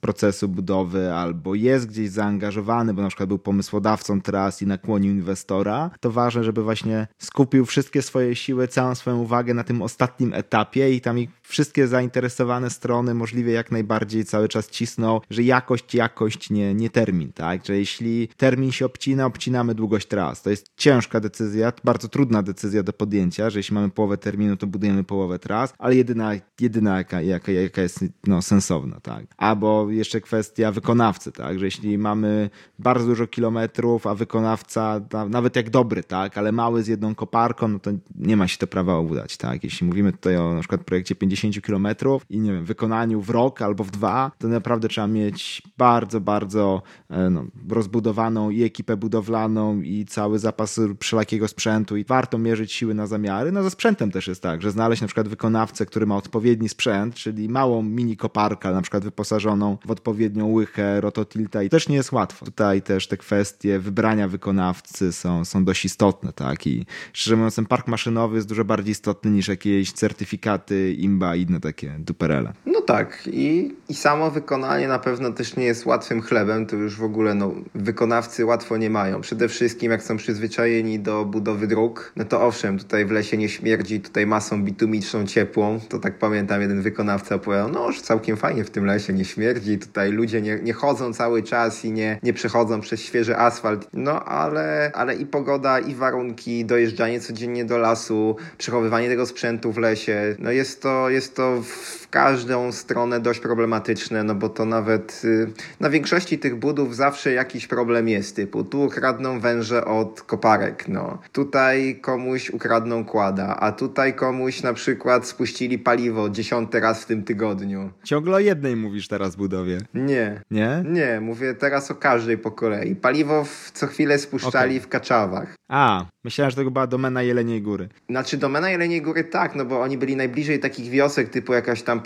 procesu 0.00 0.48
budowy 0.48 1.12
albo 1.12 1.54
jest 1.54 1.86
gdzieś 1.86 2.10
zaangażowany, 2.10 2.94
bo 2.94 3.02
na 3.02 3.08
przykład 3.08 3.28
był 3.28 3.38
pomysłodawcą 3.44 4.20
tras 4.20 4.62
i 4.62 4.66
nakłonił 4.66 5.12
inwestora, 5.12 5.90
to 6.00 6.10
ważne, 6.10 6.44
żeby 6.44 6.62
właśnie 6.62 7.06
skupił 7.18 7.66
wszystkie 7.66 8.02
swoje 8.02 8.36
siły, 8.36 8.68
całą 8.68 8.94
swoją 8.94 9.18
uwagę 9.18 9.54
na 9.54 9.64
tym 9.64 9.82
ostatnim 9.82 10.32
etapie 10.32 10.94
i 10.94 11.00
tam 11.00 11.18
ich 11.18 11.30
wszystkie 11.42 11.86
zainteresowane 11.86 12.70
strony 12.70 13.14
możliwie 13.14 13.52
jak 13.52 13.72
najbardziej 13.72 14.24
cały 14.24 14.48
czas 14.48 14.70
cisną, 14.70 15.20
że 15.30 15.42
jakość, 15.42 15.94
jakość, 15.94 16.50
nie, 16.50 16.74
nie 16.74 16.90
termin, 16.90 17.32
tak? 17.32 17.66
Że 17.66 17.78
jeśli 17.78 18.28
termin 18.36 18.72
się 18.72 18.86
obcina, 18.86 19.26
obcinamy 19.26 19.74
długość 19.74 20.06
tras. 20.08 20.42
To 20.42 20.50
jest 20.50 20.66
ciężka 20.76 21.20
decyzja, 21.20 21.72
bardzo 21.84 22.08
trudna 22.08 22.42
decyzja 22.42 22.82
do 22.82 22.92
podjęcia, 22.92 23.50
że 23.50 23.58
jeśli 23.58 23.74
mamy 23.74 23.90
połowę 23.90 24.18
terminu, 24.18 24.56
to 24.56 24.66
budujemy 24.66 25.04
połowę 25.04 25.38
tras, 25.38 25.74
ale 25.78 25.96
jedyna, 25.96 26.32
jedyna 26.60 26.98
jaka, 26.98 27.20
jaka, 27.20 27.52
jaka 27.52 27.82
jest 27.82 28.04
no, 28.26 28.42
sensowna, 28.42 29.00
tak? 29.00 29.26
Albo 29.36 29.90
jeszcze 29.90 30.20
kwestia 30.20 30.72
wykonawcy, 30.72 31.32
tak? 31.32 31.58
Że 31.58 31.64
jeśli 31.64 31.98
mamy 31.98 32.50
bardzo 32.78 33.06
dużo 33.06 33.26
kilometrów, 33.34 34.06
a 34.06 34.14
wykonawca, 34.14 35.00
nawet 35.28 35.56
jak 35.56 35.70
dobry, 35.70 36.04
tak? 36.04 36.38
Ale 36.38 36.52
mały 36.52 36.82
z 36.82 36.86
jedną 36.86 37.14
koparką, 37.14 37.68
no 37.68 37.78
to 37.78 37.90
nie 38.14 38.36
ma 38.36 38.48
się 38.48 38.58
to 38.58 38.66
prawa 38.66 39.00
udać, 39.00 39.36
tak? 39.36 39.64
Jeśli 39.64 39.86
mówimy 39.86 40.12
tutaj 40.12 40.36
o 40.36 40.54
na 40.54 40.60
przykład 40.60 40.84
projekcie 40.84 41.14
50 41.14 41.62
kilometrów 41.62 42.26
i 42.30 42.40
nie 42.40 42.52
wiem, 42.52 42.64
wykonaniu 42.64 43.20
w 43.20 43.30
rok 43.30 43.62
albo 43.62 43.84
w 43.84 43.90
dwa, 43.90 44.32
to 44.38 44.48
naprawdę 44.48 44.88
trzeba 44.88 45.06
mieć 45.06 45.62
bardzo, 45.78 46.20
bardzo 46.20 46.82
e, 47.10 47.30
no, 47.30 47.44
rozbudowaną 47.68 48.50
i 48.50 48.62
ekipę 48.62 48.96
budowlaną 48.96 49.80
i 49.80 50.04
cały 50.04 50.38
zapas 50.38 50.80
wszelakiego 51.00 51.48
sprzętu 51.48 51.96
i 51.96 52.04
warto 52.04 52.38
mierzyć 52.38 52.72
siły 52.72 52.94
na 52.94 53.06
zamiary. 53.06 53.52
No 53.52 53.62
ze 53.62 53.70
sprzętem 53.70 54.10
też 54.10 54.28
jest 54.28 54.42
tak, 54.42 54.62
że 54.62 54.70
znaleźć 54.70 55.02
na 55.02 55.08
przykład 55.08 55.28
wykonawcę, 55.28 55.86
który 55.86 56.06
ma 56.06 56.16
odpowiedni 56.16 56.68
sprzęt, 56.68 57.14
czyli 57.14 57.48
małą 57.48 57.82
mini 57.82 58.16
koparkę, 58.16 58.70
na 58.70 58.82
przykład 58.82 59.04
wyposażoną 59.04 59.78
w 59.86 59.90
odpowiednią 59.90 60.52
łychę, 60.52 61.00
rototilta 61.00 61.62
i 61.62 61.68
też 61.68 61.88
nie 61.88 61.96
jest 61.96 62.12
łatwo. 62.12 62.46
Tutaj 62.46 62.82
też 62.82 63.08
te 63.08 63.16
kwestie 63.24 63.78
wybrania 63.78 64.28
wykonawcy 64.28 65.12
są, 65.12 65.44
są 65.44 65.64
dość 65.64 65.84
istotne, 65.84 66.32
tak? 66.32 66.66
I 66.66 66.86
szczerze 67.12 67.36
mówiąc, 67.36 67.56
ten 67.56 67.66
park 67.66 67.88
maszynowy 67.88 68.36
jest 68.36 68.48
dużo 68.48 68.64
bardziej 68.64 68.92
istotny 68.92 69.30
niż 69.30 69.48
jakieś 69.48 69.92
certyfikaty, 69.92 70.92
imba 70.92 71.36
i 71.36 71.42
inne 71.42 71.60
takie 71.60 71.96
duperele. 71.98 72.52
No 72.66 72.80
tak. 72.80 73.28
I, 73.32 73.74
I 73.88 73.94
samo 73.94 74.30
wykonanie 74.30 74.88
na 74.88 74.98
pewno 74.98 75.32
też 75.32 75.56
nie 75.56 75.64
jest 75.64 75.86
łatwym 75.86 76.22
chlebem. 76.22 76.66
To 76.66 76.76
już 76.76 76.96
w 76.96 77.02
ogóle 77.02 77.34
no, 77.34 77.54
wykonawcy 77.74 78.44
łatwo 78.44 78.76
nie 78.76 78.90
mają. 78.90 79.20
Przede 79.20 79.48
wszystkim 79.48 79.90
jak 79.92 80.02
są 80.02 80.16
przyzwyczajeni 80.16 81.00
do 81.00 81.24
budowy 81.24 81.66
dróg, 81.66 82.12
no 82.16 82.24
to 82.24 82.46
owszem, 82.46 82.78
tutaj 82.78 83.06
w 83.06 83.10
lesie 83.10 83.36
nie 83.36 83.48
śmierdzi, 83.48 84.00
tutaj 84.00 84.26
masą 84.26 84.62
bitumiczną, 84.64 85.26
ciepłą. 85.26 85.80
To 85.88 85.98
tak 85.98 86.18
pamiętam, 86.18 86.60
jeden 86.60 86.82
wykonawca 86.82 87.34
opowiadał, 87.34 87.68
no 87.68 87.86
już 87.86 88.00
całkiem 88.00 88.36
fajnie 88.36 88.64
w 88.64 88.70
tym 88.70 88.84
lesie, 88.84 89.12
nie 89.12 89.24
śmierdzi, 89.24 89.78
tutaj 89.78 90.12
ludzie 90.12 90.42
nie, 90.42 90.58
nie 90.62 90.72
chodzą 90.72 91.12
cały 91.12 91.42
czas 91.42 91.84
i 91.84 91.92
nie, 91.92 92.18
nie 92.22 92.32
przechodzą 92.32 92.80
przez 92.80 93.00
świeży 93.14 93.36
asfalt. 93.36 93.88
No 93.92 94.24
ale, 94.24 94.90
ale 94.94 95.14
i 95.14 95.26
pogoda, 95.26 95.78
i 95.78 95.94
warunki, 95.94 96.64
dojeżdżanie 96.64 97.20
codziennie 97.20 97.64
do 97.64 97.78
lasu, 97.78 98.36
przechowywanie 98.58 99.08
tego 99.08 99.26
sprzętu 99.26 99.72
w 99.72 99.78
lesie, 99.78 100.36
no 100.38 100.50
jest 100.50 100.82
to, 100.82 101.10
jest 101.10 101.36
to 101.36 101.62
w 101.62 102.08
każdą 102.08 102.72
stronę 102.72 103.20
dość 103.20 103.40
problematyczne, 103.40 104.24
no 104.24 104.34
bo 104.34 104.48
to 104.48 104.64
nawet 104.64 105.22
y, 105.24 105.52
na 105.80 105.90
większości 105.90 106.38
tych 106.38 106.56
budów 106.56 106.96
zawsze 106.96 107.32
jakiś 107.32 107.66
problem 107.66 108.08
jest, 108.08 108.36
typu 108.36 108.64
tu 108.64 108.82
ukradną 108.82 109.40
węże 109.40 109.84
od 109.84 110.22
koparek, 110.22 110.88
no. 110.88 111.18
Tutaj 111.32 111.98
komuś 112.00 112.50
ukradną 112.50 113.04
kłada, 113.04 113.56
a 113.56 113.72
tutaj 113.72 114.14
komuś 114.14 114.62
na 114.62 114.72
przykład 114.72 115.26
spuścili 115.26 115.78
paliwo 115.78 116.30
dziesiąty 116.30 116.80
raz 116.80 117.02
w 117.02 117.06
tym 117.06 117.22
tygodniu. 117.22 117.90
Ciągle 118.04 118.36
o 118.36 118.38
jednej 118.40 118.76
mówisz 118.76 119.08
teraz 119.08 119.36
budowie. 119.36 119.78
Nie. 119.94 120.40
Nie? 120.50 120.84
Nie, 120.86 121.20
mówię 121.20 121.54
teraz 121.54 121.90
o 121.90 121.94
każdej 121.94 122.38
po 122.38 122.50
kolei. 122.50 122.96
Paliwo 123.04 123.44
w, 123.44 123.70
co 123.74 123.86
chwilę 123.86 124.18
spuszczali 124.18 124.76
okay. 124.76 124.80
w 124.80 124.88
Kaczawach. 124.88 125.54
A, 125.68 126.06
myślałem, 126.24 126.50
że 126.50 126.56
to 126.56 126.70
była 126.70 126.86
domena 126.86 127.22
Jeleniej 127.22 127.62
Góry. 127.62 127.88
Znaczy 128.08 128.36
domena 128.36 128.70
Jeleniej 128.70 129.02
Góry 129.02 129.24
tak, 129.24 129.54
no 129.54 129.64
bo 129.64 129.80
oni 129.80 129.98
byli 129.98 130.16
najbliżej 130.16 130.60
takich 130.60 130.90
wiosek 130.90 131.28
typu 131.28 131.52
jakaś 131.52 131.82
tam 131.82 132.00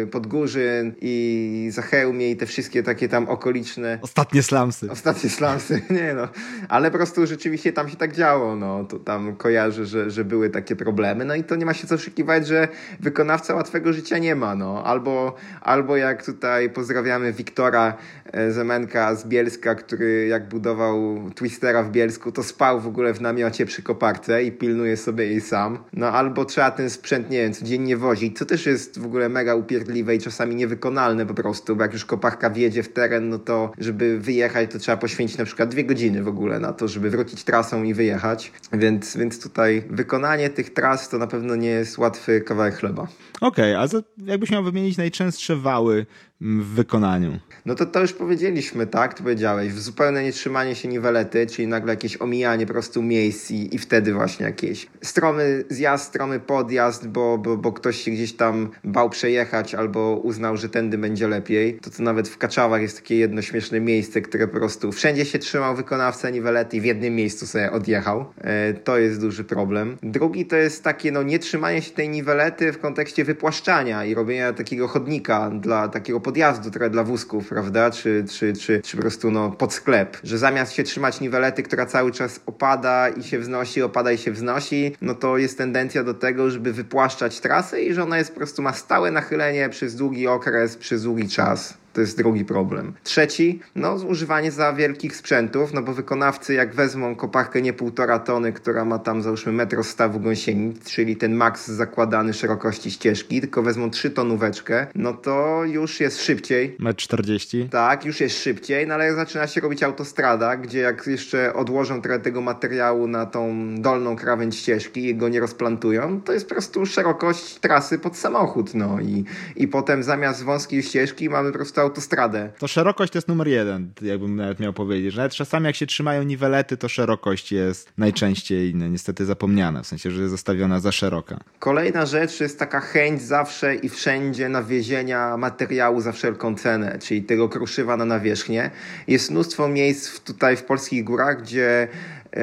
yy, 0.00 0.06
Podgórzyn 0.06 0.94
i 1.00 1.68
Zachełmie 1.72 2.30
i 2.30 2.36
te 2.36 2.46
wszystkie 2.46 2.82
takie 2.82 3.08
tam 3.08 3.28
okoliczne... 3.28 3.98
Ostatnie 4.02 4.42
slamsy. 4.42 4.90
Ostatnie 4.90 5.30
slamsy, 5.30 5.82
nie 5.90 6.14
no. 6.14 6.28
Ale 6.68 6.90
po 6.90 6.96
prostu 6.96 7.26
rzeczywiście 7.26 7.72
tam 7.72 7.88
się 7.88 7.96
tak 7.96 8.16
działo, 8.16 8.56
no. 8.56 8.84
To 8.84 8.98
tam 8.98 9.36
kojarzę, 9.36 9.86
że, 9.86 10.10
że 10.10 10.24
były 10.24 10.50
takie 10.50 10.76
problemy. 10.76 11.24
No 11.24 11.34
i 11.34 11.44
to 11.44 11.56
nie 11.56 11.66
ma 11.66 11.74
się 11.74 11.86
co 11.86 11.94
oszukiwać, 11.94 12.46
że 12.46 12.68
wykonawca 13.00 13.54
łatwego 13.54 13.92
życia 13.92 14.18
nie 14.18 14.34
ma, 14.34 14.54
no. 14.54 14.84
Albo, 14.84 15.34
albo 15.60 15.96
jak 15.96 16.24
tutaj 16.24 16.70
pozdrawiamy 16.70 17.32
Wiktora 17.32 17.96
e, 18.32 18.52
Zemenka 18.52 19.14
z 19.14 19.26
Bielska, 19.26 19.74
który 19.74 20.21
jak 20.26 20.48
budował 20.48 21.30
Twistera 21.34 21.82
w 21.82 21.90
Bielsku, 21.90 22.32
to 22.32 22.42
spał 22.42 22.80
w 22.80 22.86
ogóle 22.86 23.14
w 23.14 23.20
namiocie 23.20 23.66
przy 23.66 23.82
koparce 23.82 24.44
i 24.44 24.52
pilnuje 24.52 24.96
sobie 24.96 25.26
jej 25.26 25.40
sam. 25.40 25.78
No 25.92 26.06
albo 26.06 26.44
trzeba 26.44 26.70
ten 26.70 26.90
sprzęt, 26.90 27.30
nie 27.30 27.38
wiem, 27.38 27.52
codziennie 27.52 27.96
wozić, 27.96 28.38
co 28.38 28.46
też 28.46 28.66
jest 28.66 28.98
w 28.98 29.06
ogóle 29.06 29.28
mega 29.28 29.54
upierdliwe 29.54 30.14
i 30.14 30.18
czasami 30.18 30.54
niewykonalne 30.54 31.26
po 31.26 31.34
prostu, 31.34 31.76
bo 31.76 31.82
jak 31.82 31.92
już 31.92 32.04
koparka 32.04 32.50
wjedzie 32.50 32.82
w 32.82 32.88
teren, 32.88 33.28
no 33.28 33.38
to 33.38 33.72
żeby 33.78 34.18
wyjechać, 34.20 34.72
to 34.72 34.78
trzeba 34.78 34.96
poświęcić 34.96 35.38
na 35.38 35.44
przykład 35.44 35.68
dwie 35.68 35.84
godziny 35.84 36.22
w 36.22 36.28
ogóle 36.28 36.60
na 36.60 36.72
to, 36.72 36.88
żeby 36.88 37.10
wrócić 37.10 37.44
trasą 37.44 37.82
i 37.82 37.94
wyjechać. 37.94 38.52
Więc, 38.72 39.16
więc 39.16 39.42
tutaj 39.42 39.84
wykonanie 39.90 40.50
tych 40.50 40.72
tras 40.72 41.08
to 41.08 41.18
na 41.18 41.26
pewno 41.26 41.56
nie 41.56 41.68
jest 41.68 41.98
łatwy 41.98 42.40
kawałek 42.40 42.74
chleba. 42.74 43.06
Okej, 43.40 43.76
okay, 43.76 43.98
a 43.98 44.30
jakbyś 44.30 44.50
miał 44.50 44.64
wymienić 44.64 44.96
najczęstsze 44.96 45.56
wały 45.56 46.06
w 46.42 46.74
wykonaniu? 46.74 47.38
No 47.66 47.74
to 47.74 47.86
to 47.86 48.00
już 48.00 48.12
powiedzieliśmy, 48.12 48.86
tak? 48.86 49.14
To 49.14 49.22
powiedziałeś. 49.22 49.72
Zupełne 49.72 50.22
nietrzymanie 50.22 50.74
się 50.74 50.88
niwelety, 50.88 51.46
czyli 51.46 51.68
nagle 51.68 51.92
jakieś 51.92 52.22
omijanie 52.22 52.66
po 52.66 52.72
prostu 52.72 53.02
miejsc 53.02 53.50
i, 53.50 53.74
i 53.74 53.78
wtedy 53.78 54.14
właśnie 54.14 54.46
jakieś 54.46 54.86
stromy 55.02 55.64
zjazd, 55.68 56.04
stromy 56.04 56.40
podjazd, 56.40 57.08
bo, 57.08 57.38
bo, 57.38 57.56
bo 57.56 57.72
ktoś 57.72 57.96
się 57.96 58.10
gdzieś 58.10 58.32
tam 58.32 58.70
bał 58.84 59.10
przejechać 59.10 59.74
albo 59.74 60.20
uznał, 60.24 60.56
że 60.56 60.68
tędy 60.68 60.98
będzie 60.98 61.28
lepiej. 61.28 61.78
To 61.82 61.90
to 61.90 62.02
nawet 62.02 62.28
w 62.28 62.38
Kaczawach 62.38 62.82
jest 62.82 62.96
takie 62.96 63.16
jedno 63.16 63.42
śmieszne 63.42 63.80
miejsce, 63.80 64.20
które 64.20 64.48
po 64.48 64.56
prostu 64.56 64.92
wszędzie 64.92 65.24
się 65.24 65.38
trzymał 65.38 65.76
wykonawca 65.76 66.30
niwelety 66.30 66.76
i 66.76 66.80
w 66.80 66.84
jednym 66.84 67.14
miejscu 67.14 67.46
sobie 67.46 67.72
odjechał. 67.72 68.24
E, 68.40 68.74
to 68.74 68.98
jest 68.98 69.20
duży 69.20 69.44
problem. 69.44 69.96
Drugi 70.02 70.46
to 70.46 70.56
jest 70.56 70.84
takie 70.84 71.12
no 71.12 71.22
nietrzymanie 71.22 71.82
się 71.82 71.90
tej 71.90 72.08
niwelety 72.08 72.72
w 72.72 72.78
kontekście 72.78 73.24
wypłaszczania 73.24 74.04
i 74.04 74.14
robienia 74.14 74.52
takiego 74.52 74.88
chodnika 74.88 75.50
dla 75.50 75.88
takiego 75.88 76.20
podjazdu 76.32 76.70
trochę 76.70 76.90
dla 76.90 77.04
wózków, 77.04 77.48
prawda? 77.48 77.90
Czy, 77.90 78.24
czy, 78.30 78.52
czy, 78.52 78.82
czy 78.82 78.96
po 78.96 79.02
prostu 79.02 79.30
no, 79.30 79.50
pod 79.50 79.72
sklep. 79.72 80.18
Że 80.24 80.38
zamiast 80.38 80.72
się 80.72 80.82
trzymać 80.82 81.20
niwelety, 81.20 81.62
która 81.62 81.86
cały 81.86 82.12
czas 82.12 82.40
opada 82.46 83.08
i 83.08 83.22
się 83.22 83.38
wznosi, 83.38 83.82
opada 83.82 84.12
i 84.12 84.18
się 84.18 84.32
wznosi, 84.32 84.96
no 85.00 85.14
to 85.14 85.38
jest 85.38 85.58
tendencja 85.58 86.04
do 86.04 86.14
tego, 86.14 86.50
żeby 86.50 86.72
wypłaszczać 86.72 87.40
trasę 87.40 87.82
i 87.82 87.94
że 87.94 88.02
ona 88.02 88.18
jest 88.18 88.30
po 88.30 88.36
prostu 88.36 88.62
ma 88.62 88.72
stałe 88.72 89.10
nachylenie 89.10 89.68
przez 89.68 89.96
długi 89.96 90.26
okres, 90.26 90.76
przez 90.76 91.02
długi 91.02 91.28
czas. 91.28 91.81
To 91.92 92.00
jest 92.00 92.16
drugi 92.16 92.44
problem. 92.44 92.92
Trzeci, 93.04 93.60
no 93.74 93.98
zużywanie 93.98 94.50
za 94.50 94.72
wielkich 94.72 95.16
sprzętów, 95.16 95.72
no 95.72 95.82
bo 95.82 95.92
wykonawcy 95.92 96.54
jak 96.54 96.74
wezmą 96.74 97.16
koparkę 97.16 97.62
nie 97.62 97.72
półtora 97.72 98.18
tony, 98.18 98.52
która 98.52 98.84
ma 98.84 98.98
tam 98.98 99.22
załóżmy 99.22 99.52
metr 99.52 99.84
stawu 99.84 100.20
gąsienic, 100.20 100.90
czyli 100.90 101.16
ten 101.16 101.34
maks 101.34 101.68
zakładany 101.68 102.34
szerokości 102.34 102.90
ścieżki, 102.90 103.40
tylko 103.40 103.62
wezmą 103.62 103.90
trzy 103.90 104.10
tonóweczkę, 104.10 104.86
no 104.94 105.12
to 105.12 105.64
już 105.64 106.00
jest 106.00 106.22
szybciej. 106.22 106.76
Metr 106.78 107.02
40? 107.02 107.68
Tak, 107.68 108.04
już 108.04 108.20
jest 108.20 108.42
szybciej, 108.42 108.86
no 108.86 108.94
ale 108.94 109.04
jak 109.04 109.14
zaczyna 109.14 109.46
się 109.46 109.60
robić 109.60 109.82
autostrada, 109.82 110.56
gdzie 110.56 110.78
jak 110.78 111.06
jeszcze 111.06 111.54
odłożą 111.54 112.02
trochę 112.02 112.20
tego 112.20 112.40
materiału 112.40 113.08
na 113.08 113.26
tą 113.26 113.74
dolną 113.78 114.16
krawędź 114.16 114.56
ścieżki 114.56 115.04
i 115.04 115.14
go 115.14 115.28
nie 115.28 115.40
rozplantują, 115.40 116.20
to 116.20 116.32
jest 116.32 116.48
po 116.48 116.54
prostu 116.54 116.86
szerokość 116.86 117.54
trasy 117.54 117.98
pod 117.98 118.16
samochód, 118.16 118.74
no 118.74 119.00
i, 119.00 119.24
i 119.56 119.68
potem 119.68 120.02
zamiast 120.02 120.44
wąskiej 120.44 120.82
ścieżki 120.82 121.30
mamy 121.30 121.52
po 121.52 121.58
prostu 121.58 121.81
autostradę. 121.82 122.52
To 122.58 122.68
szerokość 122.68 123.12
to 123.12 123.18
jest 123.18 123.28
numer 123.28 123.48
jeden, 123.48 123.92
jakbym 124.02 124.36
nawet 124.36 124.60
miał 124.60 124.72
powiedzieć. 124.72 125.12
Że 125.12 125.20
nawet 125.20 125.32
czasami 125.32 125.66
jak 125.66 125.76
się 125.76 125.86
trzymają 125.86 126.22
niwelety, 126.22 126.76
to 126.76 126.88
szerokość 126.88 127.52
jest 127.52 127.92
najczęściej 127.98 128.74
no, 128.74 128.88
niestety 128.88 129.24
zapomniana, 129.24 129.82
w 129.82 129.86
sensie, 129.86 130.10
że 130.10 130.20
jest 130.20 130.30
zostawiona 130.30 130.80
za 130.80 130.92
szeroka. 130.92 131.38
Kolejna 131.58 132.06
rzecz 132.06 132.40
jest 132.40 132.58
taka 132.58 132.80
chęć 132.80 133.22
zawsze 133.22 133.74
i 133.74 133.88
wszędzie 133.88 134.48
nawiezienia 134.48 135.36
materiału 135.36 136.00
za 136.00 136.12
wszelką 136.12 136.54
cenę, 136.54 136.98
czyli 136.98 137.22
tego 137.22 137.48
kruszywa 137.48 137.96
na 137.96 138.04
nawierzchnię. 138.04 138.70
Jest 139.06 139.30
mnóstwo 139.30 139.68
miejsc 139.68 140.20
tutaj 140.20 140.56
w 140.56 140.64
polskich 140.64 141.04
górach, 141.04 141.42
gdzie 141.42 141.88
e, 142.32 142.38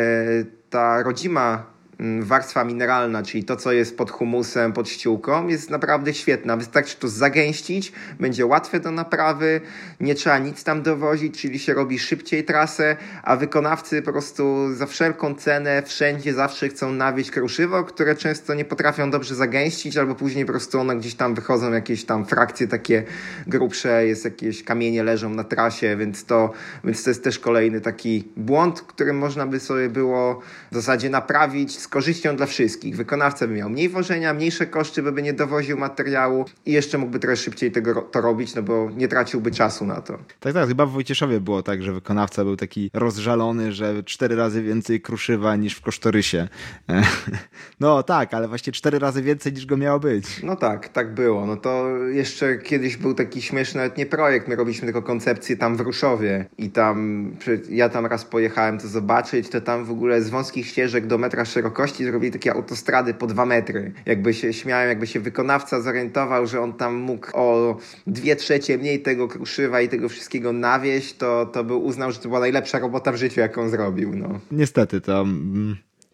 ta 0.70 1.04
rodzima 1.04 1.79
warstwa 2.20 2.64
mineralna, 2.64 3.24
czyli 3.24 3.44
to, 3.44 3.56
co 3.56 3.72
jest 3.72 3.98
pod 3.98 4.12
humusem, 4.12 4.74
pod 4.74 4.90
ściółką, 4.90 5.48
jest 5.48 5.70
naprawdę 5.70 6.14
świetna. 6.14 6.58
Wystarczy 6.58 6.98
to 6.98 7.08
zagęścić, 7.08 7.92
będzie 8.20 8.46
łatwe 8.46 8.80
do 8.80 8.92
naprawy, 8.92 9.62
nie 10.00 10.16
trzeba 10.16 10.38
nic 10.38 10.64
tam 10.64 10.82
dowozić, 10.82 11.42
czyli 11.42 11.60
się 11.60 11.74
robi 11.74 12.00
szybciej 12.00 12.44
trasę, 12.44 12.98
a 13.24 13.36
wykonawcy 13.36 14.02
po 14.02 14.12
prostu 14.12 14.74
za 14.76 14.86
wszelką 14.86 15.36
cenę 15.36 15.84
wszędzie 15.86 16.34
zawsze 16.34 16.70
chcą 16.70 16.92
nawieść 16.92 17.32
kruszywo, 17.32 17.84
które 17.84 18.16
często 18.16 18.54
nie 18.54 18.66
potrafią 18.66 19.12
dobrze 19.12 19.36
zagęścić, 19.36 19.98
albo 19.98 20.16
później 20.16 20.46
po 20.46 20.52
prostu 20.52 20.80
one 20.80 20.96
gdzieś 20.96 21.16
tam 21.16 21.36
wychodzą 21.36 21.72
jakieś 21.72 22.06
tam 22.06 22.26
frakcje 22.26 22.68
takie 22.68 23.04
grubsze, 23.48 24.08
jest 24.08 24.26
jakieś 24.26 24.64
kamienie 24.64 25.04
leżą 25.04 25.30
na 25.30 25.44
trasie, 25.44 25.98
więc 25.98 26.26
to, 26.26 26.54
więc 26.84 27.04
to 27.04 27.10
jest 27.10 27.24
też 27.24 27.40
kolejny 27.40 27.82
taki 27.82 28.28
błąd, 28.38 28.82
który 28.82 29.14
można 29.14 29.48
by 29.48 29.60
sobie 29.60 29.90
było 29.90 30.42
w 30.72 30.76
zasadzie 30.76 31.10
naprawić, 31.10 31.89
korzyścią 31.90 32.36
dla 32.36 32.46
wszystkich. 32.46 32.96
Wykonawca 32.96 33.48
by 33.48 33.54
miał 33.54 33.70
mniej 33.70 33.90
wożenia, 33.90 34.34
mniejsze 34.34 34.68
koszty, 34.68 35.04
by 35.04 35.22
nie 35.22 35.34
dowoził 35.34 35.78
materiału 35.78 36.46
i 36.66 36.72
jeszcze 36.72 36.98
mógłby 36.98 37.20
trochę 37.20 37.38
szybciej 37.38 37.72
tego, 37.72 38.02
to 38.02 38.22
robić, 38.22 38.56
no 38.56 38.64
bo 38.64 38.90
nie 38.98 39.08
traciłby 39.08 39.52
czasu 39.52 39.86
na 39.86 40.02
to. 40.02 40.18
Tak, 40.40 40.54
tak. 40.54 40.68
Chyba 40.68 40.86
w 40.86 40.92
Wojcieszowie 40.92 41.40
było 41.40 41.64
tak, 41.64 41.84
że 41.84 41.94
wykonawca 41.94 42.44
był 42.44 42.56
taki 42.56 42.92
rozżalony, 42.94 43.72
że 43.72 44.04
cztery 44.04 44.36
razy 44.36 44.62
więcej 44.62 45.02
kruszywa 45.02 45.56
niż 45.56 45.76
w 45.76 45.82
kosztorysie. 45.82 46.48
No 47.80 48.04
tak, 48.04 48.34
ale 48.34 48.48
właśnie 48.48 48.74
cztery 48.74 49.00
razy 49.00 49.22
więcej 49.22 49.54
niż 49.54 49.66
go 49.66 49.78
miało 49.78 50.00
być. 50.00 50.44
No 50.44 50.56
tak, 50.56 50.90
tak 50.90 51.14
było. 51.14 51.46
No 51.46 51.58
to 51.58 51.98
jeszcze 51.98 52.58
kiedyś 52.58 52.98
był 52.98 53.14
taki 53.14 53.42
śmieszny 53.42 53.82
nawet 53.82 53.98
nie 53.98 54.06
projekt, 54.06 54.48
my 54.48 54.56
robiliśmy 54.56 54.86
tylko 54.86 55.02
koncepcję 55.02 55.58
tam 55.58 55.78
w 55.78 55.80
Ruszowie 55.80 56.46
i 56.58 56.70
tam, 56.70 57.32
ja 57.70 57.90
tam 57.90 58.06
raz 58.06 58.26
pojechałem 58.26 58.80
to 58.80 58.88
zobaczyć, 58.88 59.50
to 59.50 59.62
tam 59.62 59.86
w 59.86 59.92
ogóle 59.92 60.22
z 60.22 60.30
wąskich 60.30 60.68
ścieżek 60.68 61.08
do 61.08 61.18
metra 61.18 61.46
szerokości 61.46 61.79
szerokości 61.80 62.06
zrobili 62.06 62.32
takie 62.32 62.54
autostrady 62.54 63.14
po 63.14 63.28
dwa 63.28 63.46
metry. 63.46 63.92
Jakby 64.06 64.34
się 64.34 64.54
śmiałem, 64.54 64.90
jakby 64.90 65.08
się 65.08 65.20
wykonawca 65.20 65.82
zorientował, 65.82 66.48
że 66.48 66.62
on 66.62 66.74
tam 66.74 66.96
mógł 66.96 67.28
o 67.34 67.78
dwie 68.08 68.36
trzecie 68.36 68.78
mniej 68.78 69.02
tego 69.02 69.28
kruszywa 69.28 69.82
i 69.82 69.90
tego 69.90 70.10
wszystkiego 70.10 70.54
nawieść, 70.54 71.18
to, 71.18 71.46
to 71.46 71.64
by 71.64 71.76
uznał, 71.76 72.12
że 72.12 72.20
to 72.20 72.28
była 72.28 72.40
najlepsza 72.40 72.80
robota 72.80 73.12
w 73.12 73.16
życiu, 73.16 73.40
jaką 73.40 73.70
zrobił. 73.70 74.16
No. 74.16 74.40
Niestety, 74.52 75.02
to... 75.02 75.26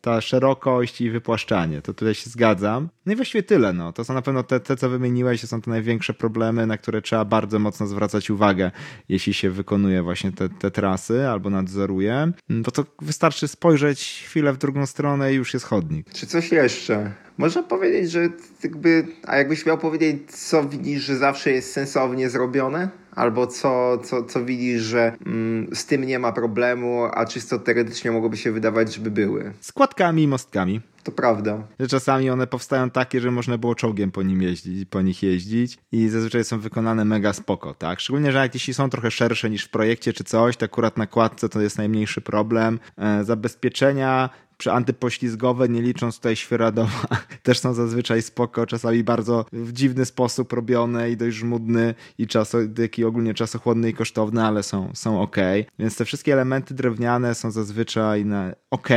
Mm 0.08 0.16
ta 0.16 0.22
szerokość 0.22 1.02
i 1.02 1.10
wypłaszczanie. 1.10 1.82
To 1.82 1.94
tutaj 1.94 2.16
się 2.16 2.30
zgadzam. 2.30 2.90
No 3.06 3.14
i 3.14 3.16
właściwie 3.16 3.44
tyle. 3.44 3.74
No. 3.74 3.94
To 3.94 4.04
są 4.04 4.14
na 4.14 4.22
pewno 4.22 4.44
te, 4.44 4.60
te, 4.60 4.76
co 4.76 4.90
wymieniłeś, 4.90 5.42
to 5.42 5.48
są 5.48 5.62
te 5.62 5.72
największe 5.72 6.14
problemy, 6.14 6.68
na 6.68 6.78
które 6.78 7.02
trzeba 7.02 7.26
bardzo 7.26 7.60
mocno 7.60 7.88
zwracać 7.88 8.30
uwagę, 8.30 8.72
jeśli 9.10 9.34
się 9.34 9.52
wykonuje 9.52 10.04
właśnie 10.04 10.32
te, 10.32 10.50
te 10.50 10.72
trasy 10.72 11.28
albo 11.28 11.50
nadzoruje. 11.50 12.32
Bo 12.50 12.72
to 12.72 12.86
wystarczy 13.02 13.48
spojrzeć 13.48 14.24
chwilę 14.26 14.54
w 14.54 14.58
drugą 14.58 14.86
stronę 14.86 15.34
i 15.34 15.36
już 15.36 15.54
jest 15.54 15.66
chodnik. 15.66 16.14
Czy 16.14 16.28
coś 16.28 16.52
jeszcze? 16.52 17.12
Można 17.38 17.64
powiedzieć, 17.64 18.12
że 18.12 18.30
jakby, 18.64 19.08
a 19.24 19.38
jakbyś 19.38 19.66
miał 19.66 19.78
powiedzieć, 19.78 20.32
co 20.32 20.64
widzisz, 20.64 21.04
że 21.04 21.18
zawsze 21.18 21.52
jest 21.52 21.72
sensownie 21.72 22.30
zrobione? 22.30 22.90
albo 23.16 23.48
co, 23.48 23.98
co, 23.98 24.24
co 24.24 24.46
widzisz, 24.46 24.82
że 24.82 25.18
mm, 25.26 25.76
z 25.76 25.86
tym 25.86 26.04
nie 26.04 26.20
ma 26.20 26.32
problemu, 26.32 27.04
a 27.14 27.26
czysto 27.26 27.60
teoretycznie 27.60 28.12
mogłoby 28.12 28.38
się 28.38 28.52
wydawać, 28.52 28.96
żeby 28.96 29.12
były. 29.12 29.54
Składkami 29.62 30.24
i 30.24 30.28
mostkami. 30.28 30.82
To 31.06 31.12
prawda. 31.12 31.68
Że 31.80 31.88
czasami 31.88 32.30
one 32.30 32.48
powstają 32.48 32.90
takie, 32.90 33.22
że 33.22 33.32
można 33.32 33.58
było 33.58 33.76
czołgiem 33.76 34.12
po, 34.12 34.24
nim 34.24 34.42
jeździć, 34.42 34.90
po 34.90 35.02
nich 35.02 35.24
jeździć 35.24 35.78
i 35.92 36.10
zazwyczaj 36.10 36.44
są 36.44 36.60
wykonane 36.60 37.06
mega 37.06 37.34
spoko, 37.34 37.74
tak? 37.74 38.00
Szczególnie, 38.00 38.32
że 38.32 38.38
jak 38.38 38.54
jeśli 38.54 38.74
są 38.74 38.90
trochę 38.90 39.12
szersze 39.12 39.50
niż 39.50 39.64
w 39.64 39.70
projekcie 39.70 40.14
czy 40.14 40.24
coś, 40.24 40.58
to 40.58 40.66
akurat 40.66 40.98
na 40.98 41.08
kładce 41.08 41.50
to 41.50 41.62
jest 41.62 41.78
najmniejszy 41.78 42.22
problem. 42.22 42.80
E, 42.98 43.24
zabezpieczenia 43.24 44.30
czy 44.58 44.72
antypoślizgowe, 44.72 45.70
nie 45.70 45.82
licząc 45.82 46.16
tutaj 46.16 46.36
świeradowa, 46.36 47.08
też 47.44 47.60
są 47.60 47.74
zazwyczaj 47.74 48.22
spoko, 48.22 48.66
czasami 48.66 49.04
bardzo 49.04 49.46
w 49.54 49.74
dziwny 49.74 50.06
sposób 50.06 50.54
robione 50.54 51.12
i 51.12 51.18
dość 51.18 51.38
żmudny 51.38 51.96
i 52.18 52.28
czaso, 52.28 52.58
taki 52.76 53.06
ogólnie 53.06 53.34
czasochłodny 53.34 53.90
i 53.90 53.94
kosztowny, 53.94 54.44
ale 54.44 54.64
są, 54.64 54.92
są 54.94 55.22
ok. 55.22 55.38
Więc 55.80 55.98
te 55.98 56.06
wszystkie 56.06 56.34
elementy 56.34 56.74
drewniane 56.74 57.36
są 57.36 57.52
zazwyczaj 57.52 58.26
na 58.26 58.52
ok, 58.72 58.90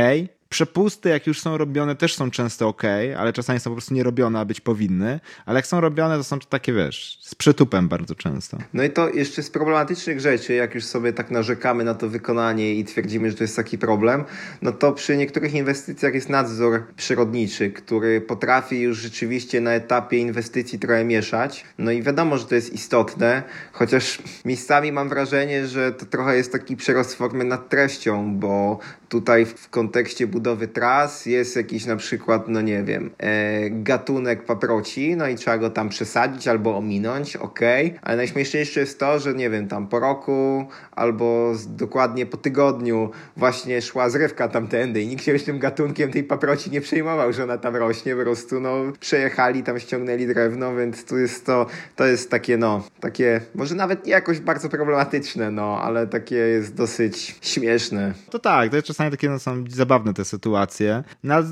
Przepusty, 0.49 1.09
jak 1.09 1.27
już 1.27 1.41
są 1.41 1.57
robione, 1.57 1.95
też 1.95 2.15
są 2.15 2.31
często 2.31 2.67
ok, 2.67 2.83
ale 3.17 3.33
czasami 3.33 3.59
są 3.59 3.69
po 3.69 3.75
prostu 3.75 3.93
nie 3.93 4.03
robione, 4.03 4.39
a 4.39 4.45
być 4.45 4.61
powinny. 4.61 5.19
Ale 5.45 5.57
jak 5.57 5.67
są 5.67 5.81
robione, 5.81 6.17
to 6.17 6.23
są 6.23 6.39
takie, 6.39 6.73
wiesz, 6.73 7.17
z 7.21 7.35
przytupem 7.35 7.87
bardzo 7.87 8.15
często. 8.15 8.57
No 8.73 8.83
i 8.83 8.89
to 8.89 9.09
jeszcze 9.09 9.43
z 9.43 9.49
problematycznych 9.49 10.19
rzeczy, 10.19 10.53
jak 10.53 10.75
już 10.75 10.85
sobie 10.85 11.13
tak 11.13 11.31
narzekamy 11.31 11.83
na 11.83 11.93
to 11.93 12.09
wykonanie 12.09 12.73
i 12.75 12.85
twierdzimy, 12.85 13.31
że 13.31 13.37
to 13.37 13.43
jest 13.43 13.55
taki 13.55 13.77
problem, 13.77 14.23
no 14.61 14.71
to 14.71 14.91
przy 14.91 15.17
niektórych 15.17 15.53
inwestycjach 15.53 16.13
jest 16.13 16.29
nadzór 16.29 16.83
przyrodniczy, 16.95 17.71
który 17.71 18.21
potrafi 18.21 18.81
już 18.81 18.97
rzeczywiście 18.97 19.61
na 19.61 19.71
etapie 19.71 20.17
inwestycji 20.17 20.79
trochę 20.79 21.05
mieszać. 21.05 21.65
No 21.77 21.91
i 21.91 22.01
wiadomo, 22.03 22.37
że 22.37 22.45
to 22.45 22.55
jest 22.55 22.73
istotne, 22.73 23.43
chociaż 23.71 24.19
miejscami 24.45 24.91
mam 24.91 25.09
wrażenie, 25.09 25.67
że 25.67 25.91
to 25.91 26.05
trochę 26.05 26.37
jest 26.37 26.51
taki 26.51 26.77
przerost 26.77 27.15
formy 27.15 27.43
nad 27.43 27.69
treścią, 27.69 28.35
bo 28.35 28.79
tutaj 29.09 29.45
w 29.45 29.69
kontekście 29.69 30.27
budowy 30.27 30.67
tras 30.67 31.25
jest 31.25 31.55
jakiś 31.55 31.85
na 31.85 31.95
przykład, 31.95 32.47
no 32.47 32.61
nie 32.61 32.83
wiem, 32.83 33.09
e, 33.17 33.69
gatunek 33.69 34.45
paproci, 34.45 35.15
no 35.15 35.27
i 35.27 35.35
trzeba 35.35 35.57
go 35.57 35.69
tam 35.69 35.89
przesadzić 35.89 36.47
albo 36.47 36.77
ominąć, 36.77 37.35
ok, 37.35 37.59
ale 38.01 38.17
najśmieszniejsze 38.17 38.79
jest 38.79 38.99
to, 38.99 39.19
że 39.19 39.33
nie 39.33 39.49
wiem, 39.49 39.67
tam 39.67 39.87
po 39.87 39.99
roku 39.99 40.65
albo 40.91 41.55
z, 41.55 41.75
dokładnie 41.75 42.25
po 42.25 42.37
tygodniu 42.37 43.11
właśnie 43.37 43.81
szła 43.81 44.09
zrywka 44.09 44.47
tamtędy 44.47 45.01
i 45.01 45.07
nikt 45.07 45.23
się 45.23 45.31
już 45.31 45.43
tym 45.43 45.59
gatunkiem 45.59 46.11
tej 46.11 46.23
paproci 46.23 46.71
nie 46.71 46.81
przejmował, 46.81 47.33
że 47.33 47.43
ona 47.43 47.57
tam 47.57 47.75
rośnie, 47.75 48.15
po 48.15 48.21
prostu 48.21 48.59
no 48.59 48.75
przejechali, 48.99 49.63
tam 49.63 49.79
ściągnęli 49.79 50.27
drewno, 50.27 50.75
więc 50.75 51.05
tu 51.05 51.17
jest 51.17 51.45
to, 51.45 51.65
to 51.95 52.05
jest 52.05 52.31
takie 52.31 52.57
no, 52.57 52.83
takie, 52.99 53.41
może 53.55 53.75
nawet 53.75 54.05
nie 54.05 54.11
jakoś 54.11 54.39
bardzo 54.39 54.69
problematyczne, 54.69 55.51
no, 55.51 55.81
ale 55.81 56.07
takie 56.07 56.35
jest 56.35 56.75
dosyć 56.75 57.35
śmieszne. 57.41 58.13
To 58.29 58.39
tak, 58.39 58.69
to 58.69 58.75
jest 58.75 58.87
czasami 58.99 59.11
takie 59.11 59.29
no, 59.29 59.39
są 59.39 59.63
zabawne 59.69 60.13
te 60.13 60.25
sytuacje. 60.25 61.03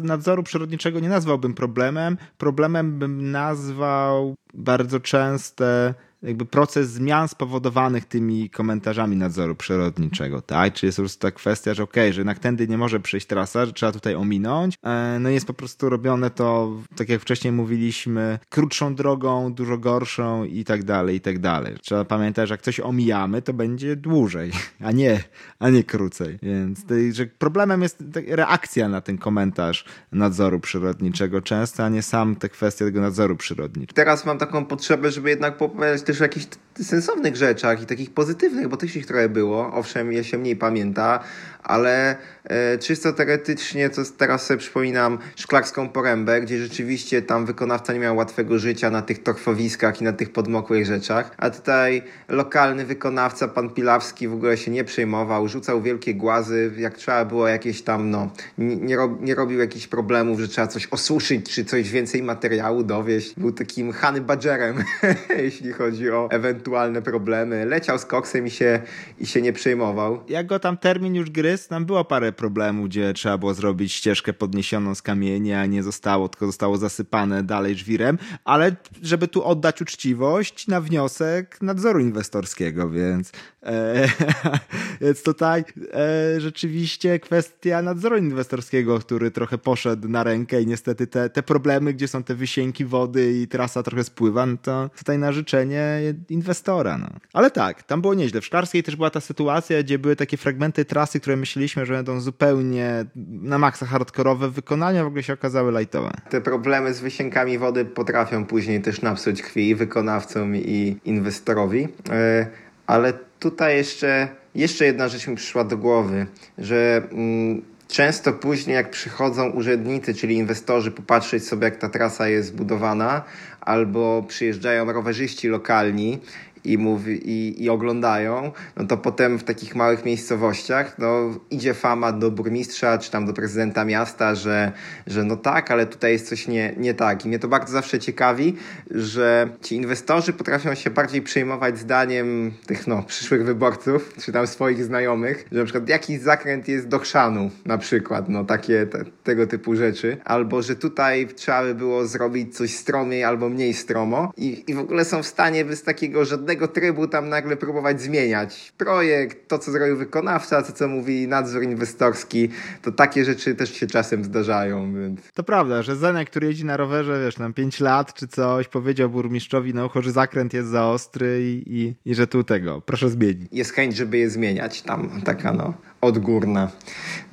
Nadzoru 0.03 0.43
przyrodniczego 0.43 0.99
nie 0.99 1.09
nazwałbym 1.09 1.53
problemem. 1.53 2.17
Problemem 2.37 2.99
bym 2.99 3.31
nazwał 3.31 4.35
bardzo 4.53 4.99
częste 4.99 5.93
jakby 6.23 6.45
proces 6.45 6.89
zmian 6.89 7.27
spowodowanych 7.27 8.05
tymi 8.05 8.49
komentarzami 8.49 9.15
nadzoru 9.15 9.55
przyrodniczego, 9.55 10.41
tak? 10.41 10.73
Czy 10.73 10.85
jest 10.85 10.97
po 10.97 11.01
prostu 11.01 11.21
ta 11.21 11.31
kwestia, 11.31 11.73
że 11.73 11.83
okej, 11.83 12.03
okay, 12.03 12.13
że 12.13 12.21
jednak 12.21 12.39
tędy 12.39 12.67
nie 12.67 12.77
może 12.77 12.99
przejść 12.99 13.27
trasa, 13.27 13.65
że 13.65 13.73
trzeba 13.73 13.91
tutaj 13.91 14.15
ominąć. 14.15 14.75
E, 14.83 15.17
no 15.19 15.29
jest 15.29 15.47
po 15.47 15.53
prostu 15.53 15.89
robione 15.89 16.29
to, 16.29 16.71
tak 16.95 17.09
jak 17.09 17.21
wcześniej 17.21 17.53
mówiliśmy, 17.53 18.39
krótszą 18.49 18.95
drogą, 18.95 19.53
dużo 19.53 19.77
gorszą 19.77 20.43
i 20.43 20.63
tak 20.63 20.83
dalej, 20.83 21.15
i 21.15 21.21
tak 21.21 21.39
dalej. 21.39 21.75
Trzeba 21.81 22.05
pamiętać, 22.05 22.47
że 22.47 22.53
jak 22.53 22.61
coś 22.61 22.79
omijamy, 22.79 23.41
to 23.41 23.53
będzie 23.53 23.95
dłużej, 23.95 24.51
a 24.87 24.91
nie, 24.91 25.23
a 25.59 25.69
nie 25.69 25.83
krócej. 25.83 26.39
Więc 26.41 26.79
że 27.11 27.25
problemem 27.25 27.81
jest 27.81 28.03
reakcja 28.27 28.89
na 28.89 29.01
ten 29.01 29.17
komentarz 29.17 29.85
nadzoru 30.11 30.59
przyrodniczego 30.59 31.41
często, 31.41 31.85
a 31.85 31.89
nie 31.89 32.01
sam 32.01 32.35
te 32.35 32.49
kwestie 32.49 32.85
tego 32.85 33.01
nadzoru 33.01 33.35
przyrodniczego. 33.35 33.95
Teraz 33.95 34.25
mam 34.25 34.37
taką 34.37 34.65
potrzebę, 34.65 35.11
żeby 35.11 35.29
jednak 35.29 35.61
opowiadać 35.61 36.06
też 36.07 36.21
o 36.21 36.23
jakichś 36.23 36.47
sensownych 36.81 37.35
rzeczach 37.35 37.81
i 37.81 37.85
takich 37.85 38.13
pozytywnych, 38.13 38.67
bo 38.67 38.77
też 38.77 38.95
ich 38.95 39.05
trochę 39.05 39.29
było. 39.29 39.73
Owszem, 39.73 40.11
je 40.11 40.23
się 40.23 40.37
mniej 40.37 40.55
pamięta, 40.55 41.19
ale 41.67 42.15
e, 42.43 42.77
czysto 42.77 43.13
teoretycznie 43.13 43.89
to 43.89 44.01
teraz 44.17 44.45
sobie 44.45 44.57
przypominam 44.57 45.17
Szklarską 45.35 45.89
Porębę, 45.89 46.41
gdzie 46.41 46.57
rzeczywiście 46.57 47.21
tam 47.21 47.45
wykonawca 47.45 47.93
nie 47.93 47.99
miał 47.99 48.15
łatwego 48.15 48.59
życia 48.59 48.89
na 48.89 49.01
tych 49.01 49.23
torfowiskach 49.23 50.01
i 50.01 50.03
na 50.03 50.13
tych 50.13 50.31
podmokłych 50.31 50.85
rzeczach, 50.85 51.31
a 51.37 51.49
tutaj 51.49 52.01
lokalny 52.29 52.85
wykonawca, 52.85 53.47
pan 53.47 53.69
Pilawski 53.69 54.27
w 54.27 54.33
ogóle 54.33 54.57
się 54.57 54.71
nie 54.71 54.83
przejmował, 54.83 55.47
rzucał 55.47 55.81
wielkie 55.81 56.15
głazy, 56.15 56.71
jak 56.77 56.97
trzeba 56.97 57.25
było 57.25 57.47
jakieś 57.47 57.81
tam, 57.81 58.09
no, 58.09 58.29
nie, 58.57 58.95
rob, 58.95 59.21
nie 59.21 59.35
robił 59.35 59.59
jakichś 59.59 59.87
problemów, 59.87 60.39
że 60.39 60.47
trzeba 60.47 60.67
coś 60.67 60.87
osuszyć, 60.91 61.53
czy 61.53 61.65
coś 61.65 61.89
więcej 61.89 62.23
materiału 62.23 62.83
dowieść. 62.83 63.33
Był 63.37 63.51
takim 63.51 63.91
Hany 63.91 64.21
Badgerem, 64.21 64.83
jeśli 65.43 65.73
chodzi 65.73 66.11
o 66.11 66.27
ewentualne 66.31 67.01
problemy. 67.01 67.65
Leciał 67.65 67.99
z 67.99 68.05
koksem 68.05 68.47
i 68.47 68.49
się, 68.49 68.79
i 69.19 69.25
się 69.25 69.41
nie 69.41 69.53
przejmował. 69.53 70.23
Jak 70.29 70.45
go 70.45 70.59
tam 70.59 70.77
termin 70.77 71.15
już 71.15 71.29
gryz, 71.57 71.67
tam 71.67 71.85
było 71.85 72.05
parę 72.05 72.31
problemów, 72.31 72.85
gdzie 72.85 73.13
trzeba 73.13 73.37
było 73.37 73.53
zrobić 73.53 73.93
ścieżkę 73.93 74.33
podniesioną 74.33 74.95
z 74.95 75.01
kamienia, 75.01 75.65
nie 75.65 75.83
zostało, 75.83 76.29
tylko 76.29 76.45
zostało 76.45 76.77
zasypane 76.77 77.43
dalej 77.43 77.75
żwirem, 77.75 78.17
ale 78.45 78.75
żeby 79.01 79.27
tu 79.27 79.43
oddać 79.43 79.81
uczciwość 79.81 80.67
na 80.67 80.81
wniosek 80.81 81.61
nadzoru 81.61 81.99
inwestorskiego, 81.99 82.89
więc, 82.89 83.31
e, 83.63 84.07
więc 85.01 85.23
tutaj 85.23 85.63
e, 85.93 86.41
rzeczywiście 86.41 87.19
kwestia 87.19 87.81
nadzoru 87.81 88.17
inwestorskiego, 88.17 88.99
który 88.99 89.31
trochę 89.31 89.57
poszedł 89.57 90.07
na 90.09 90.23
rękę 90.23 90.61
i 90.61 90.67
niestety 90.67 91.07
te, 91.07 91.29
te 91.29 91.43
problemy, 91.43 91.93
gdzie 91.93 92.07
są 92.07 92.23
te 92.23 92.35
wysięki 92.35 92.85
wody 92.85 93.33
i 93.41 93.47
trasa 93.47 93.83
trochę 93.83 94.03
spływa, 94.03 94.45
no 94.45 94.57
to 94.61 94.89
tutaj 94.97 95.17
na 95.17 95.31
życzenie 95.31 95.99
inwestora. 96.29 96.97
No. 96.97 97.07
Ale 97.33 97.51
tak, 97.51 97.83
tam 97.83 98.01
było 98.01 98.13
nieźle. 98.13 98.41
W 98.41 98.45
Szklarskiej 98.45 98.83
też 98.83 98.95
była 98.95 99.09
ta 99.09 99.21
sytuacja, 99.21 99.83
gdzie 99.83 99.99
były 99.99 100.15
takie 100.15 100.37
fragmenty 100.37 100.85
trasy, 100.85 101.19
które 101.19 101.36
myśleliśmy, 101.37 101.85
że 101.85 101.93
będą 101.93 102.19
zupełnie 102.19 103.05
na 103.41 103.57
maksa 103.57 103.85
hardkorowe, 103.85 104.49
wykonania 104.49 105.03
w 105.03 105.07
ogóle 105.07 105.23
się 105.23 105.33
okazały 105.33 105.79
lightowe. 105.79 106.11
Te 106.29 106.41
problemy 106.41 106.93
z 106.93 106.99
wysiękami 106.99 107.57
wody 107.57 107.85
potrafią 107.85 108.45
później 108.45 108.81
też 108.81 109.01
napsuć 109.01 109.41
krwi 109.41 109.75
wykonawcom 109.75 110.55
i 110.55 110.97
inwestorowi. 111.05 111.87
E, 112.09 112.47
ale 112.87 113.13
tutaj 113.39 113.77
jeszcze, 113.77 114.27
jeszcze 114.55 114.85
jedna 114.85 115.07
rzecz 115.07 115.27
mi 115.27 115.35
przyszła 115.35 115.63
do 115.63 115.77
głowy, 115.77 116.27
że 116.57 117.01
mm, 117.11 117.61
często 117.87 118.33
później 118.33 118.75
jak 118.75 118.89
przychodzą 118.89 119.49
urzędnicy, 119.49 120.13
czyli 120.13 120.35
inwestorzy 120.35 120.91
popatrzeć 120.91 121.47
sobie 121.47 121.65
jak 121.65 121.75
ta 121.75 121.89
trasa 121.89 122.27
jest 122.27 122.49
zbudowana, 122.49 123.23
albo 123.61 124.23
przyjeżdżają 124.27 124.93
rowerzyści 124.93 125.47
lokalni 125.47 126.19
i, 126.63 126.77
mówi, 126.77 127.29
i, 127.29 127.63
i 127.63 127.69
oglądają, 127.69 128.51
no 128.77 128.87
to 128.87 128.97
potem 128.97 129.39
w 129.39 129.43
takich 129.43 129.75
małych 129.75 130.05
miejscowościach 130.05 130.95
no, 130.99 131.39
idzie 131.51 131.73
fama 131.73 132.11
do 132.11 132.31
burmistrza 132.31 132.97
czy 132.97 133.11
tam 133.11 133.25
do 133.25 133.33
prezydenta 133.33 133.85
miasta, 133.85 134.35
że, 134.35 134.71
że 135.07 135.23
no 135.23 135.35
tak, 135.35 135.71
ale 135.71 135.85
tutaj 135.85 136.11
jest 136.11 136.29
coś 136.29 136.47
nie, 136.47 136.73
nie 136.77 136.93
tak. 136.93 137.25
I 137.25 137.27
mnie 137.27 137.39
to 137.39 137.47
bardzo 137.47 137.73
zawsze 137.73 137.99
ciekawi, 137.99 138.55
że 138.91 139.49
ci 139.61 139.75
inwestorzy 139.75 140.33
potrafią 140.33 140.75
się 140.75 140.89
bardziej 140.89 141.21
przejmować 141.21 141.79
zdaniem 141.79 142.51
tych 142.65 142.87
no, 142.87 143.03
przyszłych 143.03 143.45
wyborców, 143.45 144.13
czy 144.21 144.31
tam 144.31 144.47
swoich 144.47 144.83
znajomych, 144.83 145.45
że 145.51 145.59
na 145.59 145.65
przykład 145.65 145.89
jakiś 145.89 146.19
zakręt 146.19 146.67
jest 146.67 146.87
do 146.87 146.99
chrzanu, 146.99 147.51
na 147.65 147.77
przykład, 147.77 148.29
no 148.29 148.45
takie 148.45 148.85
te, 148.85 149.05
tego 149.23 149.47
typu 149.47 149.75
rzeczy, 149.75 150.17
albo 150.25 150.61
że 150.61 150.75
tutaj 150.75 151.27
trzeba 151.35 151.63
by 151.63 151.75
było 151.75 152.05
zrobić 152.05 152.57
coś 152.57 152.75
stromiej 152.75 153.23
albo 153.23 153.49
mniej 153.49 153.73
stromo 153.73 154.31
i, 154.37 154.63
i 154.67 154.73
w 154.73 154.79
ogóle 154.79 155.05
są 155.05 155.23
w 155.23 155.27
stanie 155.27 155.65
bez 155.65 155.83
takiego 155.83 156.25
żadnego 156.25 156.46
żadnego 156.47 156.67
trybu 156.67 157.07
tam 157.07 157.29
nagle 157.29 157.57
próbować 157.57 158.01
zmieniać. 158.01 158.73
Projekt, 158.77 159.47
to 159.47 159.59
co 159.59 159.71
zrobił 159.71 159.97
wykonawca, 159.97 160.63
to 160.63 160.73
co 160.73 160.87
mówi 160.87 161.27
nadzór 161.27 161.63
inwestorski, 161.63 162.49
to 162.81 162.91
takie 162.91 163.25
rzeczy 163.25 163.55
też 163.55 163.73
się 163.73 163.87
czasem 163.87 164.23
zdarzają. 164.23 164.93
Więc... 164.93 165.21
To 165.33 165.43
prawda, 165.43 165.81
że 165.81 165.95
Zenek, 165.95 166.29
który 166.29 166.47
jeździ 166.47 166.65
na 166.65 166.77
rowerze, 166.77 167.21
wiesz, 167.25 167.37
nam 167.37 167.53
5 167.53 167.79
lat 167.79 168.13
czy 168.13 168.27
coś, 168.27 168.67
powiedział 168.67 169.09
burmistrzowi 169.09 169.73
na 169.73 169.85
ucho, 169.85 170.01
że 170.01 170.11
zakręt 170.11 170.53
jest 170.53 170.69
za 170.69 170.87
ostry 170.87 171.39
i, 171.41 171.63
i, 171.79 172.11
i 172.11 172.15
że 172.15 172.27
tu 172.27 172.43
tego, 172.43 172.81
proszę 172.81 173.09
zmienić. 173.09 173.47
Jest 173.51 173.71
chęć, 173.71 173.95
żeby 173.95 174.17
je 174.17 174.29
zmieniać, 174.29 174.81
tam 174.81 175.21
taka 175.25 175.53
no 175.53 175.73
odgórna. 176.01 176.71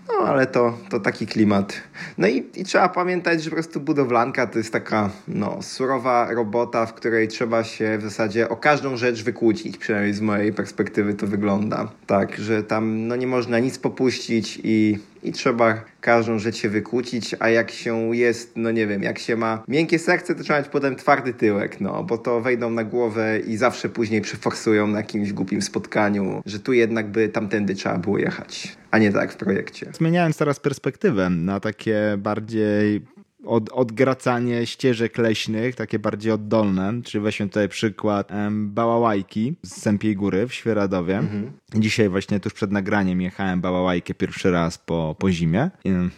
No, 0.08 0.14
ale 0.26 0.46
to, 0.46 0.78
to 0.90 1.00
taki 1.00 1.26
klimat. 1.26 1.72
No 2.18 2.28
i, 2.28 2.44
i 2.54 2.64
trzeba 2.64 2.88
pamiętać, 2.88 3.42
że 3.42 3.50
po 3.50 3.56
prostu 3.56 3.80
budowlanka 3.80 4.46
to 4.46 4.58
jest 4.58 4.72
taka 4.72 5.10
no, 5.28 5.62
surowa 5.62 6.34
robota, 6.34 6.86
w 6.86 6.94
której 6.94 7.28
trzeba 7.28 7.64
się 7.64 7.98
w 7.98 8.02
zasadzie 8.02 8.48
o 8.48 8.56
każdą 8.56 8.96
rzecz 8.96 9.22
wykłócić. 9.22 9.78
Przynajmniej 9.78 10.14
z 10.14 10.20
mojej 10.20 10.52
perspektywy 10.52 11.14
to 11.14 11.26
wygląda. 11.26 11.88
Tak, 12.06 12.36
że 12.36 12.62
tam 12.62 13.06
no, 13.06 13.16
nie 13.16 13.26
można 13.26 13.58
nic 13.58 13.78
popuścić 13.78 14.60
i 14.64 14.98
i 15.24 15.32
trzeba 15.32 15.84
każdą 16.00 16.38
rzecz 16.38 16.56
się 16.56 16.68
wykłócić, 16.68 17.34
a 17.38 17.48
jak 17.48 17.70
się 17.70 18.16
jest, 18.16 18.52
no 18.56 18.70
nie 18.70 18.86
wiem, 18.86 19.02
jak 19.02 19.18
się 19.18 19.36
ma 19.36 19.62
miękkie 19.68 19.98
serce, 19.98 20.34
to 20.34 20.42
trzeba 20.42 20.58
mieć 20.58 20.68
potem 20.68 20.96
twardy 20.96 21.34
tyłek, 21.34 21.80
no, 21.80 22.04
bo 22.04 22.18
to 22.18 22.40
wejdą 22.40 22.70
na 22.70 22.84
głowę 22.84 23.40
i 23.46 23.56
zawsze 23.56 23.88
później 23.88 24.20
przeforsują 24.20 24.86
na 24.86 24.98
jakimś 24.98 25.32
głupim 25.32 25.62
spotkaniu, 25.62 26.42
że 26.46 26.58
tu 26.58 26.72
jednak 26.72 27.10
by 27.10 27.28
tamtędy 27.28 27.74
trzeba 27.74 27.98
było 27.98 28.18
jechać, 28.18 28.76
a 28.90 28.98
nie 28.98 29.12
tak 29.12 29.32
w 29.32 29.36
projekcie. 29.36 29.86
Zmieniając 29.92 30.36
teraz 30.36 30.60
perspektywę 30.60 31.30
na 31.30 31.60
takie 31.60 32.14
bardziej 32.18 33.00
od, 33.46 33.70
odgracanie 33.72 34.66
ścieżek 34.66 35.18
leśnych, 35.18 35.74
takie 35.74 35.98
bardziej 35.98 36.32
oddolne, 36.32 37.02
czyli 37.04 37.24
weźmy 37.24 37.48
tutaj 37.48 37.68
przykład 37.68 38.30
um, 38.30 38.70
Bałałajki 38.70 39.54
z 39.62 39.76
Sępiej 39.76 40.16
Góry 40.16 40.46
w 40.46 40.54
Świeradowie. 40.54 41.18
Mhm. 41.18 41.52
Dzisiaj 41.74 42.08
właśnie 42.08 42.40
tuż 42.40 42.52
przed 42.52 42.72
nagraniem 42.72 43.20
jechałem 43.20 43.60
Bałałajkę 43.60 44.14
pierwszy 44.14 44.50
raz 44.50 44.78
po, 44.78 45.16
po 45.18 45.30
zimie, 45.30 45.70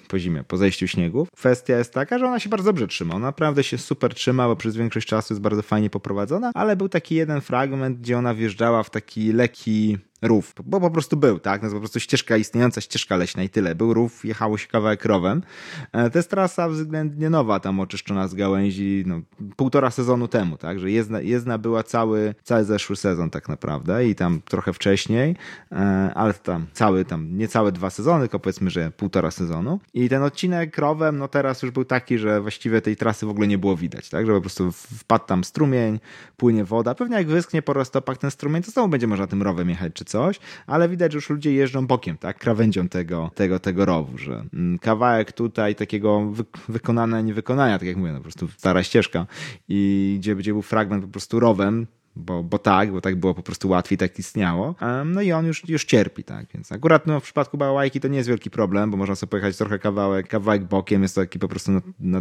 po 0.09 0.19
zimie, 0.19 0.45
po 0.45 0.57
zejściu 0.57 0.89
śniegów. 0.89 1.31
Kwestia 1.31 1.79
jest 1.79 1.93
taka, 1.93 2.19
że 2.19 2.27
ona 2.27 2.41
się 2.41 2.49
bardzo 2.49 2.65
dobrze 2.65 2.89
trzyma. 2.89 3.15
Ona 3.15 3.27
naprawdę 3.27 3.65
się 3.65 3.79
super 3.79 4.15
trzyma, 4.15 4.49
bo 4.49 4.57
przez 4.57 4.77
większość 4.77 5.09
czasu 5.09 5.35
jest 5.35 5.43
bardzo 5.43 5.63
fajnie 5.63 5.91
poprowadzona, 5.91 6.51
ale 6.55 6.77
był 6.77 6.89
taki 6.89 7.15
jeden 7.15 7.41
fragment, 7.41 7.99
gdzie 7.99 8.19
ona 8.19 8.35
wjeżdżała 8.35 8.83
w 8.83 8.91
taki 8.91 9.33
lekki 9.33 9.99
rów, 10.27 10.55
bo 10.65 10.81
po 10.81 10.91
prostu 10.91 11.17
był, 11.17 11.39
tak? 11.39 11.63
No, 11.63 11.69
to 11.69 11.75
po 11.75 11.81
prostu 11.81 12.01
ścieżka, 12.01 12.37
istniejąca 12.37 12.81
ścieżka 12.81 13.17
leśna 13.17 13.43
i 13.43 13.49
tyle. 13.49 13.75
Był 13.75 13.95
rów, 13.95 14.25
jechało 14.25 14.59
się 14.59 14.69
kawałek 14.69 15.05
rowem. 15.05 15.43
E, 15.93 16.11
to 16.11 16.19
jest 16.19 16.31
trasa 16.31 16.69
względnie 16.69 17.31
nowa, 17.31 17.61
tam 17.61 17.81
oczyszczona 17.81 18.29
z 18.29 18.35
gałęzi, 18.35 19.05
no, 19.07 19.21
półtora 19.57 19.91
sezonu 19.91 20.29
temu, 20.29 20.57
tak? 20.57 20.79
Że 20.79 20.91
jezdna 21.23 21.59
była 21.59 21.83
cały, 21.83 22.35
cały 22.43 22.65
zeszły 22.65 22.97
sezon 22.97 23.31
tak 23.31 23.49
naprawdę 23.49 24.09
i 24.09 24.15
tam 24.15 24.41
trochę 24.45 24.73
wcześniej, 24.73 25.37
e, 25.73 25.77
ale 26.15 26.35
tam 26.35 26.67
cały, 26.73 27.05
tam 27.05 27.39
niecałe 27.39 27.73
dwa 27.73 27.91
sezony, 27.91 28.21
tylko 28.21 28.39
powiedzmy, 28.39 28.71
że 28.71 28.91
półtora 28.91 29.31
sezonu. 29.31 29.81
I 29.95 30.09
ten 30.09 30.23
odcinek 30.23 30.79
rowem, 30.79 31.19
no 31.19 31.29
teraz 31.29 31.63
już 31.63 31.71
był 31.71 31.85
taki, 31.85 32.19
że 32.19 32.41
właściwie 32.41 32.81
tej 32.81 32.97
trasy 32.97 33.27
w 33.27 33.31
ogóle 33.31 33.47
nie 33.47 33.59
było 33.59 33.77
widać, 33.77 34.09
tak? 34.09 34.27
Że 34.27 34.33
po 34.33 34.41
prostu 34.41 34.73
wpadł 34.73 35.27
tam 35.27 35.45
strumień, 35.45 36.01
płynie 36.37 36.65
woda. 36.65 36.95
Pewnie 36.95 37.17
jak 37.17 37.27
wyschnie 37.27 37.63
po 37.63 37.73
roztopach 37.73 38.19
ten 38.19 38.31
strumień, 38.31 38.63
to 38.63 38.71
znowu 38.71 38.89
będzie 38.89 39.07
można 39.07 39.27
tym 39.27 39.43
rowem 39.43 39.69
jechać, 39.69 39.93
czy 39.93 40.05
co 40.05 40.16
coś, 40.17 40.41
ale 40.67 40.89
widać, 40.89 41.13
że 41.13 41.17
już 41.17 41.31
ludzie 41.31 41.53
jeżdżą 41.53 41.87
bokiem, 41.87 42.19
tak, 42.19 42.39
krawędzią 42.39 42.89
tego, 42.89 43.31
tego, 43.35 43.59
tego 43.59 43.85
rowu, 43.85 44.19
że 44.19 44.45
mm, 44.55 44.79
kawałek 44.79 45.33
tutaj 45.33 45.75
takiego 45.75 46.21
wy 46.31 46.45
wykonania, 46.69 47.21
niewykonania, 47.21 47.79
tak 47.79 47.89
jak 47.89 47.97
mówię, 47.97 48.13
no, 48.13 48.19
po 48.19 48.23
prostu 48.23 48.49
stara 48.49 48.83
ścieżka 48.83 49.27
i 49.69 50.17
gdzie, 50.21 50.37
gdzie 50.37 50.53
był 50.53 50.63
fragment 50.63 51.05
po 51.05 51.11
prostu 51.11 51.41
rowem, 51.41 51.87
bo, 52.17 52.43
bo 52.43 52.59
tak, 52.59 52.93
bo 52.93 53.01
tak 53.01 53.17
było 53.17 53.35
po 53.35 53.43
prostu 53.43 53.69
łatwiej, 53.69 53.99
tak 53.99 54.19
istniało. 54.19 54.75
No 55.05 55.23
i 55.23 55.33
on 55.33 55.47
już, 55.47 55.69
już 55.69 55.85
cierpi, 55.85 56.25
tak. 56.25 56.47
Więc 56.55 56.73
akurat 56.73 57.07
no, 57.07 57.21
w 57.21 57.23
przypadku 57.23 57.59
bałajki 57.59 58.01
to 58.01 58.09
nie 58.09 58.17
jest 58.17 58.29
wielki 58.29 58.51
problem, 58.51 58.91
bo 58.91 58.97
można 58.97 59.15
sobie 59.15 59.31
pojechać 59.31 59.57
trochę 59.57 59.79
kawałek, 59.79 60.29
kawałek 60.29 60.65
bokiem, 60.65 61.03
jest 61.03 61.15
to 61.15 61.21
taki 61.21 61.39
po 61.39 61.49
prostu 61.49 61.73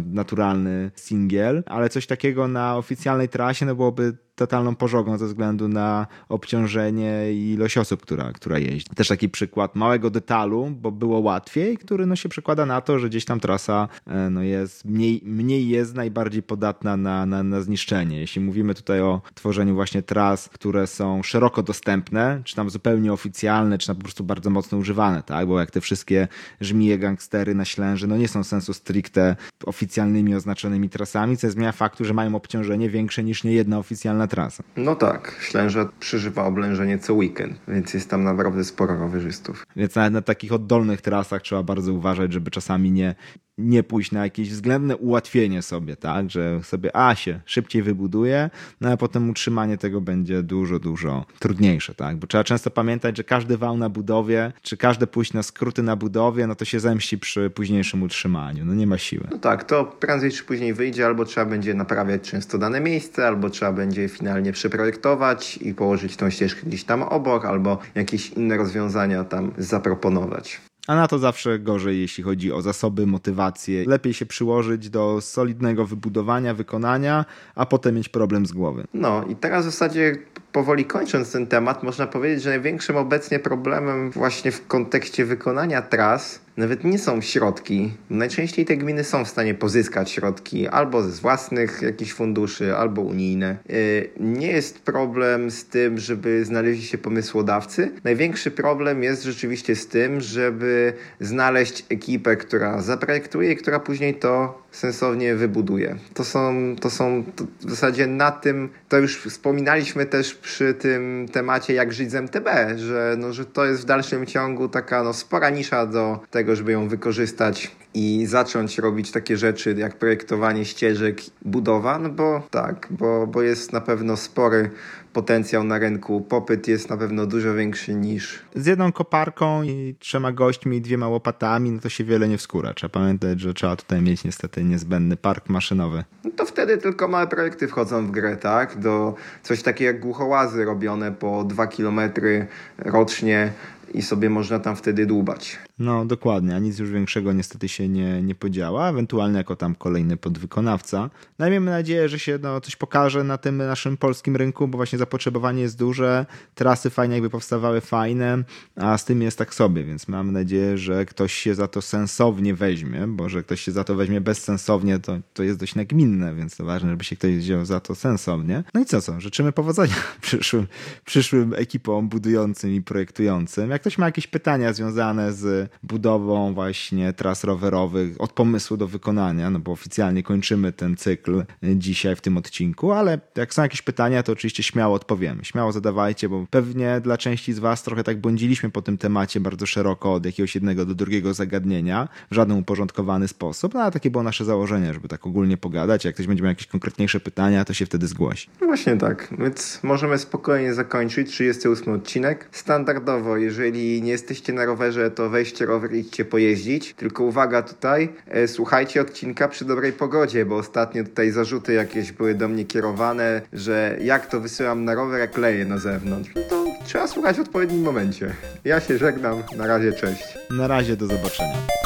naturalny 0.04 0.90
singiel, 0.94 1.62
ale 1.66 1.88
coś 1.88 2.06
takiego 2.06 2.48
na 2.48 2.76
oficjalnej 2.76 3.28
trasie 3.28 3.66
no 3.66 3.74
byłoby 3.74 4.16
totalną 4.36 4.76
pożogą 4.76 5.18
ze 5.18 5.26
względu 5.26 5.68
na 5.68 6.06
obciążenie 6.28 7.32
i 7.32 7.52
ilość 7.52 7.78
osób, 7.78 8.02
która, 8.02 8.32
która 8.32 8.58
jeździ. 8.58 8.94
Też 8.94 9.08
taki 9.08 9.28
przykład 9.28 9.76
małego 9.76 10.10
detalu, 10.10 10.70
bo 10.80 10.92
było 10.92 11.18
łatwiej, 11.18 11.76
który 11.78 12.06
no 12.06 12.16
się 12.16 12.28
przekłada 12.28 12.66
na 12.66 12.80
to, 12.80 12.98
że 12.98 13.08
gdzieś 13.08 13.24
tam 13.24 13.40
trasa 13.40 13.88
e, 14.06 14.30
no 14.30 14.42
jest 14.42 14.84
mniej, 14.84 15.22
mniej 15.24 15.68
jest 15.68 15.94
najbardziej 15.94 16.42
podatna 16.42 16.96
na, 16.96 17.26
na, 17.26 17.42
na 17.42 17.60
zniszczenie. 17.60 18.20
Jeśli 18.20 18.40
mówimy 18.40 18.74
tutaj 18.74 19.00
o 19.00 19.20
tworzeniu 19.34 19.74
właśnie 19.74 20.02
tras, 20.02 20.48
które 20.48 20.86
są 20.86 21.22
szeroko 21.22 21.62
dostępne, 21.62 22.40
czy 22.44 22.56
tam 22.56 22.70
zupełnie 22.70 23.12
oficjalne, 23.12 23.78
czy 23.78 23.86
tam 23.86 23.96
po 23.96 24.02
prostu 24.02 24.24
bardzo 24.24 24.50
mocno 24.50 24.78
używane, 24.78 25.22
tak? 25.22 25.46
Bo 25.46 25.60
jak 25.60 25.70
te 25.70 25.80
wszystkie 25.80 26.28
żmije, 26.60 26.98
gangstery 26.98 27.54
na 27.54 27.64
Ślęży, 27.64 28.06
no 28.06 28.16
nie 28.16 28.28
są 28.28 28.44
sensu 28.44 28.74
stricte 28.74 29.36
oficjalnymi 29.64 30.34
oznaczonymi 30.34 30.88
trasami, 30.88 31.36
co 31.36 31.50
zmienia 31.50 31.72
faktu, 31.72 32.04
że 32.04 32.14
mają 32.14 32.34
obciążenie 32.34 32.90
większe 32.90 33.24
niż 33.24 33.44
niejedna 33.44 33.78
oficjalna 33.78 34.25
trasa. 34.28 34.64
No 34.76 34.94
tak, 34.94 35.36
Ślęża 35.40 35.88
przeżywa 36.00 36.44
oblężenie 36.44 36.98
co 36.98 37.14
weekend, 37.14 37.60
więc 37.68 37.94
jest 37.94 38.10
tam 38.10 38.24
naprawdę 38.24 38.64
sporo 38.64 38.98
rowerzystów. 38.98 39.66
Więc 39.76 39.94
nawet 39.94 40.12
na 40.12 40.22
takich 40.22 40.52
oddolnych 40.52 41.00
trasach 41.00 41.42
trzeba 41.42 41.62
bardzo 41.62 41.92
uważać, 41.92 42.32
żeby 42.32 42.50
czasami 42.50 42.90
nie, 42.90 43.14
nie 43.58 43.82
pójść 43.82 44.12
na 44.12 44.24
jakieś 44.24 44.50
względne 44.50 44.96
ułatwienie 44.96 45.62
sobie, 45.62 45.96
tak, 45.96 46.30
że 46.30 46.60
sobie 46.62 46.96
A 46.96 47.14
się 47.14 47.40
szybciej 47.44 47.82
wybuduje, 47.82 48.50
no 48.80 48.90
a 48.90 48.96
potem 48.96 49.30
utrzymanie 49.30 49.78
tego 49.78 50.00
będzie 50.00 50.42
dużo, 50.42 50.78
dużo 50.78 51.24
trudniejsze, 51.38 51.94
tak, 51.94 52.16
bo 52.16 52.26
trzeba 52.26 52.44
często 52.44 52.70
pamiętać, 52.70 53.16
że 53.16 53.24
każdy 53.24 53.58
wał 53.58 53.76
na 53.76 53.88
budowie, 53.88 54.52
czy 54.62 54.76
każde 54.76 55.06
pójść 55.06 55.32
na 55.32 55.42
skróty 55.42 55.82
na 55.82 55.96
budowie, 55.96 56.46
no 56.46 56.54
to 56.54 56.64
się 56.64 56.80
zemści 56.80 57.18
przy 57.18 57.50
późniejszym 57.50 58.02
utrzymaniu, 58.02 58.64
no 58.64 58.74
nie 58.74 58.86
ma 58.86 58.98
siły. 58.98 59.28
No 59.30 59.38
tak, 59.38 59.64
to 59.64 59.84
prędzej 59.84 60.30
czy 60.30 60.44
później 60.44 60.74
wyjdzie, 60.74 61.06
albo 61.06 61.24
trzeba 61.24 61.46
będzie 61.46 61.74
naprawiać 61.74 62.22
często 62.22 62.58
dane 62.58 62.80
miejsce, 62.80 63.26
albo 63.26 63.50
trzeba 63.50 63.72
będzie 63.72 64.08
finalnie 64.08 64.52
przeprojektować 64.52 65.56
i 65.56 65.74
położyć 65.74 66.16
tą 66.16 66.30
ścieżkę 66.30 66.60
gdzieś 66.66 66.84
tam 66.84 67.02
obok, 67.02 67.44
albo 67.44 67.78
jakieś 67.94 68.30
inne 68.30 68.56
rozwiązania 68.56 69.24
tam 69.24 69.52
zaproponować. 69.58 70.60
A 70.86 70.94
na 70.94 71.08
to 71.08 71.18
zawsze 71.18 71.58
gorzej, 71.58 72.00
jeśli 72.00 72.24
chodzi 72.24 72.52
o 72.52 72.62
zasoby, 72.62 73.06
motywację. 73.06 73.84
Lepiej 73.86 74.14
się 74.14 74.26
przyłożyć 74.26 74.90
do 74.90 75.20
solidnego 75.20 75.86
wybudowania, 75.86 76.54
wykonania, 76.54 77.24
a 77.54 77.66
potem 77.66 77.94
mieć 77.94 78.08
problem 78.08 78.46
z 78.46 78.52
głowy. 78.52 78.84
No 78.94 79.24
i 79.24 79.36
teraz 79.36 79.66
w 79.66 79.70
zasadzie 79.70 80.16
powoli 80.56 80.84
kończąc 80.84 81.32
ten 81.32 81.46
temat, 81.46 81.82
można 81.82 82.06
powiedzieć, 82.06 82.42
że 82.42 82.50
największym 82.50 82.96
obecnie 82.96 83.38
problemem 83.38 84.10
właśnie 84.10 84.50
w 84.52 84.66
kontekście 84.66 85.24
wykonania 85.24 85.82
tras 85.82 86.40
nawet 86.56 86.84
nie 86.84 86.98
są 86.98 87.20
środki. 87.20 87.92
Najczęściej 88.10 88.64
te 88.64 88.76
gminy 88.76 89.04
są 89.04 89.24
w 89.24 89.28
stanie 89.28 89.54
pozyskać 89.54 90.10
środki 90.10 90.68
albo 90.68 91.02
z 91.02 91.20
własnych 91.20 91.82
jakichś 91.82 92.12
funduszy, 92.12 92.76
albo 92.76 93.02
unijne. 93.02 93.56
Y, 93.70 94.10
nie 94.20 94.46
jest 94.46 94.78
problem 94.78 95.50
z 95.50 95.64
tym, 95.64 95.98
żeby 95.98 96.44
znaleźli 96.44 96.82
się 96.82 96.98
pomysłodawcy. 96.98 97.92
Największy 98.04 98.50
problem 98.50 99.02
jest 99.02 99.22
rzeczywiście 99.22 99.76
z 99.76 99.86
tym, 99.88 100.20
żeby 100.20 100.92
znaleźć 101.20 101.84
ekipę, 101.88 102.36
która 102.36 102.82
zaprojektuje 102.82 103.52
i 103.52 103.56
która 103.56 103.80
później 103.80 104.14
to 104.14 104.62
sensownie 104.76 105.34
wybuduje. 105.34 105.96
To 106.14 106.24
są, 106.24 106.76
to 106.80 106.90
są 106.90 107.24
to 107.36 107.44
w 107.60 107.70
zasadzie 107.70 108.06
na 108.06 108.30
tym, 108.30 108.68
to 108.88 108.98
już 108.98 109.16
wspominaliśmy 109.18 110.06
też 110.06 110.34
przy 110.34 110.74
tym 110.74 111.26
temacie 111.32 111.74
jak 111.74 111.92
żyć 111.92 112.10
z 112.10 112.14
MTB, 112.14 112.48
że, 112.76 113.16
no, 113.18 113.32
że 113.32 113.44
to 113.44 113.64
jest 113.64 113.82
w 113.82 113.84
dalszym 113.84 114.26
ciągu 114.26 114.68
taka 114.68 115.02
no, 115.02 115.12
spora 115.12 115.50
nisza 115.50 115.86
do 115.86 116.20
tego, 116.30 116.56
żeby 116.56 116.72
ją 116.72 116.88
wykorzystać 116.88 117.70
i 117.94 118.26
zacząć 118.26 118.78
robić 118.78 119.10
takie 119.10 119.36
rzeczy 119.36 119.74
jak 119.78 119.98
projektowanie 119.98 120.64
ścieżek, 120.64 121.20
budowa, 121.42 121.98
no 121.98 122.08
bo 122.08 122.42
tak, 122.50 122.86
bo, 122.90 123.26
bo 123.26 123.42
jest 123.42 123.72
na 123.72 123.80
pewno 123.80 124.16
spory 124.16 124.70
potencjał 125.16 125.64
na 125.64 125.78
rynku. 125.78 126.20
Popyt 126.20 126.68
jest 126.68 126.90
na 126.90 126.96
pewno 126.96 127.26
dużo 127.26 127.54
większy 127.54 127.94
niż. 127.94 128.38
Z 128.54 128.66
jedną 128.66 128.92
koparką 128.92 129.62
i 129.62 129.94
trzema 129.98 130.32
gośćmi 130.32 130.76
i 130.76 130.80
dwiema 130.80 131.08
łopatami, 131.08 131.70
no 131.70 131.80
to 131.80 131.88
się 131.88 132.04
wiele 132.04 132.28
nie 132.28 132.38
wskóra. 132.38 132.74
Trzeba 132.74 132.90
pamiętać, 132.90 133.40
że 133.40 133.54
trzeba 133.54 133.76
tutaj 133.76 134.02
mieć 134.02 134.24
niestety 134.24 134.64
niezbędny 134.64 135.16
park 135.16 135.48
maszynowy. 135.48 136.04
No 136.24 136.30
to 136.36 136.44
wtedy 136.44 136.78
tylko 136.78 137.08
małe 137.08 137.26
projekty 137.26 137.68
wchodzą 137.68 138.06
w 138.06 138.10
grę, 138.10 138.36
tak? 138.36 138.78
Do 138.78 139.14
coś 139.42 139.62
takiego 139.62 139.92
jak 139.92 140.00
głuchołazy 140.00 140.64
robione 140.64 141.12
po 141.12 141.44
dwa 141.44 141.66
kilometry 141.66 142.46
rocznie 142.78 143.52
i 143.94 144.02
sobie 144.02 144.30
można 144.30 144.58
tam 144.58 144.76
wtedy 144.76 145.06
dłubać. 145.06 145.58
No 145.78 146.04
dokładnie, 146.04 146.54
a 146.54 146.58
nic 146.58 146.78
już 146.78 146.90
większego 146.90 147.32
niestety 147.32 147.68
się 147.68 147.88
nie, 147.88 148.22
nie 148.22 148.34
podziała, 148.34 148.88
ewentualnie 148.88 149.38
jako 149.38 149.56
tam 149.56 149.74
kolejny 149.74 150.16
podwykonawca. 150.16 151.10
No 151.38 151.46
i 151.46 151.50
miejmy 151.50 151.70
nadzieję, 151.70 152.08
że 152.08 152.18
się 152.18 152.38
no, 152.42 152.60
coś 152.60 152.76
pokaże 152.76 153.24
na 153.24 153.38
tym 153.38 153.56
naszym 153.56 153.96
polskim 153.96 154.36
rynku, 154.36 154.68
bo 154.68 154.78
właśnie 154.78 154.98
zapotrzebowanie 154.98 155.62
jest 155.62 155.78
duże, 155.78 156.26
trasy 156.54 156.90
fajnie 156.90 157.14
jakby 157.14 157.30
powstawały 157.30 157.80
fajne, 157.80 158.44
a 158.76 158.98
z 158.98 159.04
tym 159.04 159.22
jest 159.22 159.38
tak 159.38 159.54
sobie, 159.54 159.84
więc 159.84 160.08
mam 160.08 160.32
nadzieję, 160.32 160.78
że 160.78 161.06
ktoś 161.06 161.34
się 161.34 161.54
za 161.54 161.68
to 161.68 161.82
sensownie 161.82 162.54
weźmie, 162.54 163.06
bo 163.06 163.28
że 163.28 163.42
ktoś 163.42 163.60
się 163.60 163.72
za 163.72 163.84
to 163.84 163.94
weźmie 163.94 164.20
bezsensownie, 164.20 164.98
to, 164.98 165.18
to 165.34 165.42
jest 165.42 165.58
dość 165.58 165.74
nagminne, 165.74 166.34
więc 166.34 166.56
to 166.56 166.64
ważne, 166.64 166.90
żeby 166.90 167.04
się 167.04 167.16
ktoś 167.16 167.36
wziął 167.36 167.64
za 167.64 167.80
to 167.80 167.94
sensownie. 167.94 168.64
No 168.74 168.80
i 168.80 168.84
co, 168.84 169.00
co, 169.00 169.20
życzymy 169.20 169.52
powodzenia 169.52 169.94
przyszłym, 170.20 170.66
przyszłym 171.04 171.54
ekipom 171.54 172.08
budującym 172.08 172.74
i 172.74 172.82
projektującym. 172.82 173.72
Jak 173.76 173.82
ktoś 173.82 173.98
ma 173.98 174.06
jakieś 174.06 174.26
pytania 174.26 174.72
związane 174.72 175.32
z 175.32 175.70
budową 175.82 176.54
właśnie 176.54 177.12
tras 177.12 177.44
rowerowych 177.44 178.20
od 178.20 178.32
pomysłu 178.32 178.76
do 178.76 178.86
wykonania, 178.86 179.50
no 179.50 179.58
bo 179.58 179.72
oficjalnie 179.72 180.22
kończymy 180.22 180.72
ten 180.72 180.96
cykl 180.96 181.44
dzisiaj 181.62 182.16
w 182.16 182.20
tym 182.20 182.36
odcinku, 182.36 182.92
ale 182.92 183.20
jak 183.36 183.54
są 183.54 183.62
jakieś 183.62 183.82
pytania, 183.82 184.22
to 184.22 184.32
oczywiście 184.32 184.62
śmiało 184.62 184.94
odpowiemy. 184.94 185.44
Śmiało 185.44 185.72
zadawajcie, 185.72 186.28
bo 186.28 186.46
pewnie 186.50 187.00
dla 187.00 187.18
części 187.18 187.52
z 187.52 187.58
Was 187.58 187.82
trochę 187.82 188.04
tak 188.04 188.20
błądziliśmy 188.20 188.70
po 188.70 188.82
tym 188.82 188.98
temacie 188.98 189.40
bardzo 189.40 189.66
szeroko 189.66 190.14
od 190.14 190.26
jakiegoś 190.26 190.54
jednego 190.54 190.84
do 190.84 190.94
drugiego 190.94 191.34
zagadnienia 191.34 192.08
w 192.30 192.34
żaden 192.34 192.58
uporządkowany 192.58 193.28
sposób, 193.28 193.74
no 193.74 193.80
ale 193.80 193.92
takie 193.92 194.10
było 194.10 194.24
nasze 194.24 194.44
założenie, 194.44 194.94
żeby 194.94 195.08
tak 195.08 195.26
ogólnie 195.26 195.56
pogadać. 195.56 196.04
Jak 196.04 196.14
ktoś 196.14 196.26
będzie 196.26 196.42
miał 196.42 196.50
jakieś 196.50 196.66
konkretniejsze 196.66 197.20
pytania, 197.20 197.64
to 197.64 197.74
się 197.74 197.86
wtedy 197.86 198.06
zgłosi. 198.06 198.50
No 198.60 198.66
właśnie 198.66 198.96
tak, 198.96 199.34
więc 199.38 199.80
możemy 199.82 200.18
spokojnie 200.18 200.74
zakończyć 200.74 201.30
38 201.30 201.94
odcinek. 201.94 202.48
Standardowo, 202.52 203.36
jeżeli 203.36 203.65
nie 203.72 204.10
jesteście 204.10 204.52
na 204.52 204.64
rowerze, 204.64 205.10
to 205.10 205.30
weźcie 205.30 205.66
rower 205.66 205.94
i 205.94 205.98
idźcie 205.98 206.24
pojeździć. 206.24 206.94
Tylko 206.94 207.24
uwaga 207.24 207.62
tutaj, 207.62 208.08
e, 208.28 208.48
słuchajcie 208.48 209.00
odcinka 209.00 209.48
przy 209.48 209.64
dobrej 209.64 209.92
pogodzie, 209.92 210.46
bo 210.46 210.56
ostatnio 210.56 211.04
tutaj 211.04 211.30
zarzuty 211.30 211.72
jakieś 211.72 212.12
były 212.12 212.34
do 212.34 212.48
mnie 212.48 212.64
kierowane, 212.64 213.42
że 213.52 213.96
jak 214.00 214.26
to 214.26 214.40
wysyłam 214.40 214.84
na 214.84 214.94
rower, 214.94 215.20
jak 215.20 215.38
leję 215.38 215.64
na 215.64 215.78
zewnątrz. 215.78 216.30
No 216.36 216.42
to 216.50 216.66
trzeba 216.84 217.06
słuchać 217.06 217.36
w 217.36 217.40
odpowiednim 217.40 217.82
momencie. 217.82 218.34
Ja 218.64 218.80
się 218.80 218.98
żegnam, 218.98 219.42
na 219.56 219.66
razie, 219.66 219.92
cześć. 219.92 220.38
Na 220.50 220.68
razie, 220.68 220.96
do 220.96 221.06
zobaczenia. 221.06 221.85